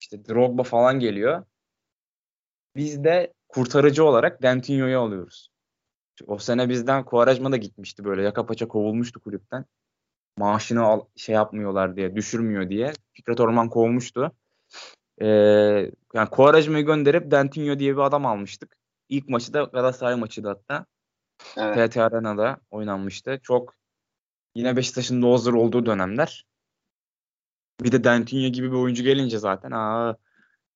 İşte 0.00 0.24
Drogba 0.24 0.62
falan 0.62 1.00
geliyor. 1.00 1.44
Biz 2.76 3.04
de 3.04 3.32
kurtarıcı 3.52 4.04
olarak 4.04 4.42
Dentinho'yu 4.42 5.00
alıyoruz. 5.00 5.50
O 6.26 6.38
sene 6.38 6.68
bizden 6.68 7.04
Quaresma 7.04 7.52
da 7.52 7.56
gitmişti 7.56 8.04
böyle. 8.04 8.22
Yaka 8.22 8.46
paça 8.46 8.68
kovulmuştu 8.68 9.20
kulüpten. 9.20 9.64
Maaşını 10.36 10.82
al, 10.82 11.00
şey 11.16 11.34
yapmıyorlar 11.34 11.96
diye, 11.96 12.16
düşürmüyor 12.16 12.68
diye. 12.68 12.92
Fikret 13.12 13.40
Orman 13.40 13.70
kovmuştu. 13.70 14.32
Ee, 15.20 15.26
yani 16.14 16.28
Quaresma'yı 16.30 16.86
gönderip 16.86 17.30
Dentinho 17.30 17.78
diye 17.78 17.92
bir 17.92 18.00
adam 18.00 18.26
almıştık. 18.26 18.76
İlk 19.08 19.28
maçı 19.28 19.52
da 19.52 19.62
Galatasaray 19.62 20.16
maçıydı 20.16 20.48
hatta. 20.48 20.86
Evet. 21.56 21.92
TT 21.92 21.96
Arena'da 21.96 22.56
oynanmıştı. 22.70 23.40
Çok 23.42 23.74
Yine 24.54 24.76
Beşiktaş'ın 24.76 25.22
hazır 25.22 25.52
olduğu 25.52 25.86
dönemler. 25.86 26.46
Bir 27.80 27.92
de 27.92 28.04
Dentinho 28.04 28.48
gibi 28.48 28.72
bir 28.72 28.76
oyuncu 28.76 29.02
gelince 29.02 29.38
zaten 29.38 29.70
aa 29.70 30.16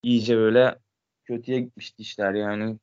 iyice 0.02 0.36
böyle 0.36 0.78
kötüye 1.26 1.60
gitmişti 1.60 2.02
işler 2.02 2.34
yani. 2.34 2.78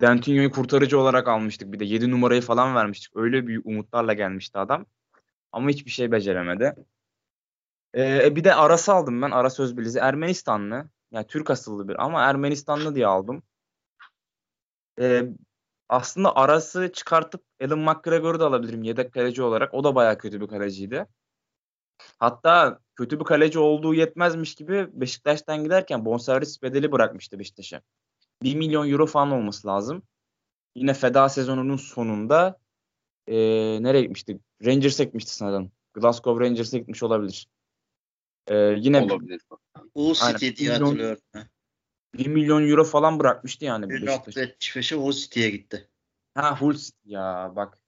Dentinho'yu 0.00 0.50
kurtarıcı 0.50 1.00
olarak 1.00 1.28
almıştık 1.28 1.72
bir 1.72 1.80
de 1.80 1.84
7 1.84 2.10
numarayı 2.10 2.42
falan 2.42 2.74
vermiştik. 2.74 3.16
Öyle 3.16 3.46
büyük 3.46 3.66
umutlarla 3.66 4.12
gelmişti 4.12 4.58
adam. 4.58 4.86
Ama 5.52 5.70
hiçbir 5.70 5.90
şey 5.90 6.12
beceremedi. 6.12 6.74
Ee, 7.96 8.36
bir 8.36 8.44
de 8.44 8.54
Aras'ı 8.54 8.92
aldım 8.92 9.22
ben. 9.22 9.30
Aras 9.30 9.60
Özbiliz'i. 9.60 9.98
Ermenistanlı. 9.98 10.90
Yani 11.10 11.26
Türk 11.26 11.50
asıllı 11.50 11.88
bir 11.88 12.04
ama 12.04 12.22
Ermenistanlı 12.22 12.94
diye 12.94 13.06
aldım. 13.06 13.42
Ee, 15.00 15.22
aslında 15.88 16.36
Aras'ı 16.36 16.92
çıkartıp 16.92 17.44
Alan 17.64 17.78
McGregor'u 17.78 18.40
da 18.40 18.46
alabilirim 18.46 18.82
yedek 18.82 19.12
kaleci 19.12 19.42
olarak. 19.42 19.74
O 19.74 19.84
da 19.84 19.94
baya 19.94 20.18
kötü 20.18 20.40
bir 20.40 20.46
kaleciydi. 20.48 21.06
Hatta 22.18 22.78
kötü 22.96 23.20
bir 23.20 23.24
kaleci 23.24 23.58
olduğu 23.58 23.94
yetmezmiş 23.94 24.54
gibi 24.54 24.88
Beşiktaş'tan 24.92 25.64
giderken 25.64 26.04
bonservis 26.04 26.62
bedeli 26.62 26.92
bırakmıştı 26.92 27.38
Beşiktaş'a. 27.38 27.82
1 28.42 28.54
milyon 28.54 28.90
euro 28.90 29.06
falan 29.06 29.30
olması 29.30 29.68
lazım. 29.68 30.02
Yine 30.74 30.94
feda 30.94 31.28
sezonunun 31.28 31.76
sonunda 31.76 32.58
e, 33.26 33.36
nereye 33.82 34.02
gitmişti? 34.02 34.38
Rangers'e 34.64 35.04
gitmişti 35.04 35.34
sanırım. 35.34 35.72
Glasgow 35.94 36.44
Rangers'e 36.44 36.78
gitmiş 36.78 37.02
olabilir. 37.02 37.48
E, 38.46 38.56
yine 38.56 39.00
Olabilir. 39.00 39.40
Hull 39.94 40.14
City 40.14 40.64
diye 40.64 40.70
milyon- 40.70 40.84
hatırlıyorum. 40.84 41.22
1 42.14 42.26
milyon 42.26 42.68
euro 42.68 42.84
falan 42.84 43.18
bırakmıştı 43.18 43.64
yani 43.64 43.90
Beşiktaş. 43.90 44.36
1.75'e 44.36 44.96
Hull 44.96 45.12
City'ye 45.12 45.50
gitti. 45.50 45.88
Ha 46.34 46.60
Hull 46.60 46.74
City 46.74 47.10
ya 47.10 47.52
bak. 47.56 47.78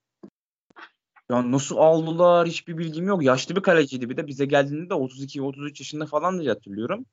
Ya 1.30 1.52
nasıl 1.52 1.76
aldılar 1.76 2.48
hiçbir 2.48 2.78
bilgim 2.78 3.06
yok. 3.06 3.22
Yaşlı 3.22 3.56
bir 3.56 3.62
kaleciydi 3.62 4.10
bir 4.10 4.16
de 4.16 4.26
bize 4.26 4.44
geldiğinde 4.46 4.90
de 4.90 4.94
32-33 4.94 5.80
yaşında 5.80 6.06
falan 6.06 6.40
diye 6.40 6.50
hatırlıyorum. 6.50 7.06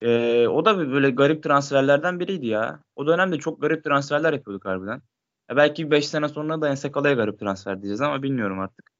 Ee, 0.00 0.48
o 0.48 0.64
da 0.64 0.78
böyle 0.78 1.10
garip 1.10 1.42
transferlerden 1.42 2.20
biriydi 2.20 2.46
ya. 2.46 2.82
O 2.96 3.06
dönemde 3.06 3.38
çok 3.38 3.60
garip 3.62 3.84
transferler 3.84 4.32
yapıyorduk 4.32 4.64
harbiden. 4.64 5.02
Ya 5.50 5.56
belki 5.56 5.90
5 5.90 6.08
sene 6.08 6.28
sonra 6.28 6.60
da 6.60 6.68
Ensekala'ya 6.68 7.14
garip 7.14 7.38
transfer 7.40 7.82
diyeceğiz 7.82 8.00
ama 8.00 8.22
bilmiyorum 8.22 8.60
artık. 8.60 8.90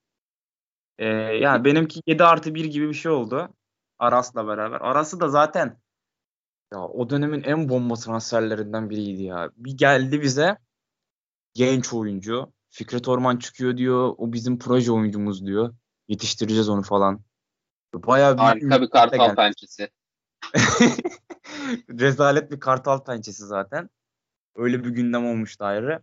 Ee, 0.98 1.06
yani 1.36 1.64
benimki 1.64 2.00
7 2.06 2.24
artı 2.24 2.54
1 2.54 2.64
gibi 2.64 2.88
bir 2.88 2.94
şey 2.94 3.12
oldu. 3.12 3.48
Aras'la 3.98 4.46
beraber. 4.46 4.80
Aras'ı 4.80 5.20
da 5.20 5.28
zaten 5.28 5.78
ya 6.72 6.80
o 6.80 7.10
dönemin 7.10 7.42
en 7.42 7.68
bomba 7.68 7.94
transferlerinden 7.94 8.90
biriydi 8.90 9.22
ya. 9.22 9.50
Bir 9.56 9.76
geldi 9.78 10.22
bize 10.22 10.58
genç 11.54 11.92
oyuncu. 11.94 12.52
Fikret 12.72 13.08
Orman 13.08 13.36
çıkıyor 13.36 13.76
diyor. 13.76 14.14
O 14.18 14.32
bizim 14.32 14.58
proje 14.58 14.92
oyuncumuz 14.92 15.46
diyor. 15.46 15.74
Yetiştireceğiz 16.08 16.68
onu 16.68 16.82
falan. 16.82 17.20
Bayağı 17.94 18.34
bir 18.34 18.42
Harika 18.42 18.82
bir 18.82 18.90
kartal 18.90 19.18
geldi. 19.18 19.34
pençesi. 19.34 19.90
Rezalet 21.90 22.50
bir 22.50 22.60
kartal 22.60 23.04
pençesi 23.04 23.46
zaten. 23.46 23.90
Öyle 24.56 24.84
bir 24.84 24.90
gündem 24.90 25.26
olmuştu 25.26 25.64
ayrı. 25.64 26.02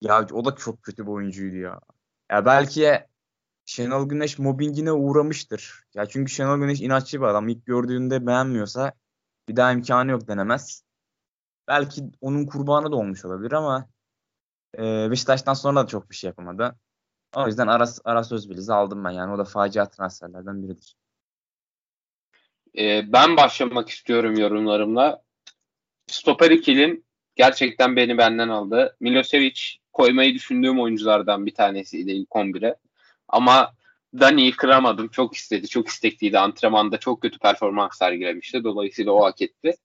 Ya 0.00 0.26
o 0.32 0.44
da 0.44 0.56
çok 0.56 0.82
kötü 0.82 1.02
bir 1.02 1.10
oyuncuydu 1.10 1.56
ya. 1.56 1.80
Ya 2.30 2.44
belki 2.44 3.06
Şenol 3.64 4.08
Güneş 4.08 4.38
mobbingine 4.38 4.92
uğramıştır. 4.92 5.84
Ya 5.94 6.06
çünkü 6.06 6.32
Şenol 6.32 6.58
Güneş 6.58 6.80
inatçı 6.80 7.20
bir 7.20 7.26
adam. 7.26 7.48
İlk 7.48 7.66
gördüğünde 7.66 8.26
beğenmiyorsa 8.26 8.92
bir 9.48 9.56
daha 9.56 9.72
imkanı 9.72 10.10
yok 10.10 10.28
denemez. 10.28 10.82
Belki 11.68 12.02
onun 12.20 12.46
kurbanı 12.46 12.92
da 12.92 12.96
olmuş 12.96 13.24
olabilir 13.24 13.52
ama 13.52 13.88
e, 14.78 15.10
Beşiktaş'tan 15.10 15.54
sonra 15.54 15.82
da 15.82 15.86
çok 15.86 16.10
bir 16.10 16.16
şey 16.16 16.28
yapamadı. 16.28 16.76
O 17.36 17.46
yüzden 17.46 17.66
Aras, 17.66 18.00
Aras 18.04 18.32
Özbiliz'i 18.32 18.72
aldım 18.72 19.04
ben 19.04 19.10
yani. 19.10 19.32
O 19.32 19.38
da 19.38 19.44
facia 19.44 19.88
transferlerden 19.88 20.62
biridir. 20.62 20.96
Ee, 22.78 23.12
ben 23.12 23.36
başlamak 23.36 23.88
istiyorum 23.88 24.38
yorumlarımla. 24.38 25.22
Stoper 26.06 26.50
ikilim 26.50 27.04
gerçekten 27.36 27.96
beni 27.96 28.18
benden 28.18 28.48
aldı. 28.48 28.96
Milosevic 29.00 29.60
koymayı 29.92 30.34
düşündüğüm 30.34 30.80
oyunculardan 30.80 31.46
bir 31.46 31.54
tanesiydi 31.54 32.10
ilk 32.10 32.28
11'e. 32.28 32.76
Ama 33.28 33.74
Dani'yi 34.20 34.52
kıramadım. 34.52 35.08
Çok 35.08 35.34
istedi, 35.34 35.68
çok 35.68 35.88
istekliydi. 35.88 36.38
Antrenmanda 36.38 36.98
çok 36.98 37.22
kötü 37.22 37.38
performans 37.38 37.98
sergilemişti. 37.98 38.64
Dolayısıyla 38.64 39.12
o 39.12 39.24
hak 39.24 39.42
etti. 39.42 39.76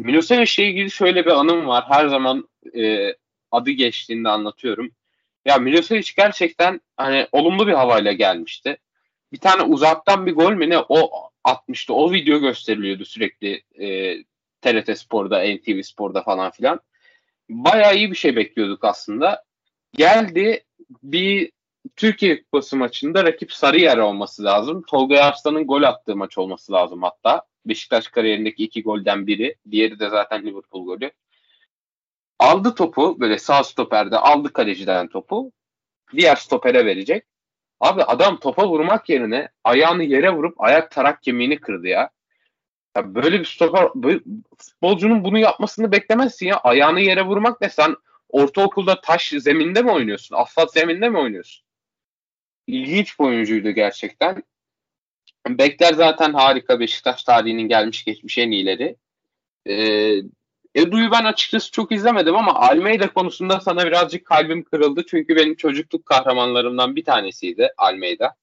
Milosevic'le 0.00 0.58
ilgili 0.58 0.90
şöyle 0.90 1.26
bir 1.26 1.30
anım 1.30 1.66
var. 1.66 1.84
Her 1.88 2.08
zaman 2.08 2.48
e, 2.74 3.14
adı 3.52 3.70
geçtiğinde 3.70 4.28
anlatıyorum. 4.28 4.90
Ya 5.44 5.56
Milosevic 5.56 6.12
gerçekten 6.16 6.80
hani 6.96 7.26
olumlu 7.32 7.66
bir 7.66 7.72
havayla 7.72 8.12
gelmişti. 8.12 8.78
Bir 9.32 9.38
tane 9.38 9.62
uzaktan 9.62 10.26
bir 10.26 10.32
gol 10.32 10.52
mü 10.52 10.70
ne 10.70 10.78
o 10.78 11.10
atmıştı. 11.44 11.94
O 11.94 12.12
video 12.12 12.40
gösteriliyordu 12.40 13.04
sürekli 13.04 13.62
e, 13.78 14.16
TRT 14.60 14.98
Spor'da, 14.98 15.42
NTV 15.42 15.82
Spor'da 15.82 16.22
falan 16.22 16.50
filan. 16.50 16.80
Bayağı 17.48 17.96
iyi 17.96 18.10
bir 18.10 18.16
şey 18.16 18.36
bekliyorduk 18.36 18.84
aslında. 18.84 19.44
Geldi 19.92 20.64
bir 21.02 21.52
Türkiye 21.96 22.42
Kupası 22.42 22.76
maçında 22.76 23.24
rakip 23.24 23.52
Sarıyer 23.52 23.98
olması 23.98 24.44
lazım. 24.44 24.82
Tolga 24.82 25.20
Arslan'ın 25.20 25.66
gol 25.66 25.82
attığı 25.82 26.16
maç 26.16 26.38
olması 26.38 26.72
lazım 26.72 27.02
hatta. 27.02 27.42
Beşiktaş 27.66 28.08
kariyerindeki 28.08 28.64
iki 28.64 28.82
golden 28.82 29.26
biri. 29.26 29.56
Diğeri 29.70 29.98
de 29.98 30.08
zaten 30.08 30.46
Liverpool 30.46 30.86
golü. 30.86 31.10
Aldı 32.40 32.74
topu 32.74 33.20
böyle 33.20 33.38
sağ 33.38 33.64
stoperde 33.64 34.18
aldı 34.18 34.52
kaleciden 34.52 35.08
topu. 35.08 35.52
Diğer 36.12 36.36
stopere 36.36 36.86
verecek. 36.86 37.24
Abi 37.80 38.02
adam 38.02 38.40
topa 38.40 38.68
vurmak 38.68 39.08
yerine 39.08 39.48
ayağını 39.64 40.04
yere 40.04 40.30
vurup 40.30 40.60
ayak 40.60 40.90
tarak 40.90 41.22
kemiğini 41.22 41.60
kırdı 41.60 41.88
ya. 41.88 42.10
ya 42.96 43.14
böyle 43.14 43.40
bir 43.40 43.44
stoper 43.44 43.88
böyle, 43.94 44.20
futbolcunun 44.58 45.24
bunu 45.24 45.38
yapmasını 45.38 45.92
beklemezsin 45.92 46.46
ya. 46.46 46.56
Ayağını 46.56 47.00
yere 47.00 47.22
vurmak 47.22 47.60
ne? 47.60 47.70
Sen 47.70 47.96
ortaokulda 48.28 49.00
taş 49.00 49.28
zeminde 49.38 49.82
mi 49.82 49.90
oynuyorsun? 49.90 50.36
Asfalt 50.36 50.72
zeminde 50.72 51.08
mi 51.08 51.18
oynuyorsun? 51.18 51.64
İlginç 52.66 53.20
bir 53.20 53.24
oyuncuydu 53.24 53.70
gerçekten. 53.70 54.42
Bekler 55.48 55.92
zaten 55.92 56.32
harika. 56.32 56.80
Beşiktaş 56.80 57.24
tarihinin 57.24 57.68
gelmiş 57.68 58.04
geçmiş 58.04 58.38
en 58.38 58.50
iyileri. 58.50 58.96
Ee, 59.68 60.16
Edu'yu 60.74 61.10
ben 61.10 61.24
açıkçası 61.24 61.70
çok 61.70 61.92
izlemedim 61.92 62.36
ama 62.36 62.54
Almeida 62.54 63.12
konusunda 63.12 63.60
sana 63.60 63.86
birazcık 63.86 64.26
kalbim 64.26 64.64
kırıldı. 64.64 65.04
Çünkü 65.08 65.36
benim 65.36 65.54
çocukluk 65.54 66.06
kahramanlarımdan 66.06 66.96
bir 66.96 67.04
tanesiydi 67.04 67.72
Almeida. 67.78 68.34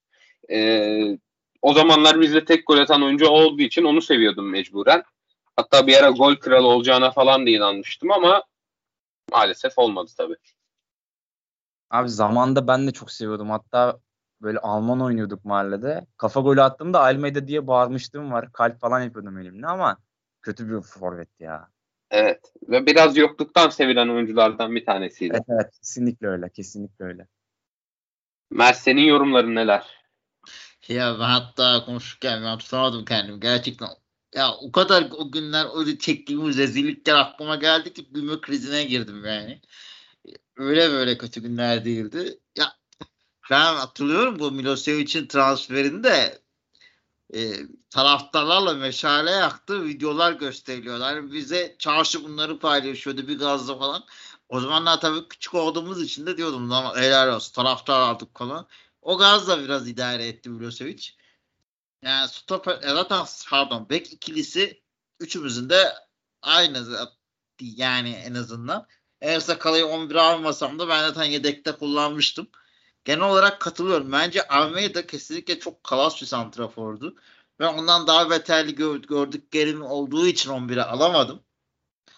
Ee, 0.52 1.18
o 1.62 1.74
zamanlar 1.74 2.22
bizde 2.22 2.46
tek 2.46 2.68
gol 2.68 2.78
atan 2.78 3.04
oyuncu 3.04 3.28
olduğu 3.28 3.62
için 3.62 3.84
onu 3.84 4.02
seviyordum 4.02 4.50
mecburen. 4.50 5.04
Hatta 5.56 5.88
bir 5.88 5.98
ara 5.98 6.10
gol 6.10 6.36
kralı 6.36 6.68
olacağına 6.68 7.12
falan 7.12 7.46
da 7.46 7.50
inanmıştım 7.50 8.12
ama 8.12 8.44
maalesef 9.32 9.78
olmadı 9.78 10.12
tabii. 10.18 10.36
Abi 11.90 12.10
zamanda 12.10 12.68
ben 12.68 12.88
de 12.88 12.92
çok 12.92 13.12
seviyordum. 13.12 13.50
Hatta 13.50 14.00
böyle 14.42 14.60
Alman 14.60 15.02
oynuyorduk 15.02 15.46
mahallede. 15.46 16.06
Kafa 16.18 16.40
golü 16.40 16.62
attığımda 16.62 17.02
Almeida 17.02 17.48
diye 17.48 17.68
bağırmıştım 17.68 18.32
var. 18.32 18.52
Kalp 18.52 18.80
falan 18.80 19.02
yapıyordum 19.02 19.38
elimle 19.38 19.68
ama 19.68 19.98
kötü 20.42 20.70
bir 20.70 20.82
forvet 20.82 21.40
ya. 21.40 21.70
Evet. 22.12 22.54
Ve 22.70 22.86
biraz 22.86 23.18
yokluktan 23.18 23.70
sevilen 23.70 24.08
oyunculardan 24.08 24.76
bir 24.76 24.86
tanesiydi. 24.86 25.34
Evet, 25.34 25.46
evet 25.50 25.72
kesinlikle 25.80 26.28
öyle. 26.28 26.50
Kesinlikle 26.50 27.06
öyle. 27.06 27.28
Mert 28.52 28.78
senin 28.78 29.02
yorumların 29.02 29.56
neler? 29.56 29.98
Ya 30.88 31.16
ben 31.20 31.24
hatta 31.24 31.86
konuşurken 31.86 32.44
ben 32.44 32.58
tutamadım 32.58 33.06
kendimi. 33.06 33.40
Gerçekten 33.40 33.88
ya 34.36 34.52
o 34.52 34.72
kadar 34.72 35.08
o 35.18 35.32
günler 35.32 35.80
öyle 35.80 35.98
çektiğimiz 35.98 36.58
rezillikler 36.58 37.16
aklıma 37.16 37.56
geldi 37.56 37.94
ki 37.94 38.08
gülme 38.12 38.42
krizine 38.42 38.84
girdim 38.84 39.26
yani. 39.26 39.62
Öyle 40.58 40.92
böyle 40.92 41.18
kötü 41.18 41.42
günler 41.42 41.86
değildi. 41.86 42.40
Ya 42.58 42.66
ben 43.52 43.76
hatırlıyorum 43.76 44.40
bu 44.40 44.52
Milosevic'in 44.52 45.28
transferinde 45.28 46.42
e, 47.34 47.54
taraftarlarla 47.90 48.74
meşale 48.74 49.32
yaktı 49.32 49.86
videolar 49.86 50.32
gösteriliyorlar. 50.32 51.16
Yani 51.16 51.34
bize 51.34 51.76
çarşı 51.80 52.24
bunları 52.24 52.60
paylaşıyordu 52.60 53.28
bir 53.28 53.40
gazla 53.40 53.80
falan. 53.80 54.04
O 54.50 54.60
zamanlar 54.60 55.02
tabii 55.02 55.28
küçük 55.28 55.54
olduğumuz 55.54 56.02
için 56.02 56.26
de 56.26 56.38
diyordum 56.38 56.70
lan 56.70 56.96
helal 56.96 57.36
olsun 57.36 57.54
taraftar 57.54 58.00
aldık 58.00 58.38
falan. 58.38 58.68
O 59.02 59.18
gazla 59.18 59.64
biraz 59.64 59.88
idare 59.88 60.28
etti 60.28 60.50
Milosevic. 60.50 61.10
Yani 62.02 62.28
stoper 62.30 62.84
e, 62.84 62.90
zaten 62.90 63.26
pardon 63.50 63.90
bek 63.90 64.14
ikilisi 64.14 64.84
üçümüzün 65.20 65.70
de 65.70 65.94
aynı 66.42 67.08
yani 67.60 68.10
en 68.10 68.34
azından. 68.34 68.88
Eğer 69.22 69.40
Sakala'yı 69.40 69.84
11'e 69.84 70.20
almasam 70.22 70.80
da 70.80 70.90
ben 70.90 71.00
zaten 71.00 71.24
yedekte 71.24 71.72
kullanmıştım. 71.72 72.48
Genel 73.08 73.30
olarak 73.30 73.60
katılıyorum. 73.62 74.12
Bence 74.12 74.48
Almeida 74.48 75.08
kesinlikle 75.08 75.60
çok 75.60 75.84
kalas 75.84 76.22
bir 76.22 76.28
santrafordu. 76.28 77.16
Ben 77.60 77.74
ondan 77.74 78.08
daha 78.08 78.30
beterli 78.30 78.76
gördüklerim 79.08 79.82
olduğu 79.82 80.28
için 80.28 80.52
11'e 80.52 80.82
alamadım. 80.84 81.44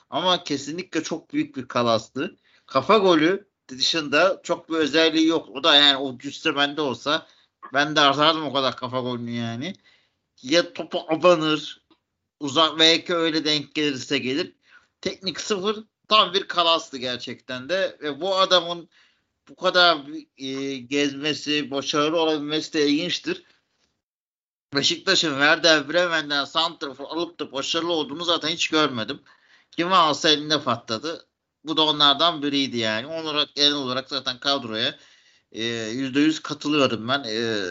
Ama 0.09 0.43
kesinlikle 0.43 1.03
çok 1.03 1.33
büyük 1.33 1.57
bir 1.57 1.67
kalastı. 1.67 2.37
Kafa 2.65 2.97
golü 2.97 3.49
dışında 3.67 4.41
çok 4.43 4.69
bir 4.69 4.75
özelliği 4.75 5.27
yok. 5.27 5.49
O 5.49 5.63
da 5.63 5.75
yani 5.75 5.97
o 5.97 6.17
cüsse 6.17 6.55
bende 6.55 6.81
olsa 6.81 7.27
ben 7.73 7.95
de 7.95 8.01
atardım 8.01 8.45
o 8.45 8.53
kadar 8.53 8.75
kafa 8.75 8.99
golünü 8.99 9.31
yani. 9.31 9.73
Ya 10.43 10.73
topu 10.73 11.05
abanır 11.09 11.81
uzak 12.39 12.79
belki 12.79 13.15
öyle 13.15 13.45
denk 13.45 13.75
gelirse 13.75 14.17
gelir. 14.17 14.55
Teknik 15.01 15.41
sıfır 15.41 15.83
tam 16.07 16.33
bir 16.33 16.47
kalastı 16.47 16.97
gerçekten 16.97 17.69
de 17.69 17.97
ve 18.01 18.21
bu 18.21 18.35
adamın 18.37 18.89
bu 19.49 19.55
kadar 19.55 19.97
e, 20.37 20.77
gezmesi, 20.77 21.71
başarılı 21.71 22.21
olabilmesi 22.21 22.73
de 22.73 22.87
ilginçtir. 22.87 23.43
Beşiktaş'ın 24.75 25.29
Werder 25.29 25.89
Bremen'den 25.89 26.45
santrafor 26.45 27.05
alıp 27.05 27.39
da 27.39 27.51
başarılı 27.51 27.93
olduğunu 27.93 28.23
zaten 28.23 28.49
hiç 28.49 28.67
görmedim. 28.67 29.21
Kimi 29.71 29.95
alsa 29.95 30.29
elinde 30.29 30.63
patladı. 30.63 31.27
Bu 31.63 31.77
da 31.77 31.81
onlardan 31.81 32.43
biriydi 32.43 32.77
yani. 32.77 33.07
On 33.07 33.23
olarak, 33.23 33.55
genel 33.55 33.73
olarak 33.73 34.09
zaten 34.09 34.39
kadroya 34.39 34.99
yüzde 35.91 36.19
yüz 36.19 36.39
katılıyorum 36.39 37.07
ben. 37.07 37.23
E, 37.23 37.65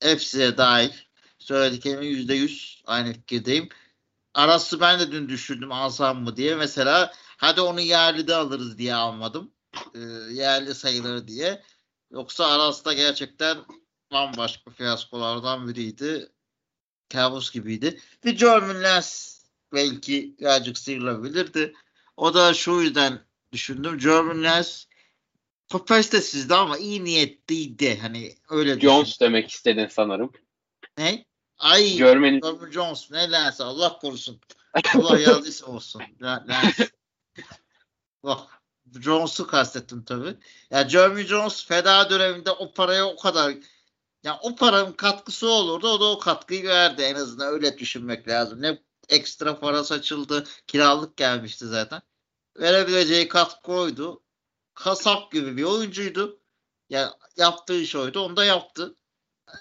hepsi 0.00 0.56
dahil. 0.56 0.90
Söylediklerimin 1.38 2.06
yüzde 2.06 2.34
yüz 2.34 2.82
aynı 2.86 3.12
fikirdeyim. 3.12 3.68
Arası 4.34 4.80
ben 4.80 5.00
de 5.00 5.12
dün 5.12 5.28
düşündüm 5.28 5.72
alsam 5.72 6.22
mı 6.22 6.36
diye. 6.36 6.54
Mesela 6.54 7.12
hadi 7.36 7.60
onu 7.60 7.80
yerli 7.80 8.28
de 8.28 8.34
alırız 8.34 8.78
diye 8.78 8.94
almadım. 8.94 9.52
E, 9.94 9.98
yerli 10.32 10.74
sayılır 10.74 11.28
diye. 11.28 11.62
Yoksa 12.10 12.46
Aras'ta 12.46 12.92
gerçekten 12.92 13.58
bambaşka 14.12 14.70
fiyaskolardan 14.70 15.68
biriydi. 15.68 16.32
Kabus 17.08 17.52
gibiydi. 17.52 18.00
Bir 18.24 18.38
German 18.38 18.82
Lens 18.82 19.40
belki 19.72 20.34
birazcık 20.40 20.78
sıyrılabilirdi. 20.78 21.74
O 22.16 22.34
da 22.34 22.54
şu 22.54 22.72
yüzden 22.72 23.20
düşündüm. 23.52 23.98
German 23.98 24.42
Lens 24.44 24.86
kapasitesizdi 25.72 26.54
ama 26.54 26.78
iyi 26.78 27.04
niyetliydi. 27.04 27.98
Hani 27.98 28.34
öyle 28.50 28.80
Jones 28.80 29.20
demek 29.20 29.50
istedin 29.50 29.86
sanırım. 29.86 30.32
Ne? 30.98 31.24
Ay 31.58 31.96
German, 31.96 32.40
German 32.40 32.70
Jones 32.70 33.10
ne 33.10 33.32
Lens 33.32 33.60
Allah 33.60 33.98
korusun. 33.98 34.40
Allah 34.94 35.18
yazdıysa 35.18 35.66
olsun. 35.66 36.02
Lens. 36.22 36.90
Bak 38.24 38.59
Jones'u 39.00 39.46
kastettim 39.46 40.04
tabii. 40.04 40.36
Ya 40.70 40.88
Jeremy 40.88 41.22
Jones 41.22 41.66
feda 41.66 42.10
döneminde 42.10 42.50
o 42.50 42.72
paraya 42.72 43.06
o 43.06 43.16
kadar 43.16 43.54
ya 44.22 44.38
o 44.42 44.56
paranın 44.56 44.92
katkısı 44.92 45.48
olurdu. 45.48 45.88
O 45.88 46.00
da 46.00 46.04
o 46.04 46.18
katkıyı 46.18 46.64
verdi 46.64 47.02
en 47.02 47.14
azından 47.14 47.52
öyle 47.52 47.78
düşünmek 47.78 48.28
lazım. 48.28 48.62
Ne 48.62 48.78
ekstra 49.08 49.60
para 49.60 49.84
saçıldı. 49.84 50.44
Kiralık 50.66 51.16
gelmişti 51.16 51.66
zaten. 51.66 52.02
Verebileceği 52.56 53.28
katkı 53.28 53.72
oydu. 53.72 54.22
Kasap 54.74 55.32
gibi 55.32 55.56
bir 55.56 55.64
oyuncuydu. 55.64 56.40
Ya 56.90 57.14
yaptığı 57.36 57.80
iş 57.80 57.96
oydu. 57.96 58.20
Onu 58.20 58.36
da 58.36 58.44
yaptı. 58.44 58.96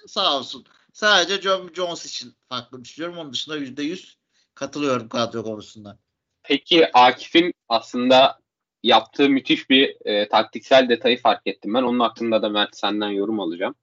Sağ 0.07 0.37
olsun. 0.37 0.65
Sadece 0.93 1.41
John 1.41 1.73
Jones 1.73 2.05
için 2.05 2.35
farklı 2.49 2.83
düşünüyorum. 2.83 3.17
Onun 3.17 3.33
dışında 3.33 3.57
%100 3.57 4.15
katılıyorum 4.55 5.09
kadro 5.09 5.43
konusunda. 5.43 5.99
Peki 6.43 6.91
Akif'in 6.93 7.53
aslında 7.69 8.38
yaptığı 8.83 9.29
müthiş 9.29 9.69
bir 9.69 9.95
e, 10.05 10.29
taktiksel 10.29 10.89
detayı 10.89 11.21
fark 11.21 11.47
ettim 11.47 11.73
ben. 11.73 11.83
Onun 11.83 11.99
hakkında 11.99 12.41
da 12.41 12.49
Mert 12.49 12.77
senden 12.77 13.09
yorum 13.09 13.39
alacağım. 13.39 13.75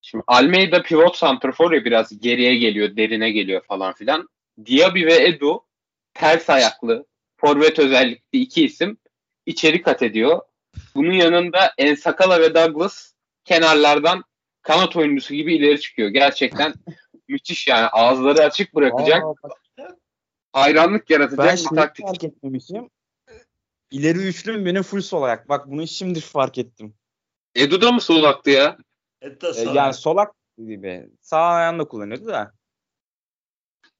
Şimdi 0.00 0.24
Almeida 0.26 0.82
pivot 0.82 1.16
santrafor 1.16 1.72
ya 1.72 1.84
biraz 1.84 2.20
geriye 2.20 2.56
geliyor, 2.56 2.96
derine 2.96 3.30
geliyor 3.30 3.62
falan 3.68 3.92
filan. 3.92 4.28
Diaby 4.66 5.06
ve 5.06 5.28
Edu 5.28 5.64
ters 6.14 6.50
ayaklı, 6.50 7.06
forvet 7.36 7.78
özellikli 7.78 8.38
iki 8.38 8.64
isim 8.64 8.96
içeri 9.46 9.82
kat 9.82 10.02
ediyor. 10.02 10.40
Bunun 10.94 11.12
yanında 11.12 11.72
Ensakala 11.78 12.40
ve 12.40 12.54
Douglas 12.54 13.12
kenarlardan 13.44 14.24
kanat 14.62 14.96
oyuncusu 14.96 15.34
gibi 15.34 15.56
ileri 15.56 15.80
çıkıyor. 15.80 16.08
Gerçekten 16.08 16.74
müthiş 17.28 17.68
yani 17.68 17.86
ağızları 17.86 18.42
açık 18.42 18.74
bırakacak. 18.74 19.22
Aa, 19.24 19.32
hayranlık 20.52 21.10
yaratacak 21.10 21.46
ben 21.46 21.56
bir 21.56 21.76
taktik. 21.76 22.06
fark 22.06 22.24
etmemişim. 22.24 22.90
İleri 23.92 24.18
üçlüm 24.18 24.66
benim 24.66 24.82
full 24.82 25.00
sol 25.00 25.22
ayak. 25.22 25.48
Bak 25.48 25.70
bunu 25.70 25.86
şimdi 25.86 26.20
fark 26.20 26.58
ettim. 26.58 26.94
Edu 27.54 27.80
da 27.80 27.92
mı 27.92 28.00
sol 28.00 28.24
aktı 28.24 28.50
ya? 28.50 28.76
Ee, 29.22 29.62
yani 29.74 29.94
solak 29.94 30.34
gibi. 30.58 31.08
Sağ 31.20 31.40
ayağını 31.40 31.78
da 31.78 31.84
kullanıyordu 31.84 32.26
da. 32.26 32.52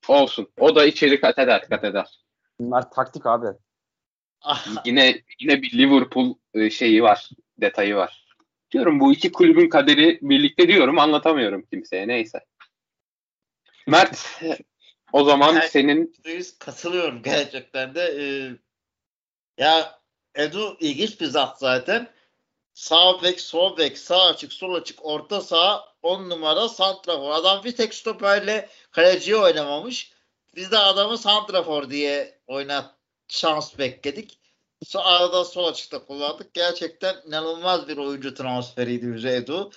Olsun. 0.08 0.48
O 0.58 0.76
da 0.76 0.84
içeri 0.84 1.20
kat 1.20 1.38
eder, 1.38 1.68
kat 1.68 1.84
eder. 1.84 2.20
Bunlar 2.60 2.90
taktik 2.90 3.26
abi. 3.26 3.46
Ah. 4.40 4.66
yine 4.84 5.22
yine 5.40 5.62
bir 5.62 5.78
Liverpool 5.78 6.34
e, 6.54 6.70
şeyi 6.70 7.02
var, 7.02 7.30
detayı 7.60 7.96
var. 7.96 8.36
Diyorum 8.70 9.00
bu 9.00 9.12
iki 9.12 9.32
kulübün 9.32 9.68
kaderi 9.68 10.18
birlikte 10.22 10.68
diyorum 10.68 10.98
anlatamıyorum 10.98 11.62
kimseye 11.62 12.08
neyse. 12.08 12.40
Mert 13.86 14.40
o 15.12 15.24
zaman 15.24 15.60
senin 15.60 16.14
katılıyorum 16.58 17.22
gerçekten 17.22 17.94
de. 17.94 18.00
Ee, 18.00 18.56
ya 19.58 20.02
Edu 20.34 20.76
ilginç 20.80 21.20
bir 21.20 21.26
zat 21.26 21.58
zaten. 21.58 22.10
Sağ 22.74 23.22
bek, 23.22 23.40
sol 23.40 23.76
bek, 23.78 23.98
sağ 23.98 24.26
açık, 24.26 24.52
sol 24.52 24.74
açık, 24.74 25.04
orta 25.06 25.40
sağ, 25.40 25.84
on 26.02 26.30
numara 26.30 26.68
santrafor. 26.68 27.30
Adam 27.30 27.64
bir 27.64 27.76
tek 27.76 27.94
stoperle 27.94 28.68
kaleciye 28.90 29.36
oynamamış. 29.36 30.12
Biz 30.56 30.70
de 30.70 30.78
adamı 30.78 31.18
santrafor 31.18 31.90
diye 31.90 32.38
oynat 32.46 32.94
şans 33.28 33.78
bekledik. 33.78 34.38
Arada 34.94 35.44
sol 35.44 35.64
açıkta 35.66 36.04
kullandık. 36.04 36.54
Gerçekten 36.54 37.16
inanılmaz 37.26 37.88
bir 37.88 37.96
oyuncu 37.96 38.34
transferiydi 38.34 39.14
bize 39.14 39.36
Edu. 39.36 39.70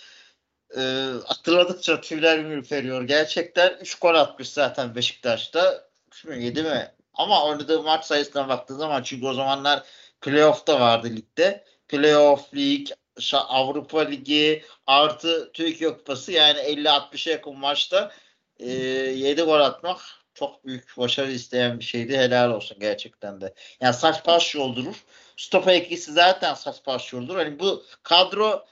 Ee, 0.77 1.11
hatırladıkça 1.25 2.01
tüyler 2.01 2.39
ürperiyor. 2.39 3.03
Gerçekten 3.03 3.77
3 3.81 3.95
gol 3.99 4.15
atmış 4.15 4.49
zaten 4.49 4.95
Beşiktaş'ta. 4.95 5.89
3 6.07 6.25
mü 6.25 6.43
7 6.43 6.63
mi? 6.63 6.94
Ama 7.15 7.45
oynadığı 7.45 7.83
maç 7.83 8.05
sayısına 8.05 8.47
baktığı 8.47 8.75
zaman 8.75 9.03
çünkü 9.03 9.25
o 9.25 9.33
zamanlar 9.33 9.83
playoff'ta 10.21 10.79
vardı 10.79 11.09
ligde. 11.09 11.65
Playoff 11.87 12.53
lig, 12.53 12.87
Avrupa 13.33 14.01
Ligi 14.01 14.63
artı 14.87 15.51
Türkiye 15.53 15.97
Kupası 15.97 16.31
yani 16.31 16.59
50-60'a 16.59 17.31
yakın 17.31 17.57
maçta 17.57 18.11
e, 18.59 18.71
7 18.71 19.41
gol 19.41 19.59
atmak 19.59 20.01
çok 20.33 20.65
büyük 20.65 20.97
başarı 20.97 21.31
isteyen 21.31 21.79
bir 21.79 21.83
şeydi. 21.83 22.17
Helal 22.17 22.51
olsun 22.51 22.77
gerçekten 22.79 23.41
de. 23.41 23.53
Yani 23.81 23.93
saç 23.93 24.27
baş 24.27 24.55
yoldurur. 24.55 25.03
Stopa 25.37 25.73
ikisi 25.73 26.11
zaten 26.11 26.53
saç 26.53 26.75
baş 26.87 27.13
yoldurur. 27.13 27.37
Hani 27.37 27.59
bu 27.59 27.83
kadro 28.03 28.65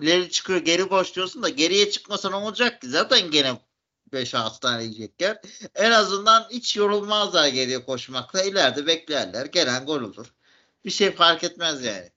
ileri 0.00 0.30
çıkıyor 0.30 0.60
geri 0.60 0.90
boş 0.90 1.16
diyorsun 1.16 1.42
da 1.42 1.48
geriye 1.48 1.90
çıkmasa 1.90 2.30
ne 2.30 2.36
olacak 2.36 2.80
ki? 2.80 2.88
Zaten 2.88 3.30
gene 3.30 3.52
5-6 4.12 4.60
tane 4.60 4.82
yiyecekler. 4.82 5.40
En 5.74 5.90
azından 5.90 6.46
hiç 6.50 6.76
yorulmazlar 6.76 7.48
geriye 7.48 7.84
koşmakla. 7.84 8.42
ileride 8.42 8.86
beklerler. 8.86 9.46
Gelen 9.46 9.86
gol 9.86 10.00
olur. 10.02 10.34
Bir 10.84 10.90
şey 10.90 11.10
fark 11.10 11.44
etmez 11.44 11.84
yani. 11.84 12.10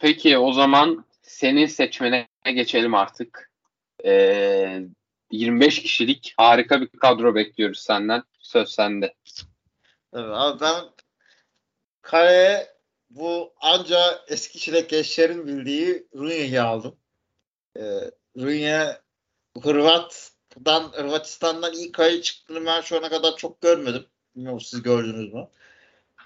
Peki 0.00 0.38
o 0.38 0.52
zaman 0.52 1.04
senin 1.22 1.66
seçmene 1.66 2.28
geçelim 2.44 2.94
artık. 2.94 3.50
Ee, 4.04 4.82
25 5.30 5.82
kişilik 5.82 6.34
harika 6.36 6.80
bir 6.80 6.88
kadro 6.88 7.34
bekliyoruz 7.34 7.78
senden. 7.78 8.22
Söz 8.38 8.68
sende. 8.68 9.14
Evet, 10.12 10.30
abi 10.32 10.60
ben 10.60 10.84
kaleye 12.02 12.74
bu 13.10 13.54
anca 13.60 14.24
eski 14.28 14.58
çilek 14.58 14.90
gençlerin 14.90 15.46
bildiği 15.46 16.06
Runya'yı 16.14 16.64
aldım. 16.64 16.96
Ee, 17.76 18.10
Runya 18.36 19.03
Hırvat'tan 19.62 20.92
Hırvatistan'dan 20.92 21.72
iyi 21.72 21.92
kale 21.92 22.22
çıktığını 22.22 22.66
ben 22.66 22.80
şu 22.80 22.98
ana 22.98 23.08
kadar 23.08 23.36
çok 23.36 23.60
görmedim. 23.60 24.06
Bilmiyorum 24.36 24.60
siz 24.60 24.82
gördünüz 24.82 25.32
mü? 25.32 25.48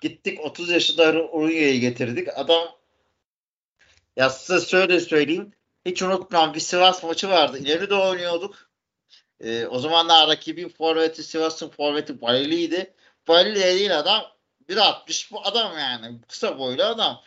Gittik 0.01 0.41
30 0.41 0.71
yaşında 0.71 1.13
Runya'yı 1.15 1.81
getirdik. 1.81 2.29
Adam 2.35 2.69
ya 4.17 4.31
size 4.31 4.67
şöyle 4.67 5.01
söyleyeyim. 5.01 5.53
Hiç 5.87 6.03
unutmam 6.03 6.55
bir 6.55 6.61
Sivas 6.61 7.05
maçı 7.05 7.29
vardı. 7.29 7.59
İleri 7.59 7.91
de 7.91 7.95
oynuyorduk. 7.95 8.71
Ee, 9.41 9.67
o 9.67 9.79
zamanlar 9.79 10.29
rakibin 10.29 10.69
forveti 10.69 11.23
Sivas'ın 11.25 11.69
forveti 11.69 12.21
Balili'ydi. 12.21 12.95
Balili 13.29 13.61
değil 13.61 13.99
adam 13.99 14.25
1.60 14.69 15.33
bu 15.33 15.47
adam 15.47 15.79
yani. 15.79 16.21
Kısa 16.29 16.59
boylu 16.59 16.83
adam. 16.83 17.23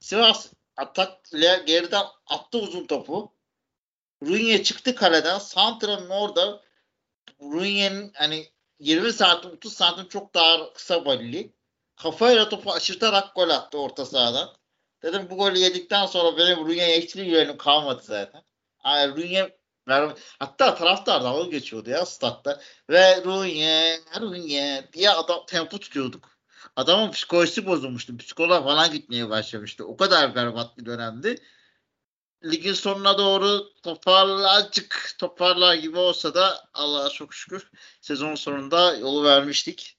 Sivas 0.00 0.52
atak 0.76 1.30
geriden 1.66 2.04
attı 2.26 2.58
uzun 2.58 2.86
topu. 2.86 3.32
Runye 4.22 4.62
çıktı 4.62 4.94
kaleden. 4.94 5.38
Santra'nın 5.38 6.10
orada 6.10 6.62
Runye'nin 7.40 8.12
hani 8.14 8.46
20 8.78 9.12
santim 9.12 9.50
30 9.50 9.72
santim 9.72 10.08
çok 10.08 10.34
daha 10.34 10.72
kısa 10.72 11.04
balili. 11.04 11.52
Kafayla 11.96 12.48
topu 12.48 12.72
aşırtarak 12.72 13.34
gol 13.34 13.50
attı 13.50 13.78
orta 13.78 14.06
sahadan. 14.06 14.56
Dedim 15.02 15.26
bu 15.30 15.36
golü 15.36 15.58
yedikten 15.58 16.06
sonra 16.06 16.36
benim 16.38 16.66
Runye'ye 16.66 17.00
hiçbir 17.00 17.24
güvenim 17.24 17.58
kalmadı 17.58 18.02
zaten. 18.04 18.42
Yani 18.84 19.16
Runye 19.16 19.58
hatta 20.38 20.74
taraftar 20.74 21.24
dalga 21.24 21.50
geçiyordu 21.50 21.90
ya 21.90 22.06
statta. 22.06 22.60
Ve 22.90 23.24
Runye, 23.24 24.00
Runye 24.20 24.88
diye 24.92 25.10
adam 25.10 25.46
tempo 25.46 25.78
tutuyorduk. 25.78 26.38
Adamın 26.76 27.10
psikolojisi 27.10 27.66
bozulmuştu. 27.66 28.16
Psikoloğa 28.16 28.62
falan 28.62 28.92
gitmeye 28.92 29.30
başlamıştı. 29.30 29.86
O 29.86 29.96
kadar 29.96 30.34
berbat 30.34 30.78
bir 30.78 30.86
dönemdi. 30.86 31.42
Ligin 32.44 32.72
sonuna 32.72 33.18
doğru 33.18 33.72
toparlacık 33.82 35.14
toparlar 35.18 35.74
gibi 35.74 35.98
olsa 35.98 36.34
da 36.34 36.68
Allah'a 36.74 37.10
çok 37.10 37.34
şükür 37.34 37.70
sezon 38.00 38.34
sonunda 38.34 38.96
yolu 38.96 39.24
vermiştik. 39.24 39.98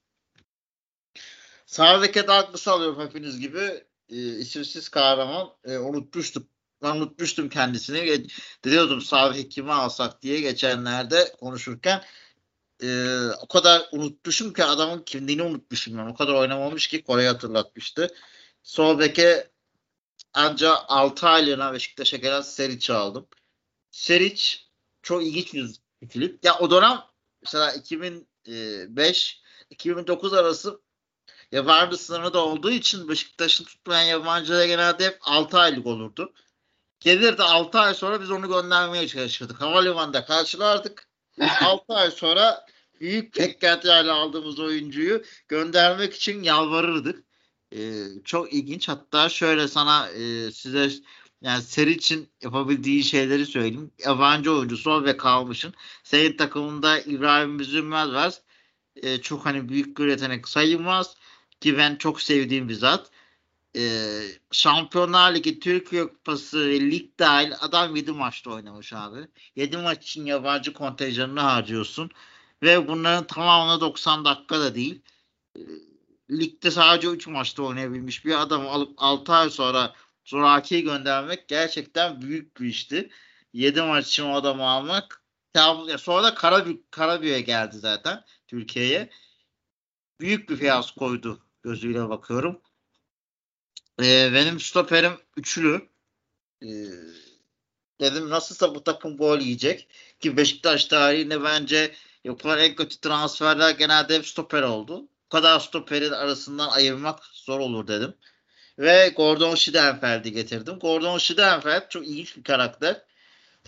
Sağ 1.66 2.02
beke 2.02 2.26
Douglas 2.26 2.68
alıyorum 2.68 3.00
hepiniz 3.06 3.40
gibi. 3.40 3.84
E, 4.08 4.16
isimsiz 4.16 4.88
kahraman. 4.88 5.50
E, 5.64 5.78
unutmuştum. 5.78 6.48
Ben 6.82 6.96
unutmuştum 6.96 7.48
kendisini. 7.48 8.26
Diyordum 8.64 9.00
sağ 9.00 9.32
kimi 9.32 9.72
alsak 9.72 10.22
diye 10.22 10.40
geçenlerde 10.40 11.36
konuşurken 11.40 12.02
e, 12.82 13.18
o 13.40 13.48
kadar 13.48 13.88
unutmuşum 13.92 14.52
ki 14.52 14.64
adamın 14.64 15.02
kimliğini 15.02 15.42
unutmuşum 15.42 15.98
ben. 15.98 16.06
O 16.06 16.14
kadar 16.14 16.34
oynamamış 16.34 16.88
ki 16.88 17.02
Kore'yi 17.02 17.28
hatırlatmıştı. 17.28 18.14
Sol 18.62 18.98
ancak 20.34 20.78
6 20.88 21.28
aylığına 21.28 21.72
Beşiktaş'a 21.72 22.16
gelen 22.16 22.40
Seric 22.40 22.92
aldım. 22.92 23.28
Seric 23.90 24.58
çok 25.02 25.22
ilginç 25.22 25.76
bir 26.02 26.08
klip. 26.08 26.44
Ya 26.44 26.58
o 26.58 26.70
dönem 26.70 26.98
mesela 27.42 27.72
2005 27.72 29.42
2009 29.70 30.32
arası 30.32 30.80
yabancı 31.52 31.96
sınırı 31.96 32.34
da 32.34 32.44
olduğu 32.44 32.70
için 32.70 33.08
Beşiktaş'ın 33.08 33.64
tutmayan 33.64 34.04
yabancılara 34.04 34.66
genelde 34.66 35.06
hep 35.06 35.18
6 35.22 35.58
aylık 35.58 35.86
olurdu. 35.86 36.32
Gelirdi 37.00 37.42
6 37.42 37.78
ay 37.78 37.94
sonra 37.94 38.20
biz 38.20 38.30
onu 38.30 38.48
göndermeye 38.48 39.08
çalışırdık. 39.08 39.60
Havalimanında 39.60 40.24
karşılardık. 40.24 41.08
6 41.60 41.94
ay 41.94 42.10
sonra 42.10 42.66
büyük 43.00 43.38
beklentilerle 43.38 44.10
aldığımız 44.10 44.60
oyuncuyu 44.60 45.22
göndermek 45.48 46.14
için 46.14 46.42
yalvarırdık. 46.42 47.24
Ee, 47.72 48.04
çok 48.24 48.52
ilginç. 48.52 48.88
Hatta 48.88 49.28
şöyle 49.28 49.68
sana 49.68 50.08
e, 50.10 50.50
size 50.52 50.90
yani 51.42 51.62
seri 51.62 51.92
için 51.92 52.32
yapabildiği 52.42 53.04
şeyleri 53.04 53.46
söyleyeyim. 53.46 53.90
Yabancı 54.04 54.52
oyuncu 54.52 54.76
sol 54.76 55.04
ve 55.04 55.16
kalmışın. 55.16 55.74
Senin 56.04 56.36
takımında 56.36 57.00
İbrahim 57.00 57.60
Üzülmez 57.60 58.12
var. 58.12 58.34
Ee, 58.96 59.20
çok 59.22 59.46
hani 59.46 59.68
büyük 59.68 59.98
bir 59.98 60.06
yetenek 60.06 60.48
sayılmaz. 60.48 61.16
Ki 61.60 61.78
ben 61.78 61.96
çok 61.96 62.20
sevdiğim 62.22 62.68
bir 62.68 62.74
zat. 62.74 63.10
Ee, 63.76 64.22
Şampiyonlar 64.52 65.34
Ligi, 65.34 65.60
Türkiye 65.60 66.08
Kupası, 66.08 66.58
lig 66.58 67.18
dahil 67.18 67.52
adam 67.60 67.96
7 67.96 68.12
maçta 68.12 68.50
oynamış 68.50 68.92
abi. 68.92 69.28
7 69.56 69.76
maç 69.76 70.04
için 70.04 70.26
yabancı 70.26 70.72
kontenjanını 70.72 71.40
harcıyorsun. 71.40 72.10
Ve 72.62 72.88
bunların 72.88 73.26
tamamına 73.26 73.80
90 73.80 74.24
dakika 74.24 74.60
da 74.60 74.74
değil. 74.74 75.02
Ligde 76.30 76.70
sadece 76.70 77.08
3 77.08 77.26
maçta 77.26 77.62
oynayabilmiş 77.62 78.24
bir 78.24 78.42
adamı 78.42 78.68
alıp 78.68 78.94
6 78.96 79.32
ay 79.32 79.50
sonra 79.50 79.94
Zoraki'yi 80.24 80.82
göndermek 80.82 81.48
gerçekten 81.48 82.22
büyük 82.22 82.60
bir 82.60 82.66
işti. 82.66 83.10
7 83.52 83.82
maç 83.82 84.08
için 84.08 84.24
o 84.24 84.34
adamı 84.34 84.66
almak. 84.66 85.22
Sonra 85.98 86.22
da 86.22 86.34
Karabük, 86.34 86.92
Karabük'e 86.92 87.40
geldi 87.40 87.76
zaten 87.76 88.24
Türkiye'ye. 88.46 89.10
Büyük 90.20 90.50
bir 90.50 90.70
koydu 90.98 91.40
gözüyle 91.62 92.08
bakıyorum. 92.08 92.60
Ee, 94.02 94.30
benim 94.34 94.60
stoperim 94.60 95.12
üçlü. 95.36 95.88
Ee, 96.62 96.66
dedim 98.00 98.30
nasılsa 98.30 98.74
bu 98.74 98.84
takım 98.84 99.16
gol 99.16 99.38
yiyecek. 99.38 99.88
Ki 100.20 100.36
Beşiktaş 100.36 100.84
tarihinde 100.84 101.44
bence 101.44 101.94
yapılan 102.24 102.58
en 102.58 102.74
kötü 102.74 103.00
transferler 103.00 103.70
genelde 103.70 104.14
hep 104.16 104.26
stoper 104.26 104.62
oldu. 104.62 105.08
Kadar 105.30 105.60
stoperin 105.60 106.12
arasından 106.12 106.68
ayırmak 106.68 107.24
zor 107.32 107.60
olur 107.60 107.86
dedim. 107.88 108.14
Ve 108.78 109.12
Gordon 109.16 109.54
Schiedenfeld'i 109.54 110.32
getirdim. 110.32 110.78
Gordon 110.78 111.18
Schiedenfeld 111.18 111.88
çok 111.88 112.06
ilginç 112.06 112.36
bir 112.36 112.42
karakter. 112.42 113.02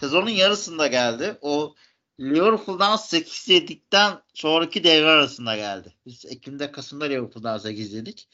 Sezonun 0.01 0.31
yarısında 0.31 0.87
geldi. 0.87 1.39
O 1.41 1.75
Liverpool'dan 2.21 2.97
8 2.97 3.49
yedikten 3.49 4.23
sonraki 4.35 4.85
devre 4.85 5.09
arasında 5.09 5.57
geldi. 5.57 5.95
Biz 6.07 6.25
Ekim'de 6.27 6.73
Kasım'da 6.73 7.05
Liverpool'dan 7.05 7.59
8 7.59 7.93
yedik. 7.93 8.29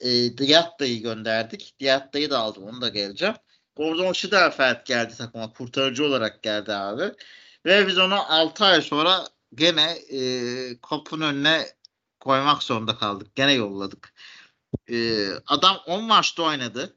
E, 0.00 0.38
Diatta'yı 0.38 1.02
gönderdik. 1.02 1.74
Diatta'yı 1.80 2.30
da 2.30 2.38
aldım. 2.38 2.64
Onu 2.64 2.80
da 2.80 2.88
geleceğim. 2.88 3.34
Gordon 3.76 4.12
Schiedenfeld 4.12 4.86
geldi 4.86 5.16
takıma. 5.16 5.52
Kurtarıcı 5.52 6.04
olarak 6.04 6.42
geldi 6.42 6.72
abi. 6.72 7.12
Ve 7.66 7.86
biz 7.86 7.98
onu 7.98 8.32
6 8.32 8.64
ay 8.64 8.82
sonra 8.82 9.24
gene 9.54 9.92
e, 9.92 10.20
kapının 10.80 11.26
önüne 11.26 11.66
koymak 12.26 12.62
zorunda 12.62 12.98
kaldık. 12.98 13.36
Gene 13.36 13.52
yolladık. 13.52 14.14
E, 14.90 15.26
adam 15.46 15.76
10 15.86 16.04
maçta 16.04 16.42
oynadı. 16.42 16.96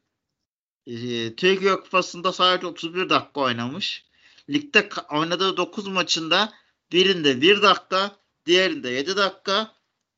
E, 0.88 1.36
Türkiye 1.36 1.76
Kupası'nda 1.76 2.34
sadece 2.34 2.68
31 2.68 3.10
dakika 3.10 3.42
oynamış. 3.42 4.06
Ligde 4.50 4.90
oynadığı 5.12 5.58
9 5.58 5.88
maçında 5.88 6.54
birinde 6.92 7.42
1 7.42 7.62
dakika, 7.62 8.12
diğerinde 8.46 8.90
7 8.90 9.18
dakika 9.18 9.76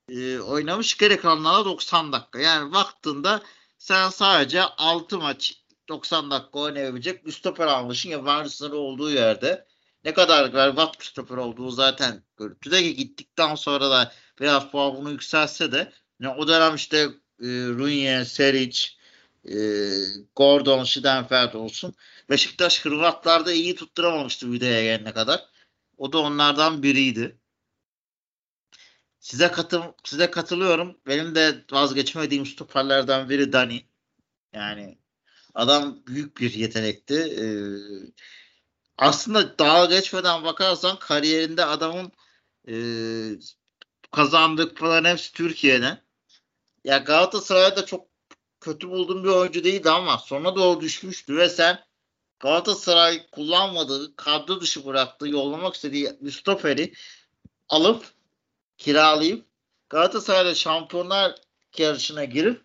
e, 0.10 0.40
oynamış. 0.40 0.98
Geri 0.98 1.18
kalanlara 1.18 1.66
90 1.66 2.14
dakika. 2.14 2.40
Yani 2.40 2.74
baktığında 2.74 3.42
sen 3.78 4.10
sadece 4.10 4.62
6 4.64 5.18
maç 5.18 5.62
90 5.90 6.32
dakika 6.32 6.60
oynayabilecek 6.60 7.26
bir 7.26 7.32
stoper 7.32 7.68
almışsın 7.68 8.10
yabancı 8.10 8.50
sınırı 8.50 8.78
olduğu 8.78 9.12
yerde. 9.12 9.68
Ne 10.04 10.14
kadar 10.14 10.54
berbat 10.54 11.00
bir 11.00 11.06
stoper 11.06 11.38
olduğu 11.38 11.72
zaten 11.72 12.24
görüntüde 12.38 12.84
ki 12.84 12.96
gittikten 12.96 13.56
sonra 13.56 13.92
da 13.92 14.14
biraz 14.42 14.72
puanını 14.72 15.12
yükselse 15.12 15.72
de 15.72 15.94
yani 16.20 16.36
o 16.38 16.48
dönem 16.48 16.76
işte 16.76 16.98
e, 17.42 17.48
Runye, 17.48 18.26
Seric, 18.26 18.88
e, 19.46 19.56
Gordon, 20.36 20.84
Schiedenfeld 20.84 21.54
olsun. 21.54 21.96
Beşiktaş 22.30 22.86
Hırvatlarda 22.86 23.52
iyi 23.52 23.76
tutturamamıştı 23.76 24.52
videoya 24.52 24.84
gelene 24.84 25.14
kadar. 25.14 25.46
O 25.98 26.14
da 26.14 26.18
onlardan 26.20 26.84
biriydi. 26.84 27.38
Size 29.20 29.52
katım 29.52 29.84
size 30.04 30.32
katılıyorum. 30.32 30.98
Benim 31.08 31.36
de 31.36 31.66
vazgeçmediğim 31.72 32.46
stoperlerden 32.46 33.30
biri 33.30 33.54
Dani. 33.54 33.86
Yani 34.54 34.98
adam 35.54 36.04
büyük 36.08 36.38
bir 36.38 36.54
yetenekti. 36.54 37.16
Ee, 37.16 37.46
aslında 38.98 39.60
daha 39.60 39.86
geçmeden 39.86 40.44
bakarsan 40.44 41.00
kariyerinde 41.00 41.66
adamın 41.66 42.12
e, 42.68 42.74
kazandığı 44.12 44.70
kupaların 44.70 45.10
hepsi 45.10 45.34
Türkiye'den. 45.34 46.02
Ya 46.84 46.98
Galatasaray'da 46.98 47.86
çok 47.86 48.08
kötü 48.60 48.90
bulduğum 48.90 49.24
bir 49.24 49.30
oyuncu 49.30 49.64
değildi 49.64 49.90
ama 49.90 50.18
sonra 50.18 50.56
doğru 50.56 50.82
düşmüştü 50.82 51.38
ve 51.38 51.50
sen 51.50 51.86
Galatasaray 52.40 53.30
kullanmadığı, 53.32 54.16
kadro 54.16 54.62
dışı 54.62 54.86
bıraktığı, 54.86 55.28
yollamak 55.28 55.76
istediği 55.76 56.32
stoperi 56.32 56.94
alıp 57.70 58.06
kiralayıp 58.78 59.46
Galatasaray'la 59.90 60.56
şampiyonlar 60.56 61.36
yarışına 61.78 62.24
girip 62.24 62.62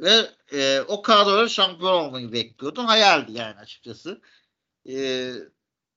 ve 0.00 0.30
e, 0.52 0.80
o 0.80 1.02
kadroda 1.02 1.48
şampiyon 1.48 1.92
olmayı 1.92 2.32
bekliyordun. 2.32 2.84
Hayaldi 2.84 3.32
yani 3.32 3.56
açıkçası. 3.56 4.20
E, 4.88 5.32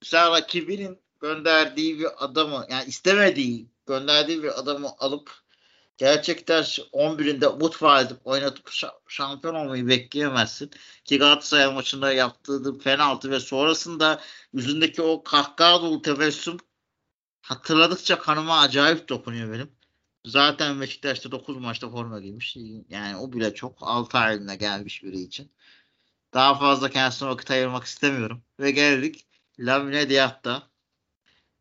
sen 0.02 0.32
rakibinin 0.32 1.00
gönderdiği 1.20 2.00
bir 2.00 2.26
adamı 2.26 2.66
yani 2.70 2.90
istemediği 2.90 3.68
gönderdiği 3.90 4.44
bir 4.44 4.60
adamı 4.60 4.90
alıp 5.00 5.32
gerçekten 5.98 6.64
11'inde 6.64 7.48
umut 7.48 7.84
vaat 7.84 8.14
oynatıp 8.24 8.72
şampiyon 9.08 9.56
olmayı 9.56 9.88
bekleyemezsin. 9.88 10.72
Ki 11.06 11.18
Galatasaray 11.18 11.74
maçında 11.74 12.14
yaptığı 12.14 12.78
penaltı 12.80 13.32
ve 13.32 13.40
sonrasında 13.40 14.22
yüzündeki 14.54 15.02
o 15.02 15.24
kahkaha 15.24 15.82
dolu 15.82 16.02
tebessüm 16.02 16.58
hatırladıkça 17.42 18.20
kanıma 18.20 18.60
acayip 18.60 19.10
dokunuyor 19.10 19.54
benim. 19.54 19.72
Zaten 20.26 20.82
Beşiktaş'ta 20.82 21.32
9 21.32 21.58
maçta 21.58 21.90
forma 21.90 22.20
giymiş. 22.20 22.58
Yani 22.90 23.18
o 23.18 23.34
bile 23.34 23.54
çok 23.54 23.78
6 23.82 24.18
ayında 24.18 24.56
gelmiş 24.56 25.04
biri 25.04 25.20
için. 25.22 25.52
Daha 26.34 26.56
fazla 26.60 26.90
kendisine 26.90 27.30
vakit 27.30 27.52
ayırmak 27.52 27.84
istemiyorum. 27.84 28.44
Ve 28.60 28.72
geldik 28.72 29.28
Lamine 29.60 30.10
Diatta. 30.10 30.69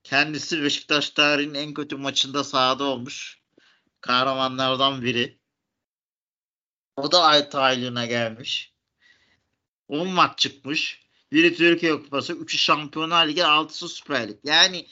Kendisi 0.03 0.63
Beşiktaş 0.63 1.11
tarihinin 1.11 1.55
en 1.55 1.75
kötü 1.75 1.97
maçında 1.97 2.45
sahada 2.45 2.85
olmuş. 2.85 3.41
Kahramanlardan 4.01 5.03
biri. 5.03 5.39
O 6.97 7.13
da 7.13 7.23
ay 7.23 7.49
aylığına 7.53 8.07
gelmiş. 8.07 8.75
10 9.89 10.09
maç 10.09 10.39
çıkmış. 10.39 11.09
Biri 11.33 11.55
Türkiye 11.55 11.93
Kupası, 11.93 12.33
3'ü 12.33 12.59
Şampiyonlar 12.59 13.29
Ligi, 13.29 13.41
6'sı 13.41 13.89
Süper 13.89 14.29
Lig. 14.29 14.37
Yani 14.45 14.87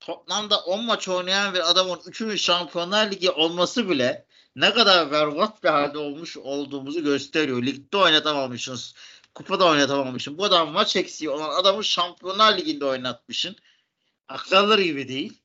toplamda 0.00 0.58
10 0.58 0.84
maç 0.84 1.08
oynayan 1.08 1.54
bir 1.54 1.70
adamın 1.70 1.96
3'ünün 1.96 2.36
Şampiyonlar 2.36 3.10
Ligi 3.10 3.30
olması 3.30 3.90
bile 3.90 4.26
ne 4.56 4.74
kadar 4.74 5.12
berbat 5.12 5.64
bir 5.64 5.68
halde 5.68 5.98
olmuş 5.98 6.36
olduğumuzu 6.36 7.04
gösteriyor. 7.04 7.62
Ligde 7.62 7.96
oynatamamışsınız. 7.96 8.94
Kupada 9.34 9.64
oynatamamışsın. 9.64 10.38
Bu 10.38 10.44
adam 10.44 10.72
maç 10.72 10.96
eksiği 10.96 11.30
olan 11.30 11.60
adamı 11.60 11.84
Şampiyonlar 11.84 12.58
Ligi'nde 12.58 12.84
oynatmışsın. 12.84 13.56
Aksalları 14.28 14.82
gibi 14.82 15.08
değil. 15.08 15.42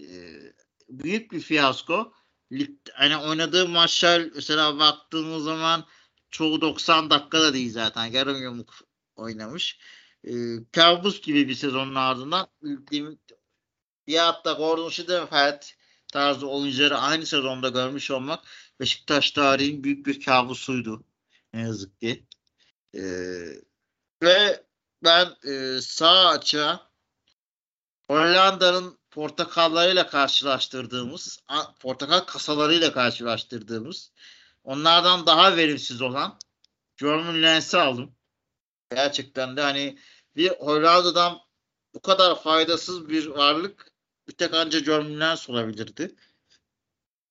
Ee, 0.00 0.52
büyük 0.88 1.32
bir 1.32 1.40
fiyasko. 1.40 2.12
lig, 2.52 2.70
hani 2.92 3.16
oynadığı 3.16 3.68
maçlar 3.68 4.30
mesela 4.34 4.78
baktığımız 4.78 5.44
zaman 5.44 5.86
çoğu 6.30 6.60
90 6.60 7.10
dakikada 7.10 7.54
değil 7.54 7.72
zaten. 7.72 8.04
Yarım 8.04 8.42
yumuk 8.42 8.74
oynamış. 9.16 9.78
Ee, 10.24 10.32
kabus 10.72 11.20
gibi 11.20 11.48
bir 11.48 11.54
sezonun 11.54 11.94
ardından 11.94 12.48
bir 12.62 14.16
hatta 14.18 14.52
Gordon 14.52 14.88
Schiedenfeld 14.88 15.62
tarzı 16.12 16.48
oyuncuları 16.48 16.98
aynı 16.98 17.26
sezonda 17.26 17.68
görmüş 17.68 18.10
olmak 18.10 18.44
Beşiktaş 18.80 19.30
tarihin 19.30 19.84
büyük 19.84 20.06
bir 20.06 20.20
kabusuydu. 20.20 21.04
Ne 21.52 21.60
yazık 21.60 22.00
ki. 22.00 22.26
Ee, 22.94 23.00
ve 24.22 24.64
ben 25.04 25.36
e, 25.44 25.80
sağ 25.80 26.28
açığa 26.28 26.90
Hollanda'nın 28.08 28.98
portakallarıyla 29.10 30.06
karşılaştırdığımız, 30.06 31.40
portakal 31.80 32.20
kasalarıyla 32.20 32.92
karşılaştırdığımız, 32.92 34.12
onlardan 34.64 35.26
daha 35.26 35.56
verimsiz 35.56 36.02
olan 36.02 36.38
German 36.96 37.42
Lens'i 37.42 37.78
aldım. 37.78 38.16
Gerçekten 38.90 39.56
de 39.56 39.60
hani 39.60 39.98
bir 40.36 40.50
Hollanda'dan 40.50 41.38
bu 41.94 42.02
kadar 42.02 42.42
faydasız 42.42 43.08
bir 43.08 43.26
varlık 43.26 43.92
bir 44.28 44.32
tek 44.32 44.54
anca 44.54 44.78
German 44.78 45.20
Lens 45.20 45.50
olabilirdi. 45.50 46.14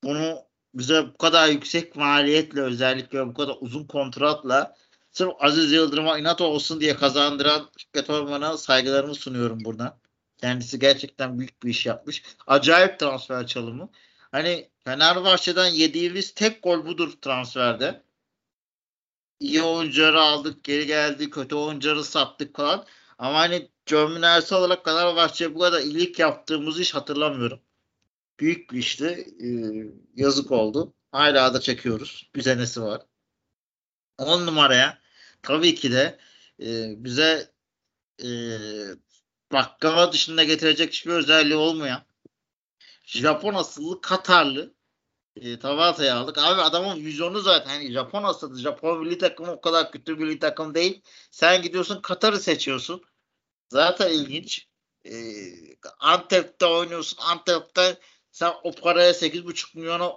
Bunu 0.04 0.46
bize 0.74 1.08
bu 1.14 1.18
kadar 1.18 1.48
yüksek 1.48 1.96
maliyetle 1.96 2.62
özellikle 2.62 3.28
bu 3.28 3.34
kadar 3.34 3.56
uzun 3.62 3.88
kontratla 3.88 4.76
sırf 5.12 5.32
Aziz 5.40 5.72
Yıldırım'a 5.72 6.20
inat 6.20 6.42
olsun 6.42 6.82
diye 6.82 6.96
kazandıran 6.96 7.70
Fikret 7.78 8.10
Orman'a 8.10 8.58
saygılarımı 8.58 9.16
sunuyorum 9.16 9.66
buradan. 9.66 10.03
Kendisi 10.44 10.80
gerçekten 10.80 11.40
büyük 11.40 11.64
bir 11.64 11.70
iş 11.70 11.86
yapmış. 11.86 12.24
Acayip 12.48 13.00
transfer 13.00 13.48
çalımı. 13.48 13.90
Hani 14.32 14.70
Fenerbahçe'den 14.86 15.68
yediğimiz 15.68 16.34
tek 16.34 16.64
gol 16.64 16.86
budur 16.86 17.12
transferde. 17.22 18.04
İyi 19.40 19.64
oyuncuları 19.64 20.22
aldık, 20.22 20.64
geri 20.64 20.88
geldi, 20.88 21.30
kötü 21.30 21.56
oyuncuları 21.56 22.04
sattık 22.04 22.56
falan. 22.56 22.86
Ama 23.18 23.40
hani 23.40 23.70
Cömünersi 23.86 24.56
olarak 24.56 24.86
Fenerbahçe'ye 24.86 25.56
bu 25.56 25.60
kadar 25.60 25.82
iyilik 25.82 26.20
yaptığımızı 26.20 26.82
hiç 26.82 26.94
hatırlamıyorum. 26.94 27.60
Büyük 28.40 28.72
bir 28.72 28.78
işti. 28.78 29.28
Ee, 29.44 29.48
yazık 30.16 30.52
oldu. 30.52 30.94
Hala 31.12 31.54
da 31.54 31.60
çekiyoruz. 31.62 32.32
Bir 32.36 32.42
senesi 32.42 32.82
var. 32.82 33.02
10 34.18 34.46
numaraya 34.46 35.00
tabii 35.42 35.76
ki 35.76 35.92
de 35.92 36.20
e, 36.60 36.94
bize 37.04 37.52
e, 38.24 38.28
baklava 39.54 40.12
dışında 40.14 40.44
getirecek 40.44 40.92
hiçbir 40.94 41.12
özelliği 41.12 41.56
olmayan 41.56 42.04
Japon 43.06 43.54
asıllı 43.54 44.02
Katarlı 44.02 44.74
e, 45.36 45.60
Tavata'yı 45.60 46.16
aldık. 46.16 46.38
Abi 46.38 46.62
adamın 46.62 47.06
vizyonu 47.06 47.40
zaten 47.40 47.70
hani 47.70 47.92
Japon 47.92 48.24
asıllı. 48.24 48.60
Japon 48.60 49.00
milli 49.00 49.18
takımı 49.18 49.52
o 49.52 49.62
kadar 49.62 49.92
kötü 49.92 50.20
bir 50.20 50.26
milli 50.26 50.40
takım 50.40 50.76
değil. 50.76 51.02
Sen 51.32 51.62
gidiyorsun 51.62 52.02
Katar'ı 52.02 52.40
seçiyorsun. 52.40 53.04
Zaten 53.70 54.10
ilginç. 54.12 54.68
E, 55.06 55.14
Antep'te 56.00 56.66
oynuyorsun. 56.66 57.20
Antep'te 57.22 57.98
sen 58.32 58.54
o 58.64 58.72
paraya 58.72 59.12
8,5 59.12 59.78
milyona 59.78 60.12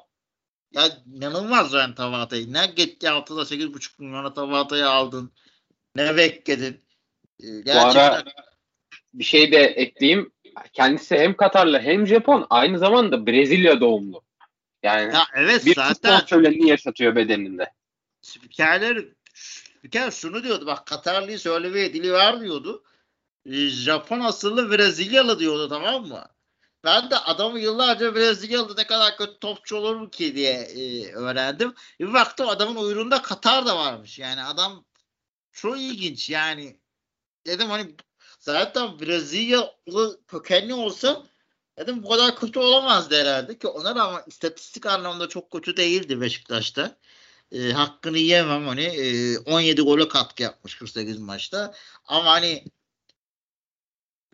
ya 0.73 0.89
inanılmaz 1.15 1.73
yani 1.73 1.95
Tavata'yı. 1.95 2.53
Ne 2.53 2.67
gitti 2.67 3.11
altında 3.11 3.43
8,5 3.43 4.03
milyona 4.03 4.35
Tavata'yı 4.35 4.89
aldın. 4.89 5.33
Ne 5.95 6.17
bekledin. 6.17 6.85
E, 7.41 7.61
gerçekten... 7.61 7.95
Bu 7.95 8.01
ara 8.01 8.25
bir 9.19 9.25
şey 9.25 9.53
de 9.53 9.59
ekleyeyim. 9.59 10.33
Kendisi 10.73 11.19
hem 11.19 11.37
Katarlı 11.37 11.81
hem 11.81 12.07
Japon 12.07 12.47
aynı 12.51 12.79
zamanda 12.79 13.27
Brezilya 13.27 13.81
doğumlu. 13.81 14.23
Yani 14.83 15.15
ya 15.15 15.25
evet 15.35 15.67
bir 15.67 15.75
zaten 15.75 16.21
şöleni 16.27 16.69
yaşatıyor 16.69 17.17
bedeninde. 17.17 17.73
Spikerler 18.23 19.05
spiker 19.35 20.11
şunu 20.11 20.43
diyordu 20.45 20.67
bak 20.67 20.87
Katarlıyı 20.87 21.39
söylemeye 21.39 21.95
dili 21.95 22.13
var 22.13 22.41
diyordu. 22.41 22.85
Ee, 23.47 23.69
Japon 23.69 24.21
asıllı 24.21 24.71
Brezilyalı 24.71 25.39
diyordu 25.39 25.69
tamam 25.69 26.07
mı? 26.07 26.25
Ben 26.85 27.11
de 27.11 27.19
adamı 27.19 27.59
yıllarca 27.59 28.15
Brezilyalı 28.15 28.77
ne 28.77 28.87
kadar 28.87 29.17
kötü 29.17 29.39
topçu 29.39 29.77
olur 29.77 29.97
mu 29.97 30.11
ki 30.11 30.37
diye 30.37 30.53
e, 30.53 31.13
öğrendim. 31.13 31.75
Bir 32.01 32.13
baktım 32.13 32.49
adamın 32.49 32.77
uyruğunda 32.77 33.23
Katar 33.23 33.67
da 33.67 33.77
varmış. 33.79 34.19
Yani 34.19 34.43
adam 34.43 34.85
çok 35.53 35.81
ilginç 35.81 36.31
yani. 36.31 36.77
Dedim 37.47 37.69
hani 37.69 37.95
zaten 38.47 39.01
Brezilyalı 39.01 40.21
kökenli 40.29 40.75
olsa 40.75 41.27
dedim 41.79 42.03
bu 42.03 42.09
kadar 42.09 42.37
kötü 42.37 42.59
olamazdı 42.59 43.21
herhalde 43.21 43.59
ki 43.59 43.67
ona 43.69 43.95
rağmen 43.95 44.23
istatistik 44.27 44.87
anlamda 44.87 45.29
çok 45.29 45.51
kötü 45.51 45.77
değildi 45.77 46.21
Beşiktaş'ta. 46.21 46.97
E, 47.53 47.73
hakkını 47.73 48.19
yiyemem 48.19 48.67
hani 48.67 48.85
e, 48.85 49.39
17 49.39 49.83
gole 49.83 50.09
katkı 50.09 50.43
yapmış 50.43 50.79
48 50.79 51.19
maçta. 51.19 51.75
Ama 52.05 52.31
hani 52.31 52.65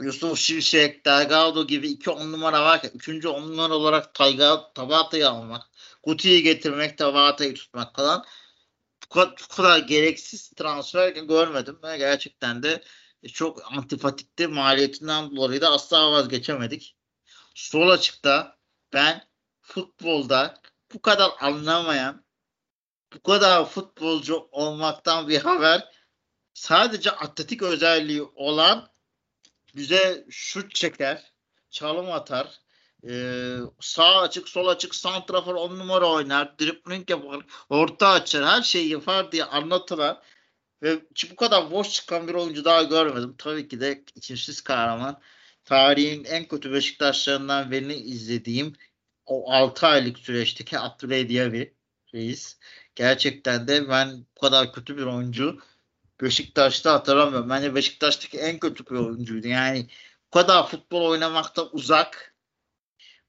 Yusuf 0.00 0.38
Şimşek, 0.38 1.06
Delgado 1.06 1.66
gibi 1.66 1.88
iki 1.88 2.10
on 2.10 2.32
numara 2.32 2.62
varken 2.64 2.90
üçüncü 2.94 3.28
on 3.28 3.42
numara 3.42 3.74
olarak 3.74 4.14
Tayga, 4.14 4.72
Tabata'yı 4.74 5.28
almak, 5.28 5.62
Guti'yi 6.02 6.42
getirmek, 6.42 6.98
Tabata'yı 6.98 7.54
tutmak 7.54 7.96
falan 7.96 8.24
bu 9.04 9.08
kadar, 9.08 9.34
bu 9.50 9.56
kadar 9.56 9.78
gereksiz 9.78 10.48
transfer 10.48 11.08
görmedim 11.08 11.78
ve 11.82 11.98
gerçekten 11.98 12.62
de 12.62 12.82
çok 13.28 13.72
antipatikti. 13.72 14.48
Maliyetinden 14.48 15.36
dolayı 15.36 15.60
da 15.60 15.70
asla 15.70 16.12
vazgeçemedik. 16.12 16.96
Sol 17.54 17.88
açıkta 17.88 18.58
ben 18.92 19.28
futbolda 19.60 20.60
bu 20.94 21.02
kadar 21.02 21.30
anlamayan, 21.40 22.24
bu 23.14 23.22
kadar 23.22 23.64
futbolcu 23.64 24.48
olmaktan 24.50 25.28
bir 25.28 25.40
haber 25.40 25.88
sadece 26.54 27.10
atletik 27.10 27.62
özelliği 27.62 28.22
olan 28.22 28.88
bize 29.76 30.26
şut 30.30 30.74
çeker, 30.74 31.32
çalım 31.70 32.12
atar, 32.12 32.62
ee, 33.08 33.56
sağ 33.80 34.20
açık, 34.20 34.48
sol 34.48 34.66
açık, 34.66 34.94
santrafor 34.94 35.54
on 35.54 35.78
numara 35.78 36.06
oynar, 36.06 36.58
dribbling 36.58 37.10
yapar, 37.10 37.46
orta 37.68 38.08
açar, 38.08 38.44
her 38.44 38.62
şeyi 38.62 38.88
yapar 38.88 39.32
diye 39.32 39.44
anlatılan 39.44 40.22
ve 40.82 41.00
bu 41.30 41.36
kadar 41.36 41.70
boş 41.70 41.92
çıkan 41.92 42.28
bir 42.28 42.34
oyuncu 42.34 42.64
daha 42.64 42.82
görmedim. 42.82 43.34
Tabii 43.38 43.68
ki 43.68 43.80
de 43.80 44.04
içimsiz 44.14 44.60
kahraman. 44.60 45.20
Tarihin 45.64 46.24
en 46.24 46.48
kötü 46.48 46.72
Beşiktaşlarından 46.72 47.70
birini 47.70 47.94
izlediğim 47.94 48.76
o 49.26 49.52
6 49.52 49.86
aylık 49.86 50.18
süreçteki 50.18 50.78
Abdüley 50.78 51.28
bir 51.28 51.72
reis. 52.14 52.58
Gerçekten 52.94 53.68
de 53.68 53.88
ben 53.88 54.26
bu 54.36 54.40
kadar 54.40 54.72
kötü 54.72 54.96
bir 54.96 55.02
oyuncu 55.02 55.60
Beşiktaş'ta 56.22 56.92
hatırlamıyorum. 56.92 57.50
Bence 57.50 57.74
Beşiktaş'taki 57.74 58.38
en 58.38 58.58
kötü 58.58 58.86
bir 58.86 58.96
oyuncuydu. 58.96 59.48
Yani 59.48 59.86
bu 60.26 60.30
kadar 60.30 60.68
futbol 60.68 61.10
oynamakta 61.10 61.66
uzak, 61.66 62.34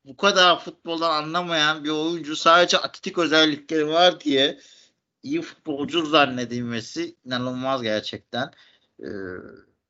bu 0.06 0.18
kadar 0.18 0.60
futboldan 0.60 1.24
anlamayan 1.24 1.84
bir 1.84 1.90
oyuncu 1.90 2.36
sadece 2.36 2.78
atletik 2.78 3.18
özellikleri 3.18 3.88
var 3.88 4.20
diye 4.20 4.60
iyi 5.24 5.42
futbolcu 5.42 6.06
zannedilmesi 6.06 7.16
inanılmaz 7.26 7.82
gerçekten. 7.82 8.52
Ee, 9.00 9.08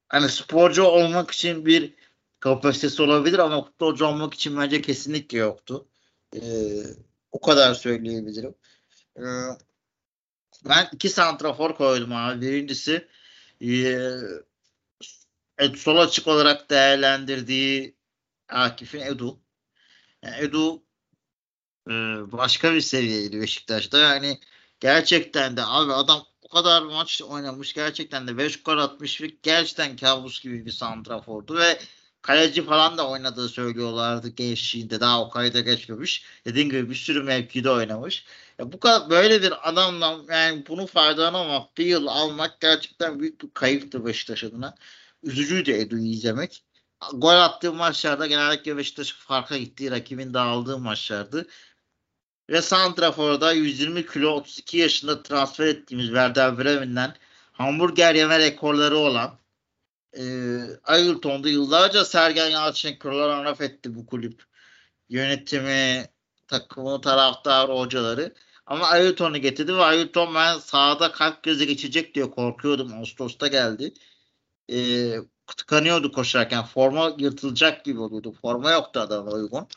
hani 0.10 0.30
sporcu 0.30 0.84
olmak 0.84 1.32
için 1.32 1.66
bir 1.66 1.94
kapasitesi 2.40 3.02
olabilir 3.02 3.40
ama 3.40 3.64
futbolcu 3.66 4.06
olmak 4.06 4.34
için 4.34 4.58
bence 4.58 4.82
kesinlikle 4.82 5.38
yoktu. 5.38 5.88
Ee, 6.36 6.40
o 7.32 7.42
kadar 7.42 7.74
söyleyebilirim. 7.74 8.56
Ee, 9.18 9.22
ben 10.66 10.90
iki 10.92 11.10
santrafor 11.10 11.76
koydum 11.76 12.14
abi. 12.14 12.42
Birincisi 12.42 13.08
e, 13.62 13.98
sol 15.76 15.98
açık 15.98 16.28
olarak 16.28 16.70
değerlendirdiği 16.70 17.96
Akif'in 18.50 19.00
Edu. 19.00 19.40
Yani 20.24 20.36
Edu 20.40 20.84
e, 21.88 21.92
başka 22.32 22.74
bir 22.74 22.82
seviyeydi 22.82 23.42
Beşiktaş'ta. 23.42 23.98
Yani 23.98 24.40
gerçekten 24.84 25.58
de 25.58 25.62
abi 25.66 25.94
adam 25.94 26.26
o 26.42 26.48
kadar 26.50 26.82
maç 26.82 27.22
oynamış. 27.22 27.74
Gerçekten 27.74 28.28
de 28.28 28.38
5 28.38 28.64
gol 28.64 28.78
atmış 28.78 29.22
ve 29.22 29.28
gerçekten 29.44 29.96
kabus 29.98 30.42
gibi 30.44 30.66
bir 30.66 30.72
santrafordu 30.72 31.58
ve 31.58 31.80
kaleci 32.22 32.66
falan 32.66 32.98
da 32.98 33.10
oynadığı 33.10 33.50
söylüyorlardı 33.50 34.28
gençliğinde. 34.30 35.00
Daha 35.00 35.22
o 35.22 35.30
kayda 35.30 35.60
geçmemiş. 35.60 36.26
Dediğim 36.46 36.70
gibi 36.70 36.90
bir 36.90 36.96
sürü 36.96 37.24
mevkide 37.24 37.70
oynamış. 37.70 38.26
Ya 38.60 38.72
bu 38.72 38.80
kadar 38.80 39.10
böyle 39.10 39.42
bir 39.42 39.70
adamla 39.70 40.20
yani 40.30 40.64
bunu 40.68 40.88
faydalanamak, 40.88 41.78
bir 41.78 41.86
yıl 41.86 42.08
almak 42.08 42.62
gerçekten 42.62 43.20
büyük 43.20 43.44
bir 43.44 43.50
kayıptı 43.54 44.06
Beşiktaş 44.06 44.44
adına. 44.44 44.76
Üzücüydü 45.24 45.72
Edu'yu 45.72 46.06
izlemek. 46.06 46.64
Gol 47.14 47.36
attığı 47.36 47.74
maçlarda 47.74 48.28
genellikle 48.28 48.78
Beşiktaş 48.78 49.14
farka 49.14 49.58
gittiği 49.58 49.92
rakibin 49.92 50.34
dağıldığı 50.34 50.80
maçlardı. 50.80 51.48
Ve 52.54 52.62
Santrafor'da 52.62 53.52
120 53.52 54.06
kilo 54.06 54.30
32 54.30 54.78
yaşında 54.78 55.24
transfer 55.24 55.68
ettiğimiz 55.68 56.06
Werder 56.08 56.58
Bremen'den 56.58 57.16
hamburger 57.52 58.16
yeme 58.16 58.40
rekorları 58.40 58.98
olan 58.98 59.40
e, 60.18 60.24
Ayrton'da 60.84 61.50
yıllarca 61.50 62.06
Sergen 62.06 62.50
Yalçın 62.50 62.96
kırılan 62.96 63.46
laf 63.46 63.62
etti 63.62 63.96
bu 63.96 64.06
kulüp. 64.06 64.44
Yönetimi, 65.10 66.06
takımı 66.48 67.02
taraftar 67.02 67.70
hocaları. 67.70 68.34
Ama 68.66 68.88
Ayrton'u 68.88 69.38
getirdi 69.38 69.76
ve 69.76 69.84
Ayrton 69.84 70.36
ben 70.36 70.60
sahada 70.60 71.12
kalp 71.12 71.44
krizi 71.44 71.68
geçecek 71.68 72.16
diye 72.16 72.32
korkuyordum. 72.32 72.94
Ağustos'ta 72.94 73.48
geldi. 73.48 73.94
Ee, 74.72 75.16
tıkanıyordu 75.58 76.12
koşarken. 76.12 76.64
Forma 76.64 77.16
yırtılacak 77.18 77.86
gibi 77.86 78.00
oluyordu. 78.00 78.34
Forma 78.42 78.72
yoktu 78.72 79.00
adama 79.00 79.32
uygun. 79.32 79.68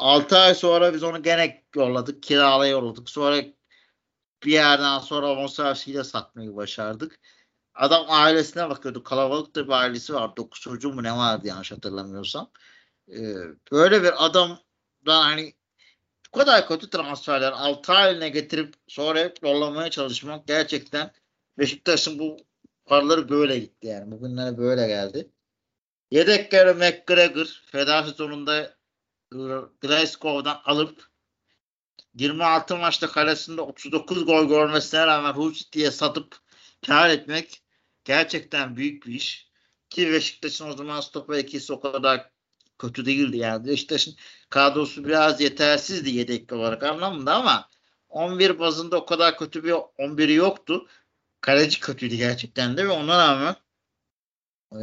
6 0.00 0.38
ay 0.38 0.54
sonra 0.54 0.94
biz 0.94 1.02
onu 1.02 1.22
gene 1.22 1.64
yolladık. 1.76 2.22
Kiralaya 2.22 2.72
yolladık. 2.72 3.10
Sonra 3.10 3.44
bir 4.44 4.52
yerden 4.52 4.98
sonra 4.98 5.36
bonservisiyle 5.36 6.04
satmayı 6.04 6.56
başardık. 6.56 7.20
Adam 7.74 8.06
ailesine 8.08 8.70
bakıyordu. 8.70 9.02
Kalabalık 9.02 9.54
da 9.54 9.66
bir 9.66 9.72
ailesi 9.72 10.14
var. 10.14 10.36
9 10.36 10.60
çocuğu 10.60 10.92
mu 10.92 11.02
ne 11.02 11.12
vardı 11.12 11.46
yanlış 11.46 11.72
hatırlamıyorsam. 11.72 12.50
Ee, 13.08 13.34
böyle 13.72 14.02
bir 14.02 14.26
adamdan 14.26 15.22
hani 15.22 15.54
bu 16.34 16.38
kadar 16.38 16.68
kötü 16.68 16.90
transferler 16.90 17.52
6 17.52 17.92
haline 17.92 18.28
getirip 18.28 18.74
sonra 18.88 19.32
yollamaya 19.42 19.90
çalışmak 19.90 20.46
gerçekten 20.46 21.12
Beşiktaş'ın 21.58 22.18
bu 22.18 22.36
paraları 22.84 23.28
böyle 23.28 23.58
gitti 23.58 23.86
yani. 23.86 24.10
Bugünlere 24.10 24.58
böyle 24.58 24.86
geldi. 24.86 25.30
Yedek 26.10 26.52
yarı 26.52 26.74
McGregor 26.74 27.62
feda 27.72 28.02
sezonunda 28.02 28.79
Glasgow'dan 29.80 30.60
alıp 30.64 31.10
26 32.14 32.76
maçta 32.76 33.06
kalesinde 33.06 33.60
39 33.60 34.26
gol 34.26 34.48
görmesine 34.48 35.06
rağmen 35.06 35.32
Hull 35.32 35.52
City'ye 35.52 35.90
satıp 35.90 36.36
kar 36.86 37.10
etmek 37.10 37.62
gerçekten 38.04 38.76
büyük 38.76 39.06
bir 39.06 39.14
iş. 39.14 39.50
Ki 39.90 40.12
Beşiktaş'ın 40.12 40.68
o 40.68 40.72
zaman 40.72 41.00
stoper 41.00 41.38
ikisi 41.38 41.72
o 41.72 41.80
kadar 41.80 42.30
kötü 42.78 43.06
değildi 43.06 43.36
yani. 43.36 43.66
Beşiktaş'ın 43.66 44.14
kadrosu 44.50 45.04
biraz 45.04 45.40
yetersizdi 45.40 46.10
yedek 46.10 46.52
olarak 46.52 46.82
anlamında 46.82 47.34
ama 47.34 47.68
11 48.08 48.58
bazında 48.58 48.96
o 48.96 49.06
kadar 49.06 49.38
kötü 49.38 49.64
bir 49.64 49.72
11'i 49.72 50.34
yoktu. 50.34 50.88
Kaleci 51.40 51.80
kötüydü 51.80 52.16
gerçekten 52.16 52.76
de 52.76 52.84
ve 52.84 52.90
ona 52.90 53.18
rağmen 53.18 53.56
e, 54.72 54.78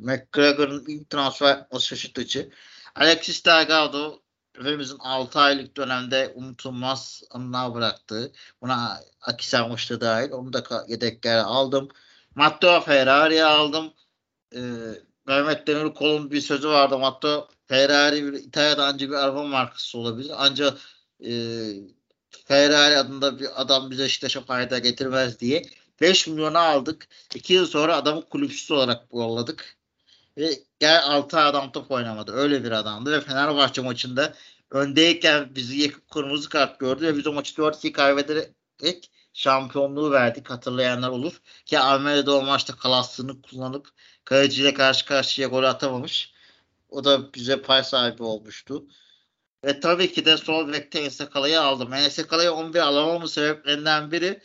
McGregor'ın 0.00 0.84
ilk 0.88 1.10
transfer 1.10 1.48
yapması 1.48 1.86
şaşırtıcı. 1.86 2.50
Alexis 2.94 3.44
Delgado 3.46 4.22
hepimizin 4.56 4.98
6 4.98 5.38
aylık 5.40 5.76
dönemde 5.76 6.32
unutulmaz 6.34 7.22
anılar 7.30 7.74
bıraktı. 7.74 8.32
Buna 8.62 9.00
Akis 9.20 9.54
Almış'ta 9.54 10.00
dahil. 10.00 10.30
Onu 10.32 10.52
da 10.52 10.84
yedeklere 10.88 11.40
aldım. 11.40 11.88
Matteo 12.34 12.80
Ferrari'yi 12.80 13.44
aldım. 13.44 13.92
Ee, 14.54 14.60
Mehmet 15.26 15.66
Demirkol'un 15.66 16.30
bir 16.30 16.40
sözü 16.40 16.68
vardı. 16.68 16.98
Matteo 16.98 17.48
Ferrari 17.66 18.26
bir 18.26 18.32
İtalya'da 18.32 18.86
ancak 18.86 19.10
bir 19.10 19.14
araba 19.14 19.44
markası 19.44 19.98
olabilir. 19.98 20.32
Ancak 20.36 20.78
e, 21.24 21.32
Ferrari 22.46 22.96
adında 22.98 23.38
bir 23.40 23.62
adam 23.62 23.90
bize 23.90 24.06
işte 24.06 24.28
fayda 24.28 24.78
getirmez 24.78 25.40
diye 25.40 25.62
5 26.00 26.26
milyona 26.26 26.60
aldık. 26.60 27.08
2 27.34 27.52
yıl 27.52 27.66
sonra 27.66 27.96
adamı 27.96 28.28
kulüpsüz 28.28 28.70
olarak 28.70 29.04
yolladık. 29.12 29.76
Ve 30.38 30.58
gel 30.80 31.02
6 31.04 31.38
adam 31.38 31.72
top 31.72 31.90
oynamadı. 31.90 32.32
Öyle 32.32 32.64
bir 32.64 32.70
adamdı 32.70 33.12
ve 33.12 33.20
Fenerbahçe 33.20 33.82
maçında 33.82 34.34
öndeyken 34.70 35.54
bizi 35.54 35.78
yakıp 35.78 36.10
kırmızı 36.10 36.48
kart 36.48 36.80
gördü 36.80 37.06
ve 37.06 37.16
biz 37.16 37.26
o 37.26 37.32
maçı 37.32 37.54
4-2 37.54 37.92
kaybederek 37.92 39.10
şampiyonluğu 39.32 40.10
verdik. 40.10 40.50
Hatırlayanlar 40.50 41.08
olur. 41.08 41.40
Ki 41.66 41.78
Almanya'da 41.78 42.36
o 42.36 42.42
maçta 42.42 42.76
kalaslığını 42.76 43.42
kullanıp 43.42 43.88
kaleciyle 44.24 44.74
karşı 44.74 45.06
karşıya 45.06 45.48
gol 45.48 45.64
atamamış. 45.64 46.32
O 46.88 47.04
da 47.04 47.34
bize 47.34 47.62
pay 47.62 47.84
sahibi 47.84 48.22
olmuştu. 48.22 48.86
Ve 49.64 49.80
tabii 49.80 50.12
ki 50.12 50.24
de 50.24 50.36
sol 50.36 50.72
bekte 50.72 51.00
Ensekala'yı 51.00 51.60
aldım. 51.60 51.92
Ensekala'yı 51.92 52.52
11 52.52 52.80
alamamın 52.80 53.26
sebeplerinden 53.26 54.12
biri 54.12 54.42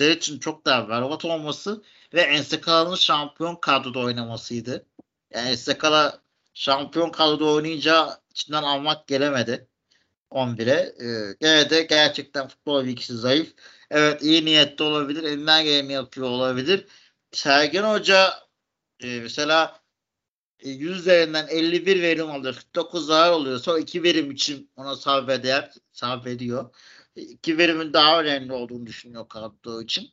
için 0.00 0.38
çok 0.38 0.64
daha 0.64 0.88
berbat 0.88 1.24
olması 1.24 1.82
ve 2.14 2.20
Ensekala'nın 2.22 2.94
şampiyon 2.94 3.56
kadroda 3.56 3.98
oynamasıydı. 3.98 4.86
Yani 5.30 5.48
Ensekala 5.50 6.22
şampiyon 6.54 7.10
kadroda 7.10 7.44
oynayınca 7.44 8.20
içinden 8.30 8.62
almak 8.62 9.06
gelemedi 9.08 9.68
11'e. 10.30 10.72
Ee, 11.04 11.36
gene 11.40 11.70
de 11.70 11.82
gerçekten 11.82 12.48
futbol 12.48 12.84
bilgisi 12.84 13.16
zayıf. 13.16 13.54
Evet 13.90 14.22
iyi 14.22 14.44
niyetli 14.44 14.84
olabilir. 14.84 15.22
Elinden 15.22 15.64
geleni 15.64 15.92
yapıyor 15.92 16.28
olabilir. 16.28 16.86
Sergen 17.32 17.84
Hoca 17.84 18.34
e, 19.00 19.20
mesela 19.20 19.80
100 20.62 20.90
e, 20.90 21.00
üzerinden 21.00 21.46
51 21.48 22.02
verim 22.02 22.30
alıyor. 22.30 22.54
49 22.54 23.06
zarar 23.06 23.32
oluyor. 23.32 23.58
Sonra 23.58 23.78
2 23.78 24.02
verim 24.02 24.30
için 24.30 24.70
ona 24.76 24.96
sabreder, 24.96 25.72
sabrediyor. 25.92 26.74
2 27.16 27.58
verimin 27.58 27.92
daha 27.92 28.20
önemli 28.20 28.52
olduğunu 28.52 28.86
düşünüyor 28.86 29.28
kadro 29.28 29.82
için. 29.82 30.10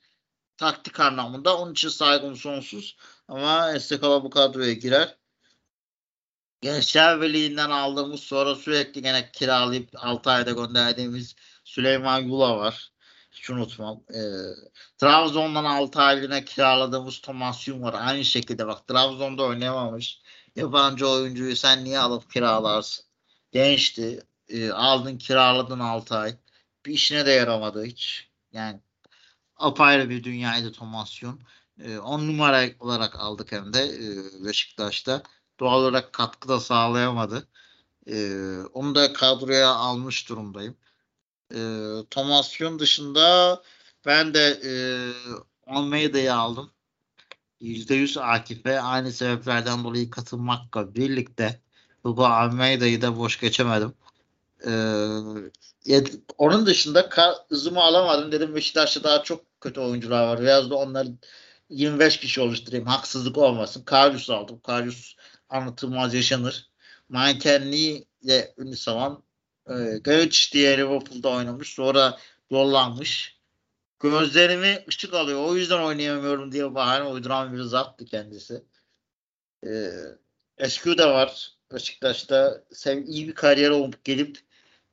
Taktik 0.57 0.99
anlamında. 0.99 1.57
Onun 1.57 1.71
için 1.71 1.89
saygım 1.89 2.35
sonsuz. 2.35 2.97
Ama 3.27 3.73
Estekala 3.73 4.23
bu 4.23 4.29
kadroya 4.29 4.73
girer. 4.73 5.17
Gençler 6.61 7.21
Birliği'nden 7.21 7.69
aldığımız 7.69 8.19
sonra 8.19 8.55
sürekli 8.55 9.01
gene 9.01 9.31
kiralayıp 9.31 9.89
6 9.95 10.31
ayda 10.31 10.51
gönderdiğimiz 10.51 11.35
Süleyman 11.63 12.19
Yula 12.19 12.57
var. 12.57 12.91
Hiç 13.31 13.49
unutmam. 13.49 14.03
E, 14.09 14.19
Trabzon'dan 14.97 15.65
6 15.65 15.99
aylığına 15.99 16.45
kiraladığımız 16.45 17.21
Thomas 17.21 17.67
Yum 17.67 17.81
var. 17.81 17.95
Aynı 17.97 18.25
şekilde 18.25 18.67
bak 18.67 18.87
Trabzon'da 18.87 19.43
oynayamamış. 19.43 20.21
Yabancı 20.55 21.09
oyuncuyu 21.09 21.55
sen 21.55 21.83
niye 21.83 21.99
alıp 21.99 22.31
kiralarsın? 22.31 23.05
Gençti. 23.51 24.23
E, 24.49 24.71
aldın 24.71 25.17
kiraladın 25.17 25.79
6 25.79 26.15
ay. 26.17 26.35
Bir 26.85 26.93
işine 26.93 27.25
de 27.25 27.31
yaramadı 27.31 27.85
hiç. 27.85 28.29
Yani 28.51 28.79
apayrı 29.57 30.09
bir 30.09 30.23
dünyaydı 30.23 30.71
Thomas 30.71 31.21
Yum. 31.23 31.41
10 31.79 32.19
e, 32.21 32.27
numara 32.27 32.65
olarak 32.79 33.15
aldık 33.19 33.51
hem 33.51 33.73
de 33.73 33.83
e, 33.83 34.45
Beşiktaş'ta. 34.45 35.23
Doğal 35.59 35.81
olarak 35.81 36.13
katkı 36.13 36.47
da 36.49 36.59
sağlayamadı. 36.59 37.47
E, 38.07 38.57
onu 38.73 38.95
da 38.95 39.13
kadroya 39.13 39.69
almış 39.69 40.29
durumdayım. 40.29 40.77
E, 41.55 41.59
Thomas 42.11 42.61
Yun 42.61 42.79
dışında 42.79 43.61
ben 44.05 44.33
de 44.33 44.59
e, 44.65 44.73
Almeida'yı 45.67 46.35
aldım. 46.35 46.71
%100 47.61 48.17
Akif'e 48.17 48.81
aynı 48.81 49.11
sebeplerden 49.11 49.83
dolayı 49.83 50.09
katılmakla 50.09 50.95
birlikte 50.95 51.61
Hugo 52.03 52.25
Almeida'yı 52.25 53.01
da 53.01 53.17
boş 53.17 53.39
geçemedim. 53.39 53.93
Ee, 55.87 56.03
onun 56.37 56.65
dışında 56.65 57.09
hızımı 57.49 57.81
alamadım 57.81 58.31
dedim 58.31 58.55
Beşiktaş'ta 58.55 59.03
daha 59.03 59.23
çok 59.23 59.61
kötü 59.61 59.79
oyuncular 59.79 60.27
var. 60.27 60.41
Biraz 60.41 60.69
da 60.69 60.75
onları 60.75 61.07
25 61.69 62.19
kişi 62.19 62.41
oluşturayım. 62.41 62.85
Haksızlık 62.85 63.37
olmasın. 63.37 63.83
Karius 63.83 64.29
aldım. 64.29 64.59
Karius 64.59 65.15
anlatılmaz 65.49 66.13
yaşanır. 66.13 66.69
Mankenliğiyle 67.09 68.53
ünlü 68.57 68.75
savan 68.75 69.23
e, 69.69 69.73
Gavic 70.03 70.37
diye 70.53 70.77
Liverpool'da 70.77 71.29
oynamış. 71.29 71.73
Sonra 71.73 72.17
yollanmış. 72.49 73.39
Gözlerimi 73.99 74.85
ışık 74.87 75.13
alıyor. 75.13 75.45
O 75.45 75.55
yüzden 75.55 75.83
oynayamıyorum 75.83 76.51
diye 76.51 76.75
bahane 76.75 77.03
uyduran 77.03 77.53
bir 77.53 77.61
zattı 77.61 78.05
kendisi. 78.05 78.63
E, 79.67 79.91
Eskiu 80.57 80.97
da 80.97 81.13
var. 81.13 81.55
Beşiktaş'ta 81.73 82.63
sev, 82.73 83.03
iyi 83.07 83.27
bir 83.27 83.35
kariyer 83.35 83.69
olup 83.69 84.03
gelip 84.03 84.39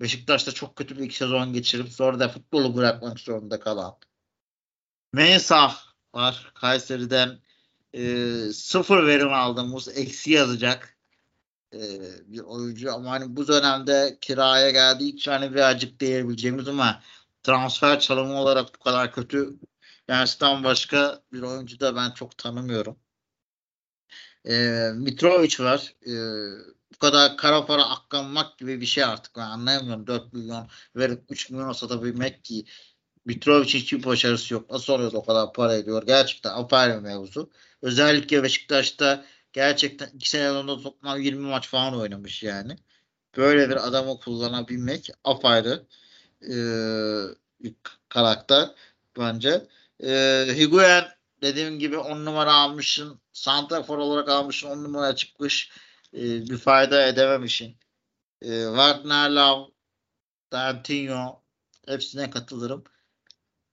Beşiktaş'ta 0.01 0.53
çok 0.53 0.77
kötü 0.77 0.99
bir 0.99 1.05
iki 1.05 1.17
sezon 1.17 1.53
geçirip 1.53 1.89
sonra 1.89 2.21
da 2.21 2.29
futbolu 2.29 2.77
bırakmak 2.77 3.21
zorunda 3.21 3.61
kalan. 3.61 3.97
Mensah 5.13 5.92
var. 6.15 6.53
Kayseri'den 6.55 7.39
e, 7.95 8.27
sıfır 8.53 9.07
verim 9.07 9.33
aldığımız 9.33 9.89
eksi 9.99 10.33
yazacak 10.33 10.97
e, 11.75 11.81
bir 12.27 12.41
oyuncu 12.41 12.95
ama 12.95 13.11
hani 13.11 13.37
bu 13.37 13.49
dönemde 13.49 14.19
kiraya 14.21 14.71
geldiği 14.71 15.15
için 15.15 15.31
hani 15.31 15.55
birazcık 15.55 16.01
diyebileceğimiz 16.01 16.69
ama 16.69 17.03
transfer 17.43 18.01
çalımı 18.01 18.35
olarak 18.35 18.75
bu 18.75 18.79
kadar 18.85 19.13
kötü 19.13 19.59
Yansıtan 20.09 20.65
başka 20.65 21.23
bir 21.33 21.43
oyuncu 21.43 21.81
da 21.81 21.97
ben 21.97 22.11
çok 22.11 22.39
tanımıyorum. 22.39 22.99
E, 24.45 24.53
Mitrovic 24.95 25.65
var. 25.65 25.95
E, 26.07 26.13
bu 26.95 26.99
kadar 26.99 27.37
kara 27.37 27.67
para 27.67 27.85
aklanmak 27.85 28.59
gibi 28.59 28.81
bir 28.81 28.87
şey 28.87 29.05
artık. 29.05 29.37
Ben 29.37 29.41
anlayamıyorum. 29.43 30.07
4 30.07 30.33
milyon 30.33 30.69
verip 30.97 31.25
3 31.31 31.51
milyon 31.51 31.73
satabilmek 31.73 32.45
ki 32.45 32.65
Mitrovic 33.25 33.69
hiçbir 33.69 34.05
başarısı 34.05 34.55
yok. 34.55 34.71
Nasıl 34.71 34.93
oluyor 34.93 35.13
o 35.13 35.25
kadar 35.25 35.53
para 35.53 35.75
ediyor? 35.75 36.07
Gerçekten 36.07 36.51
apayrı 36.51 37.01
mevzu. 37.01 37.51
Özellikle 37.83 38.43
Beşiktaş'ta 38.43 39.25
gerçekten 39.53 40.11
iki 40.15 40.31
sene 40.31 40.67
toplam 40.67 41.21
20 41.21 41.47
maç 41.47 41.69
falan 41.69 42.01
oynamış 42.01 42.43
yani. 42.43 42.77
Böyle 43.37 43.71
bir 43.71 43.89
adamı 43.89 44.19
kullanabilmek 44.21 45.11
apayrı 45.25 45.87
e, 46.43 46.55
karakter 48.09 48.71
bence. 49.19 49.67
E, 50.05 50.47
Higuain 50.57 51.05
dediğim 51.43 51.79
gibi 51.79 51.99
10 51.99 52.25
numara 52.25 52.55
almışsın. 52.55 53.21
Santrafor 53.33 53.99
olarak 53.99 54.29
almışsın 54.29 54.69
10 54.69 54.85
numara 54.85 55.17
çıkmış. 55.17 55.71
E, 56.15 56.21
bir 56.21 56.59
fayda 56.59 57.07
edememişsin. 57.07 57.77
E, 58.43 58.49
Wagner 58.65 59.31
Love 59.31 59.71
Dantinho 60.53 61.43
hepsine 61.87 62.31
katılırım. 62.31 62.85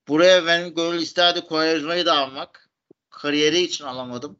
Buraya 0.10 0.46
benim 0.46 0.76
gönül 0.76 1.02
isterdi 1.02 1.42
Koyerzo'yu 1.42 2.06
da 2.06 2.18
almak. 2.18 2.70
Kariyeri 3.10 3.60
için 3.60 3.86
alamadım. 3.86 4.40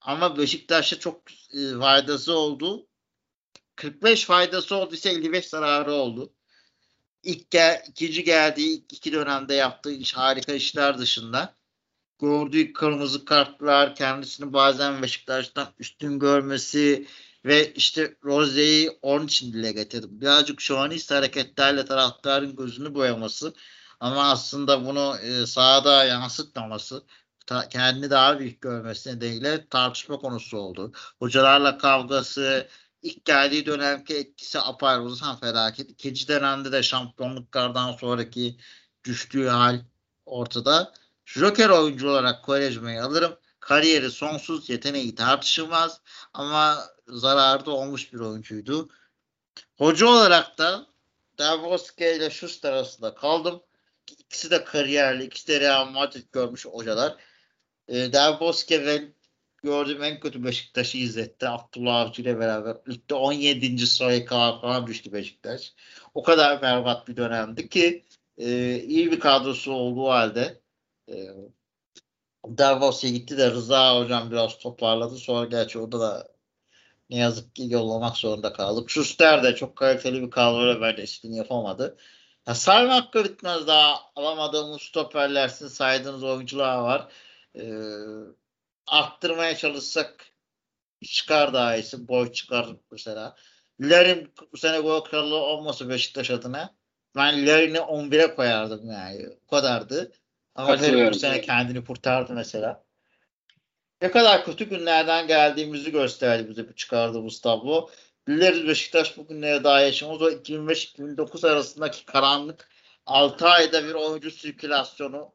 Ama 0.00 0.38
Beşiktaş'a 0.38 0.98
çok 0.98 1.22
e, 1.30 1.78
faydası 1.80 2.32
oldu. 2.38 2.86
45 3.76 4.24
faydası 4.24 4.76
olduysa 4.76 5.08
55 5.08 5.46
zararı 5.46 5.92
oldu. 5.92 6.32
İlk 7.22 7.50
gel, 7.50 7.84
ikinci 7.88 8.24
geldiği 8.24 8.78
ilk 8.78 8.92
iki 8.92 9.12
dönemde 9.12 9.54
yaptığı 9.54 9.92
iş 9.92 10.14
harika 10.14 10.52
işler 10.52 10.98
dışında 10.98 11.54
gördüğü 12.20 12.72
kırmızı 12.72 13.24
kartlar, 13.24 13.94
kendisini 13.94 14.52
bazen 14.52 15.02
Beşiktaş'tan 15.02 15.68
üstün 15.78 16.18
görmesi 16.18 17.06
ve 17.44 17.72
işte 17.74 18.16
Rose'yi 18.24 18.90
onun 19.02 19.26
için 19.26 19.52
dile 19.52 19.72
getirdim. 19.72 20.20
Birazcık 20.20 20.60
şovanist 20.60 21.10
hareketlerle 21.10 21.84
taraftarın 21.84 22.56
gözünü 22.56 22.94
boyaması 22.94 23.54
ama 24.00 24.30
aslında 24.30 24.84
bunu 24.86 25.16
e, 25.18 25.46
sahada 25.46 26.04
yansıtmaması 26.04 27.02
ta, 27.46 27.68
kendini 27.68 28.10
daha 28.10 28.38
büyük 28.38 28.60
görmesi 28.62 29.10
nedeniyle 29.10 29.68
tartışma 29.68 30.18
konusu 30.18 30.58
oldu. 30.58 30.92
Hocalarla 31.18 31.78
kavgası, 31.78 32.68
ilk 33.02 33.24
geldiği 33.24 33.66
dönemki 33.66 34.16
etkisi 34.16 34.60
apayrı 34.60 35.36
felaket. 35.40 35.90
İkinci 35.90 36.28
dönemde 36.28 36.72
de 36.72 36.82
şampiyonluklardan 36.82 37.92
sonraki 37.92 38.56
düştüğü 39.04 39.48
hal 39.48 39.80
ortada. 40.26 40.92
Joker 41.24 41.68
oyuncu 41.68 42.10
olarak 42.10 42.44
Quaresma'yı 42.44 43.04
alırım. 43.04 43.36
Kariyeri 43.60 44.10
sonsuz, 44.10 44.70
yeteneği 44.70 45.14
tartışılmaz 45.14 46.00
ama 46.34 46.84
zararı 47.08 47.66
da 47.66 47.70
olmuş 47.70 48.12
bir 48.12 48.20
oyuncuydu. 48.20 48.88
Hoca 49.78 50.06
olarak 50.06 50.58
da 50.58 50.86
Davroske 51.38 52.16
ile 52.16 52.30
Schuster 52.30 52.72
arasında 52.72 53.14
kaldım. 53.14 53.62
İkisi 54.26 54.50
de 54.50 54.64
kariyerli, 54.64 55.24
ikisi 55.24 55.48
de 55.48 55.60
Real 55.60 55.90
Madrid 55.90 56.24
görmüş 56.32 56.66
hocalar. 56.66 57.16
E, 57.88 58.12
Davroske 58.12 58.86
ve 58.86 59.12
gördüğüm 59.62 60.02
en 60.02 60.20
kötü 60.20 60.44
Beşiktaş'ı 60.44 60.98
izletti. 60.98 61.48
Abdullah 61.48 61.96
Avcı 61.96 62.22
ile 62.22 62.38
beraber. 62.38 62.76
Ligde 62.88 63.14
17. 63.14 63.86
sıraya 63.86 64.26
falan 64.26 64.86
düştü 64.86 65.12
Beşiktaş. 65.12 65.74
O 66.14 66.22
kadar 66.22 66.62
berbat 66.62 67.08
bir 67.08 67.16
dönemdi 67.16 67.68
ki 67.68 68.04
e, 68.38 68.76
iyi 68.78 69.12
bir 69.12 69.20
kadrosu 69.20 69.72
olduğu 69.72 70.08
halde 70.08 70.60
e, 71.08 71.14
Davos'a 72.58 73.08
gitti 73.08 73.38
de 73.38 73.50
Rıza 73.50 74.00
hocam 74.00 74.30
biraz 74.30 74.58
toparladı. 74.58 75.16
Sonra 75.16 75.46
gerçi 75.46 75.78
orada 75.78 76.00
da 76.00 76.28
ne 77.10 77.16
yazık 77.16 77.56
ki 77.56 77.66
yollamak 77.68 78.16
zorunda 78.16 78.52
kaldık. 78.52 78.90
Schuster 78.90 79.42
de 79.42 79.54
çok 79.54 79.76
kaliteli 79.76 80.22
bir 80.22 80.30
kadroyla 80.30 80.80
bence 80.80 81.02
istediğini 81.02 81.36
yapamadı. 81.36 81.96
Ya 82.46 82.54
sayma 82.54 82.94
hakkı 82.94 83.24
bitmez 83.24 83.66
daha 83.66 84.00
alamadığımız 84.16 84.82
stoperler 84.82 85.48
sizin 85.48 85.68
saydığınız 85.68 86.24
oyuncular 86.24 86.78
var. 86.78 87.08
Ee, 87.56 87.62
arttırmaya 88.86 89.56
çalışsak 89.56 90.26
çıkar 91.04 91.54
daha 91.54 91.76
iyisi. 91.76 92.08
Boy 92.08 92.32
çıkar 92.32 92.66
mesela. 92.90 93.36
Larin 93.80 94.34
bu 94.52 94.56
sene 94.56 94.80
gol 94.80 95.00
kralı 95.00 95.34
olması 95.34 95.88
Beşiktaş 95.88 96.30
adına. 96.30 96.74
Ben 97.16 97.46
Larin'i 97.46 97.78
11'e 97.78 98.34
koyardım 98.34 98.90
yani. 98.90 99.28
O 99.28 99.50
kadardı. 99.50 100.12
Ama 100.54 100.68
Larin 100.68 101.10
bu 101.10 101.14
sene 101.14 101.40
kendini 101.40 101.84
kurtardı 101.84 102.32
mesela. 102.32 102.84
Ne 104.02 104.10
kadar 104.10 104.44
kötü 104.44 104.64
günlerden 104.68 105.26
geldiğimizi 105.26 105.92
gösterdi 105.92 106.48
bize 106.48 106.68
bu 106.68 106.74
çıkardığımız 106.74 107.40
tablo. 107.40 107.90
Biliriz 108.28 108.68
Beşiktaş 108.68 109.16
bugünlere 109.16 109.64
daha 109.64 109.80
yaşamaz. 109.80 110.22
O 110.22 110.30
2005-2009 110.30 111.48
arasındaki 111.48 112.04
karanlık 112.04 112.68
6 113.06 113.48
ayda 113.48 113.84
bir 113.84 113.94
oyuncu 113.94 114.30
sirkülasyonu 114.30 115.34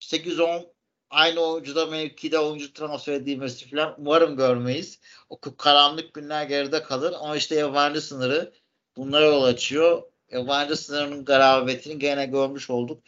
8-10 0.00 0.72
aynı 1.10 1.40
oyuncuda 1.40 1.86
mevkide 1.86 2.38
oyuncu 2.38 2.72
transfer 2.72 3.12
edilmesi 3.12 3.70
falan 3.70 3.94
umarım 3.98 4.36
görmeyiz. 4.36 5.00
O 5.28 5.40
karanlık 5.40 6.14
günler 6.14 6.44
geride 6.44 6.82
kalır 6.82 7.14
ama 7.20 7.36
işte 7.36 7.54
yabancı 7.54 8.00
sınırı 8.00 8.52
bunlara 8.96 9.24
yol 9.24 9.42
açıyor. 9.42 10.02
Yabancı 10.30 10.76
sınırının 10.76 11.24
garabetini 11.24 11.98
gene 11.98 12.26
görmüş 12.26 12.70
olduk. 12.70 13.02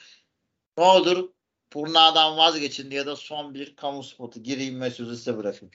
Ne 0.79 0.85
olur 0.85 1.31
Purna'dan 1.71 2.37
vazgeçin 2.37 2.91
diye 2.91 3.07
de 3.07 3.17
son 3.17 3.55
bir 3.55 3.77
kamu 3.77 4.03
spotu 4.03 4.43
gireyim 4.43 4.81
ve 4.81 4.91
sözü 4.91 5.17
size 5.17 5.37
bırakayım. 5.37 5.71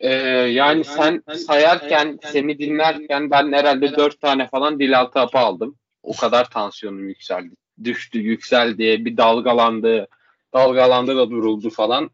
Ee, 0.00 0.12
yani, 0.12 0.84
sen, 0.84 1.22
sayarken, 1.46 2.18
sen, 2.22 2.30
seni 2.32 2.58
dinlerken 2.58 3.30
ben 3.30 3.52
herhalde 3.52 3.96
dört 3.96 4.20
tane 4.20 4.46
falan 4.46 4.78
dil 4.78 4.98
altı 4.98 5.18
hapı 5.18 5.38
aldım. 5.38 5.76
O 6.02 6.16
kadar 6.16 6.50
tansiyonum 6.50 7.08
yükseldi. 7.08 7.54
Düştü, 7.84 8.18
yükseldi, 8.18 9.04
bir 9.04 9.16
dalgalandı 9.16 10.08
dalgalandı 10.54 11.16
da 11.16 11.30
duruldu 11.30 11.70
falan. 11.70 12.10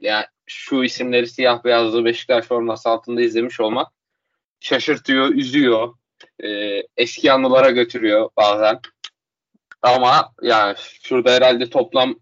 Yani 0.00 0.24
şu 0.46 0.84
isimleri 0.84 1.26
siyah 1.26 1.64
beyazlı 1.64 2.04
Beşiktaş 2.04 2.46
forması 2.46 2.88
altında 2.88 3.22
izlemiş 3.22 3.60
olmak 3.60 3.92
şaşırtıyor, 4.60 5.28
üzüyor. 5.28 5.94
E, 6.44 6.48
eski 6.96 7.32
anılara 7.32 7.70
götürüyor 7.70 8.30
bazen. 8.36 8.80
Ama 9.82 10.32
yani 10.42 10.76
şurada 11.02 11.30
herhalde 11.32 11.70
toplam 11.70 12.14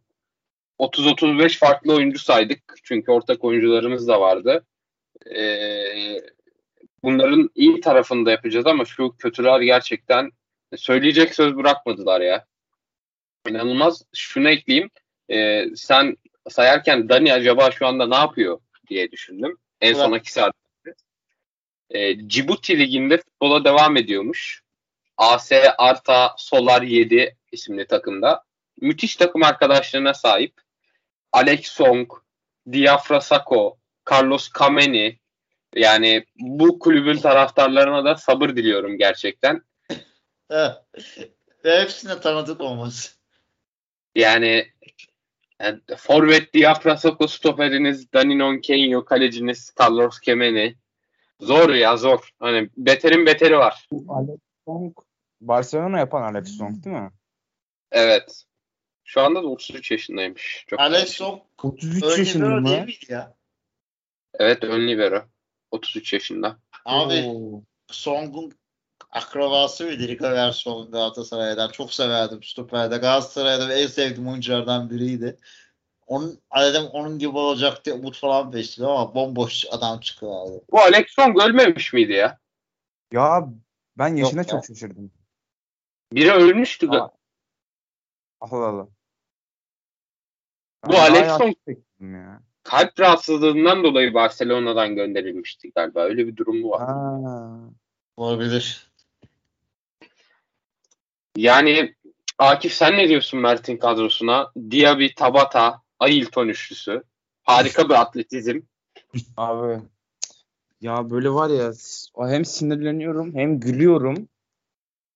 30-35 0.78 1.58
farklı 1.58 1.94
oyuncu 1.94 2.18
saydık. 2.18 2.74
Çünkü 2.82 3.12
ortak 3.12 3.44
oyuncularımız 3.44 4.08
da 4.08 4.20
vardı. 4.20 4.66
E, 5.26 5.42
bunların 7.02 7.50
iyi 7.54 7.80
tarafını 7.80 8.26
da 8.26 8.30
yapacağız 8.30 8.66
ama 8.66 8.84
şu 8.84 9.16
kötüler 9.18 9.60
gerçekten 9.60 10.30
söyleyecek 10.76 11.34
söz 11.34 11.56
bırakmadılar 11.56 12.20
ya. 12.20 12.46
İnanılmaz. 13.48 14.02
Şunu 14.14 14.48
ekleyeyim 14.48 14.90
e, 15.30 15.66
sen 15.76 16.16
sayarken 16.48 17.08
Dani 17.08 17.32
acaba 17.32 17.70
şu 17.70 17.86
anda 17.86 18.06
ne 18.06 18.16
yapıyor 18.16 18.60
diye 18.88 19.12
düşündüm. 19.12 19.58
En 19.80 19.94
son 19.94 20.12
iki 20.12 20.32
saat. 20.32 20.54
E, 21.90 22.28
Cibuti 22.28 22.78
liginde 22.78 23.16
futbola 23.16 23.64
devam 23.64 23.96
ediyormuş. 23.96 24.62
AS 25.16 25.52
Arta 25.78 26.34
Solar 26.38 26.82
7 26.82 27.36
isimli 27.52 27.86
takımda. 27.86 28.44
Müthiş 28.80 29.16
takım 29.16 29.42
arkadaşlarına 29.42 30.14
sahip. 30.14 30.54
Alex 31.32 31.66
Song, 31.66 32.12
Diafra 32.72 33.20
Sako, 33.20 33.78
Carlos 34.10 34.48
Kameni 34.48 35.18
yani 35.74 36.24
bu 36.38 36.78
kulübün 36.78 37.16
taraftarlarına 37.16 38.04
da 38.04 38.16
sabır 38.16 38.48
diliyorum 38.48 38.98
gerçekten. 38.98 39.62
Ve 41.64 41.80
hepsine 41.80 42.20
tanıdık 42.20 42.60
olması. 42.60 43.10
Yani 44.14 44.66
yani 45.60 45.80
Forvet 45.96 46.54
Diafra 46.54 46.96
Soko 46.96 47.28
stoperiniz 47.28 48.12
Daninon 48.12 48.58
Kenyo 48.58 49.04
kaleciniz 49.04 49.74
Carlos 49.80 50.20
Kemeni. 50.20 50.76
Zor 51.40 51.70
ya 51.70 51.96
zor. 51.96 52.30
Hani 52.40 52.70
beterin 52.76 53.26
beteri 53.26 53.58
var. 53.58 53.88
Alex 54.08 54.38
Song 54.64 54.96
Barcelona 55.40 55.98
yapan 55.98 56.22
Alex 56.22 56.56
Song 56.56 56.84
değil 56.84 56.96
mi? 56.96 57.10
Evet. 57.92 58.44
Şu 59.04 59.20
anda 59.20 59.42
da 59.42 59.46
33 59.46 59.90
yaşındaymış. 59.90 60.64
Çok 60.68 60.80
Alex 60.80 61.08
Song 61.08 61.42
33 61.62 62.18
yaşında 62.18 62.46
mı? 62.46 62.86
Ya? 63.08 63.34
Evet 64.34 64.64
ön 64.64 64.88
libero. 64.88 65.22
33 65.70 66.12
yaşında. 66.12 66.56
Abi 66.84 67.24
Oo. 67.26 67.62
Song'un 67.86 68.52
akrabası 69.10 69.84
mıydı 69.84 70.08
Rico 70.08 70.30
Verson 70.30 70.90
Galatasaray'dan. 70.90 71.70
Çok 71.70 71.94
severdim 71.94 72.42
stoperde. 72.42 72.96
Galatasaray'da 72.96 73.74
en 73.74 73.86
sevdiğim 73.86 74.28
oyunculardan 74.28 74.90
biriydi. 74.90 75.36
Onun, 76.06 76.40
dedim 76.60 76.82
onun 76.82 77.18
gibi 77.18 77.38
olacak 77.38 77.84
diye 77.84 77.94
umut 77.94 78.18
falan 78.18 78.52
besliyor 78.52 78.90
ama 78.90 79.14
bomboş 79.14 79.64
adam 79.70 80.00
çıkıyor 80.00 80.32
abi. 80.32 80.60
Bu 80.70 80.80
Alex 80.80 81.06
Song 81.08 81.42
ölmemiş 81.42 81.92
miydi 81.92 82.12
ya? 82.12 82.38
Ya 83.12 83.48
ben 83.98 84.16
yaşına 84.16 84.40
Yok 84.40 84.48
çok 84.50 84.62
ya. 84.62 84.74
şaşırdım. 84.74 85.12
Biri 86.12 86.32
ölmüştü. 86.32 86.88
Aa. 86.90 87.10
Allah 88.40 88.66
Allah. 88.66 88.88
Bu 90.86 90.98
Alex 90.98 91.28
Song 91.28 91.56
ya. 92.00 92.42
Kalp 92.70 93.00
rahatsızlığından 93.00 93.84
dolayı 93.84 94.14
Barcelona'dan 94.14 94.96
gönderilmişti 94.96 95.72
galiba. 95.76 96.04
Öyle 96.04 96.26
bir 96.26 96.36
durum 96.36 96.64
var. 96.64 96.80
Ha. 96.80 97.50
Olabilir. 98.16 98.90
Yani 101.36 101.94
Akif 102.38 102.72
sen 102.72 102.92
ne 102.92 103.08
diyorsun 103.08 103.40
Mert'in 103.40 103.76
kadrosuna? 103.76 104.52
Diaby, 104.70 105.06
Tabata, 105.16 105.82
Ailton 106.00 106.48
üçlüsü. 106.48 107.02
Harika 107.42 107.88
bir 107.88 108.00
atletizm. 108.00 108.60
Abi 109.36 109.82
ya 110.80 111.10
böyle 111.10 111.30
var 111.30 111.50
ya 111.50 111.72
hem 112.30 112.44
sinirleniyorum 112.44 113.34
hem 113.34 113.60
gülüyorum. 113.60 114.28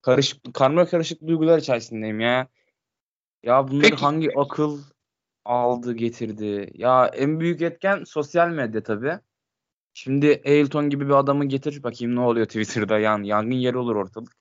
Karışık, 0.02 0.54
karma 0.54 0.86
karışık 0.86 1.26
duygular 1.26 1.58
içerisindeyim 1.58 2.20
ya. 2.20 2.48
Ya 3.42 3.68
bunları 3.68 3.90
Peki. 3.90 3.96
hangi 3.96 4.38
akıl 4.38 4.80
aldı 5.44 5.92
getirdi? 5.92 6.70
Ya 6.74 7.06
en 7.06 7.40
büyük 7.40 7.62
etken 7.62 8.04
sosyal 8.04 8.48
medya 8.48 8.82
tabi. 8.82 9.18
Şimdi 9.94 10.42
Ailton 10.46 10.90
gibi 10.90 11.06
bir 11.06 11.14
adamı 11.14 11.44
getir 11.44 11.82
bakayım 11.82 12.16
ne 12.16 12.20
oluyor 12.20 12.46
Twitter'da 12.46 12.98
yan 12.98 13.22
yangın 13.22 13.56
yeri 13.56 13.78
olur 13.78 13.96
ortalık. 13.96 14.32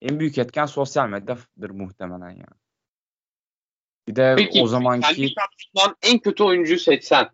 en 0.00 0.20
büyük 0.20 0.38
etken 0.38 0.66
sosyal 0.66 1.08
medyadır 1.08 1.70
muhtemelen 1.70 2.30
ya. 2.30 2.46
Bir 4.08 4.16
de 4.16 4.34
Peki 4.38 4.62
o 4.62 4.66
zamanki 4.66 5.14
kendi 5.14 5.34
kadrosundan 5.34 5.96
en 6.02 6.18
kötü 6.18 6.44
oyuncuyu 6.44 6.78
seçsen 6.78 7.30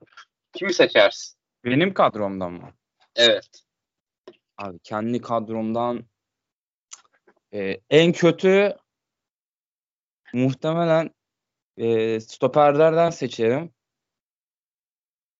kimi 0.53 0.74
seçersin? 0.74 1.37
benim 1.64 1.95
kadromdan 1.95 2.53
mı? 2.53 2.70
Evet. 3.14 3.49
Abi 4.59 4.78
kendi 4.78 5.20
kadromdan 5.20 6.05
e, 7.53 7.80
en 7.91 8.12
kötü 8.12 8.76
muhtemelen 10.32 11.11
e, 11.77 12.20
stoperlerden 12.20 13.11
seçerim. 13.11 13.72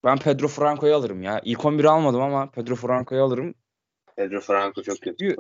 Ben 0.05 0.19
Pedro 0.19 0.49
Franco'yu 0.49 0.95
alırım 0.95 1.23
ya. 1.23 1.41
İlk 1.45 1.61
11'i 1.61 1.89
almadım 1.89 2.21
ama 2.21 2.51
Pedro 2.51 2.75
Franco'yu 2.75 3.23
alırım. 3.23 3.55
Pedro 4.17 4.41
Franco 4.41 4.83
çok 4.83 5.01
kötü. 5.01 5.37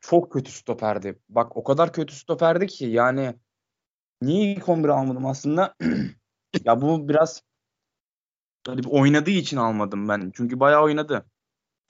Çok 0.00 0.32
kötü 0.32 0.52
stoperdi. 0.52 1.18
Bak 1.28 1.56
o 1.56 1.64
kadar 1.64 1.92
kötü 1.92 2.14
stoperdi 2.14 2.66
ki 2.66 2.84
yani 2.84 3.34
niye 4.22 4.52
ilk 4.52 4.62
11'i 4.62 4.92
almadım 4.92 5.26
aslında? 5.26 5.74
ya 6.64 6.80
bu 6.80 7.08
biraz 7.08 7.42
bir 8.68 8.86
oynadığı 8.90 9.30
için 9.30 9.56
almadım 9.56 10.08
ben. 10.08 10.32
Çünkü 10.36 10.60
bayağı 10.60 10.82
oynadı. 10.82 11.26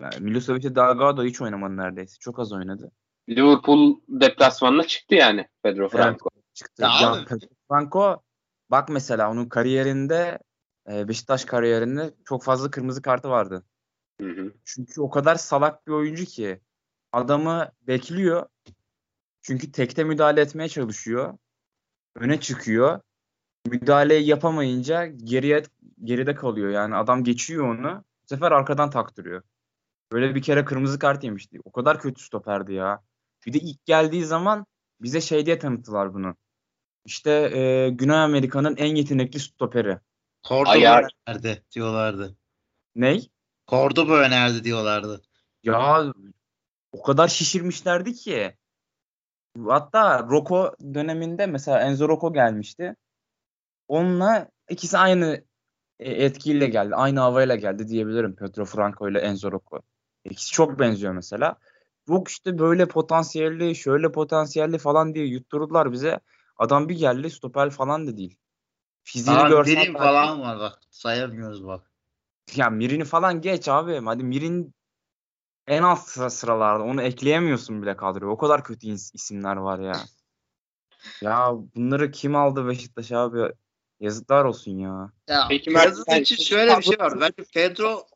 Yani 0.01 0.15
Milosevic'e 0.21 0.75
Delgado 0.75 1.25
hiç 1.25 1.41
oynamadı 1.41 1.77
neredeyse. 1.77 2.17
Çok 2.21 2.39
az 2.39 2.53
oynadı. 2.53 2.93
Liverpool 3.29 4.01
deplasmanına 4.09 4.87
çıktı 4.87 5.15
yani 5.15 5.49
Pedro 5.63 5.89
Franco. 5.89 6.29
Çıktı. 6.55 6.83
Ya 6.83 7.25
Pedro 7.29 7.47
Franco 7.73 8.23
bak 8.71 8.89
mesela 8.89 9.31
onun 9.31 9.49
kariyerinde 9.49 10.39
e, 10.91 11.09
Beşiktaş 11.09 11.45
kariyerinde 11.45 12.15
çok 12.25 12.45
fazla 12.45 12.71
kırmızı 12.71 13.03
kartı 13.03 13.31
vardı. 13.31 13.65
Hı 14.21 14.31
hı. 14.31 14.53
Çünkü 14.65 15.01
o 15.01 15.11
kadar 15.11 15.35
salak 15.35 15.87
bir 15.87 15.93
oyuncu 15.93 16.25
ki 16.25 16.61
adamı 17.13 17.73
bekliyor. 17.83 18.47
Çünkü 19.43 19.73
tekte 19.73 20.05
müdahale 20.05 20.41
etmeye 20.41 20.69
çalışıyor. 20.69 21.39
Öne 22.17 22.41
çıkıyor. 22.41 23.01
Müdahaleyi 23.67 24.27
yapamayınca 24.27 25.07
geriye 25.07 25.63
geride 26.05 26.35
kalıyor. 26.35 26.71
Yani 26.71 26.95
adam 26.95 27.25
geçiyor 27.25 27.75
onu. 27.75 28.05
Bu 28.23 28.27
sefer 28.27 28.53
arkadan 28.53 28.91
taktırıyor. 28.91 29.43
Böyle 30.13 30.35
bir 30.35 30.43
kere 30.43 30.65
kırmızı 30.65 30.99
kart 30.99 31.25
yemişti. 31.25 31.59
O 31.65 31.73
kadar 31.73 32.01
kötü 32.01 32.23
stoperdi 32.23 32.73
ya. 32.73 33.03
Bir 33.47 33.53
de 33.53 33.59
ilk 33.59 33.85
geldiği 33.85 34.25
zaman 34.25 34.67
bize 35.01 35.21
şey 35.21 35.47
diye 35.47 35.59
tanıttılar 35.59 36.15
bunu. 36.15 36.37
İşte 37.05 37.31
e, 37.31 37.91
Güney 37.91 38.17
Amerika'nın 38.17 38.77
en 38.77 38.95
yetenekli 38.95 39.41
stoperi. 39.41 39.99
Cordoba 40.49 40.71
Ayar. 40.71 41.15
önerdi 41.27 41.65
diyorlardı. 41.75 42.37
Ney? 42.95 43.31
Cordoba 43.69 44.13
önerdi 44.13 44.65
diyorlardı. 44.65 45.23
Ya 45.63 46.13
o 46.93 47.03
kadar 47.03 47.29
şişirmişlerdi 47.29 48.13
ki. 48.13 48.57
Hatta 49.67 50.27
Rocco 50.31 50.77
döneminde 50.95 51.47
mesela 51.47 51.81
Enzo 51.81 52.09
Rocco 52.09 52.33
gelmişti. 52.33 52.97
Onunla 53.89 54.49
ikisi 54.69 54.99
aynı 54.99 55.45
e, 55.99 56.11
etkiyle 56.11 56.67
geldi. 56.67 56.95
Aynı 56.95 57.21
havayla 57.21 57.57
geldi 57.57 57.89
diyebilirim 57.89 58.37
Pedro 58.37 58.65
Franco 58.65 59.09
ile 59.09 59.19
Enzo 59.19 59.53
Rocco. 59.53 59.81
İkisi 60.25 60.53
çok 60.53 60.79
benziyor 60.79 61.13
mesela. 61.13 61.57
Yok 62.09 62.29
işte 62.29 62.59
böyle 62.59 62.89
potansiyelli, 62.89 63.77
şöyle 63.77 64.13
potansiyelli 64.13 64.79
falan 64.79 65.15
diye 65.15 65.27
yutturdular 65.27 65.93
bize. 65.93 66.21
Adam 66.57 66.89
bir 66.89 66.97
geldi 66.99 67.31
stoper 67.31 67.71
falan 67.71 68.07
da 68.07 68.17
değil. 68.17 68.39
Fiziğini 69.05 69.49
görsen 69.49 69.77
belki- 69.77 69.93
falan 69.93 70.41
var 70.41 70.59
bak. 70.59 70.79
Sayamıyoruz 70.91 71.67
bak. 71.67 71.91
ya 72.55 72.71
Mirin'i 72.71 73.05
falan 73.05 73.41
geç 73.41 73.69
abi. 73.69 74.01
Hadi 74.05 74.25
Mirin 74.25 74.75
en 75.67 75.83
alt 75.83 76.01
sıra 76.01 76.31
sıralarda. 76.31 76.85
Onu 76.85 77.03
ekleyemiyorsun 77.03 77.83
bile 77.83 77.97
kadroya. 77.97 78.33
O 78.33 78.37
kadar 78.37 78.65
kötü 78.65 78.87
is- 78.87 79.15
isimler 79.15 79.57
var 79.57 79.79
ya. 79.79 79.93
Ya 81.23 81.53
bunları 81.75 82.11
kim 82.11 82.37
aldı 82.37 82.69
Beşiktaş 82.69 83.13
abi? 83.13 83.53
Yazıklar 84.01 84.45
olsun 84.45 84.79
ya. 84.79 85.13
Ya 85.29 85.47
Peki 85.49 85.71
Mert, 85.71 85.97
Pedro 86.07 86.21
için 86.21 86.45
şöyle 86.45 86.79
bir 86.79 86.83
şey 86.83 86.99
var. 86.99 87.21
Bence 87.21 87.45
Pedro 87.55 88.07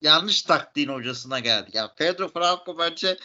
yanlış 0.00 0.42
taktiğin 0.42 0.88
hocasına 0.88 1.38
geldi. 1.38 1.70
Ya 1.72 1.94
Pedro 1.98 2.28
Franco 2.28 2.78
bence 2.78 3.16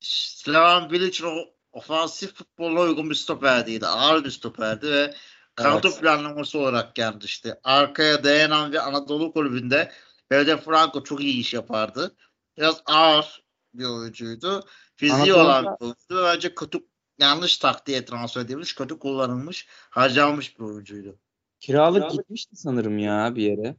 Slavan 0.00 0.90
Bilic'in 0.90 1.26
o 1.26 1.53
ofansif 1.74 2.34
futboluna 2.34 2.80
uygun 2.80 3.10
bir 3.10 3.14
stoper 3.14 3.66
değildi. 3.66 3.86
Ağır 3.86 4.24
bir 4.24 4.30
stoperdi 4.30 4.90
ve 4.90 5.14
kadro 5.54 5.88
Evet. 5.88 6.00
planlaması 6.00 6.58
olarak 6.58 6.94
geldi 6.94 7.24
işte. 7.24 7.60
Arkaya 7.64 8.24
dayanan 8.24 8.72
bir 8.72 8.88
Anadolu 8.88 9.32
kulübünde 9.32 9.92
Pedro 10.28 10.56
Franco 10.56 11.04
çok 11.04 11.20
iyi 11.20 11.40
iş 11.40 11.54
yapardı. 11.54 12.16
Biraz 12.56 12.82
ağır 12.86 13.44
bir 13.74 13.84
oyuncuydu. 13.84 14.60
Fiziği 14.96 15.34
Anadolu'da- 15.34 15.44
olan 15.44 15.64
bir 15.64 15.84
oyuncuydu. 15.84 16.22
ve 16.22 16.24
Bence 16.24 16.54
kötü 16.54 16.78
yanlış 17.18 17.58
taktiğe 17.58 18.04
transfer 18.04 18.40
edilmiş, 18.40 18.74
kötü 18.74 18.98
kullanılmış, 18.98 19.66
harcanmış 19.90 20.58
bir 20.58 20.64
oyuncuydu. 20.64 21.18
Kiralık 21.60 22.10
gitmişti 22.10 22.56
sanırım 22.56 22.98
ya 22.98 23.32
bir 23.36 23.42
yere. 23.42 23.76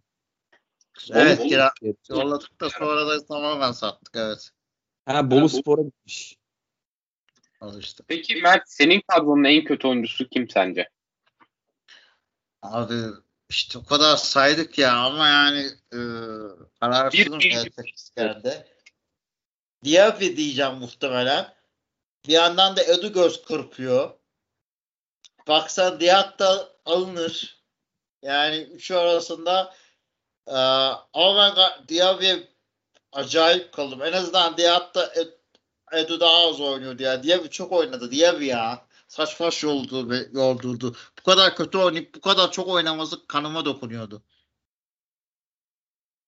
Evet 1.11 1.43
kira 1.43 1.71
yolladık 2.09 2.61
da 2.61 2.69
sonra 2.69 3.07
da 3.07 3.25
tamamen 3.25 3.71
sattık 3.71 4.15
evet. 4.15 4.49
Ha 5.05 5.31
Bolu 5.31 5.49
Spor'a 5.49 5.81
gitmiş. 5.81 6.37
Al 7.65 7.79
işte. 7.79 8.03
Peki 8.07 8.35
Mert 8.35 8.69
senin 8.69 9.01
kadronun 9.07 9.43
en 9.43 9.63
kötü 9.63 9.87
oyuncusu 9.87 10.29
kim 10.29 10.49
sence? 10.49 10.89
Abi 12.61 12.93
işte 13.49 13.77
o 13.77 13.85
kadar 13.85 14.17
saydık 14.17 14.77
ya 14.77 14.95
ama 14.97 15.27
yani 15.27 15.69
e, 15.93 15.99
kararsızım 16.79 17.39
gerçekten. 17.39 18.65
Diaby 19.83 20.35
diyeceğim 20.35 20.73
muhtemelen. 20.73 21.53
Bir 22.27 22.33
yandan 22.33 22.77
da 22.77 22.83
Edu 22.83 23.13
göz 23.13 23.45
kırpıyor. 23.45 24.11
Baksan 25.47 25.99
Diat 25.99 26.39
da 26.39 26.69
alınır. 26.85 27.63
Yani 28.21 28.57
üçü 28.57 28.95
arasında 28.95 29.75
e, 30.47 30.55
ama 31.13 31.55
ben 31.55 31.87
Diaby'ye 31.87 32.47
acayip 33.11 33.73
kaldım. 33.73 34.01
En 34.01 34.13
azından 34.13 34.57
Diat 34.57 34.95
da 34.95 35.13
Edu 35.91 36.19
daha 36.19 36.47
az 36.47 36.61
oynuyordu 36.61 37.03
ya. 37.03 37.23
Diaby 37.23 37.47
çok 37.47 37.71
oynadı. 37.71 38.11
Diaby 38.11 38.45
ya. 38.45 38.85
Saç 39.07 39.39
baş 39.39 39.63
yoldu 39.63 40.15
yoldurdu. 40.33 40.95
Bu 41.19 41.23
kadar 41.23 41.55
kötü 41.55 41.77
oynayıp 41.77 42.15
bu 42.15 42.21
kadar 42.21 42.51
çok 42.51 42.67
oynaması 42.67 43.27
kanıma 43.27 43.65
dokunuyordu. 43.65 44.23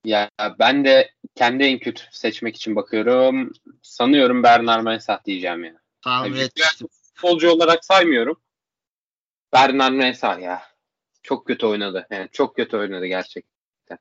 Ya 0.05 0.30
ben 0.60 0.86
de 0.86 1.14
kendi 1.36 1.64
en 1.64 1.80
kötü 1.80 2.03
seçmek 2.12 2.55
için 2.55 2.76
bakıyorum. 2.76 3.53
Sanıyorum 3.82 4.43
Bernard 4.43 4.84
Mensah 4.84 5.26
diyeceğim 5.26 5.64
ya. 5.64 5.82
Tahmin 6.01 6.39
etmiştim. 6.39 6.88
Futbolcu 6.88 7.51
olarak 7.51 7.86
saymıyorum. 7.86 8.41
Bernard 9.53 9.93
Mensah 9.93 10.39
ya. 10.39 10.64
Çok 11.24 11.47
kötü 11.47 11.66
oynadı. 11.66 12.08
Yani 12.12 12.30
çok 12.32 12.55
kötü 12.55 12.78
oynadı 12.78 13.05
gerçekten. 13.05 13.99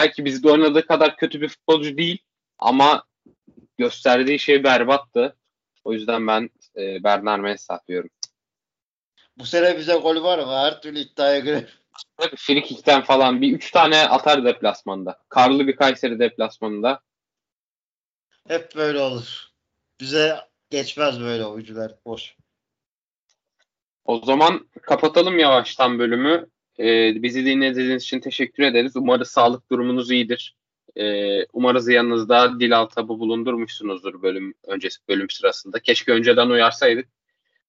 Belki 0.00 0.24
bizde 0.24 0.50
oynadığı 0.50 0.86
kadar 0.86 1.16
kötü 1.16 1.40
bir 1.40 1.48
futbolcu 1.48 1.96
değil 1.96 2.18
ama 2.58 3.07
gösterdiği 3.78 4.38
şey 4.38 4.64
berbattı. 4.64 5.36
O 5.84 5.92
yüzden 5.92 6.26
ben 6.26 6.50
e, 6.76 7.04
Bernard 7.04 7.40
Mensah 7.40 7.78
diyorum. 7.88 8.10
Bu 9.36 9.46
sene 9.46 9.78
bize 9.78 9.94
gol 9.94 10.22
var 10.22 10.38
mı? 10.38 10.52
Her 10.52 10.82
türlü 10.82 10.98
iddiaya 10.98 11.38
girer. 11.38 11.78
Tabii 12.16 12.36
Frikik'ten 12.36 13.02
falan 13.02 13.42
bir 13.42 13.52
üç 13.52 13.70
tane 13.70 14.08
atar 14.08 14.44
deplasmanda. 14.44 15.18
Karlı 15.28 15.66
bir 15.66 15.76
Kayseri 15.76 16.18
deplasmanında. 16.18 17.00
Hep 18.48 18.76
böyle 18.76 19.00
olur. 19.00 19.48
Bize 20.00 20.36
geçmez 20.70 21.20
böyle 21.20 21.44
oyuncular. 21.44 21.94
Boş. 22.06 22.36
O 24.04 24.24
zaman 24.24 24.68
kapatalım 24.82 25.38
yavaştan 25.38 25.98
bölümü. 25.98 26.46
Ee, 26.78 27.22
bizi 27.22 27.46
dinlediğiniz 27.46 28.02
için 28.02 28.20
teşekkür 28.20 28.62
ederiz. 28.62 28.96
Umarız 28.96 29.30
sağlık 29.30 29.70
durumunuz 29.70 30.10
iyidir. 30.10 30.56
Ee, 30.98 31.46
umarız 31.52 31.88
yanınızda 31.88 32.60
dil 32.60 32.78
altabı 32.78 33.08
bulundurmuşsunuzdur 33.08 34.22
bölüm 34.22 34.54
öncesi 34.66 34.98
bölüm 35.08 35.30
sırasında. 35.30 35.80
Keşke 35.80 36.12
önceden 36.12 36.48
uyarsaydık. 36.48 37.08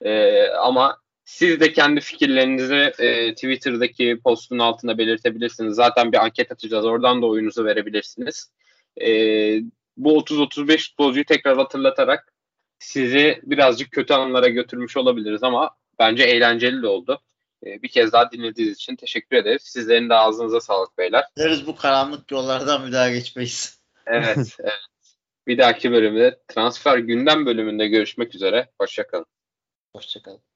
Ee, 0.01 0.47
ama 0.47 0.97
siz 1.25 1.59
de 1.59 1.73
kendi 1.73 2.01
fikirlerinizi 2.01 2.93
e, 2.99 3.33
Twitter'daki 3.33 4.19
postun 4.23 4.59
altına 4.59 4.97
belirtebilirsiniz. 4.97 5.75
Zaten 5.75 6.11
bir 6.11 6.17
anket 6.17 6.51
atacağız. 6.51 6.85
Oradan 6.85 7.21
da 7.21 7.25
oyunuzu 7.25 7.65
verebilirsiniz. 7.65 8.51
Ee, 9.01 9.59
bu 9.97 10.19
30-35 10.19 10.89
futbolcuyu 10.89 11.25
tekrar 11.25 11.57
hatırlatarak 11.57 12.33
sizi 12.79 13.39
birazcık 13.43 13.91
kötü 13.91 14.13
anlara 14.13 14.47
götürmüş 14.47 14.97
olabiliriz 14.97 15.43
ama 15.43 15.71
bence 15.99 16.23
eğlenceli 16.23 16.81
de 16.81 16.87
oldu. 16.87 17.21
Ee, 17.65 17.81
bir 17.81 17.87
kez 17.87 18.11
daha 18.11 18.31
dinlediğiniz 18.31 18.75
için 18.75 18.95
teşekkür 18.95 19.35
ederiz. 19.37 19.61
Sizlerin 19.63 20.09
de 20.09 20.13
ağzınıza 20.13 20.61
sağlık 20.61 20.97
beyler. 20.97 21.23
Deriz 21.37 21.67
bu 21.67 21.75
karanlık 21.75 22.31
yollardan 22.31 22.87
bir 22.87 22.91
daha 22.91 23.09
geçmeyiz. 23.09 23.81
Evet, 24.07 24.37
evet. 24.59 24.73
Bir 25.47 25.57
dahaki 25.57 25.91
bölümde 25.91 26.39
transfer 26.47 26.97
gündem 26.97 27.45
bölümünde 27.45 27.87
görüşmek 27.87 28.35
üzere. 28.35 28.69
Hoşçakalın. 28.79 29.25
Hoşçakalın. 29.95 30.48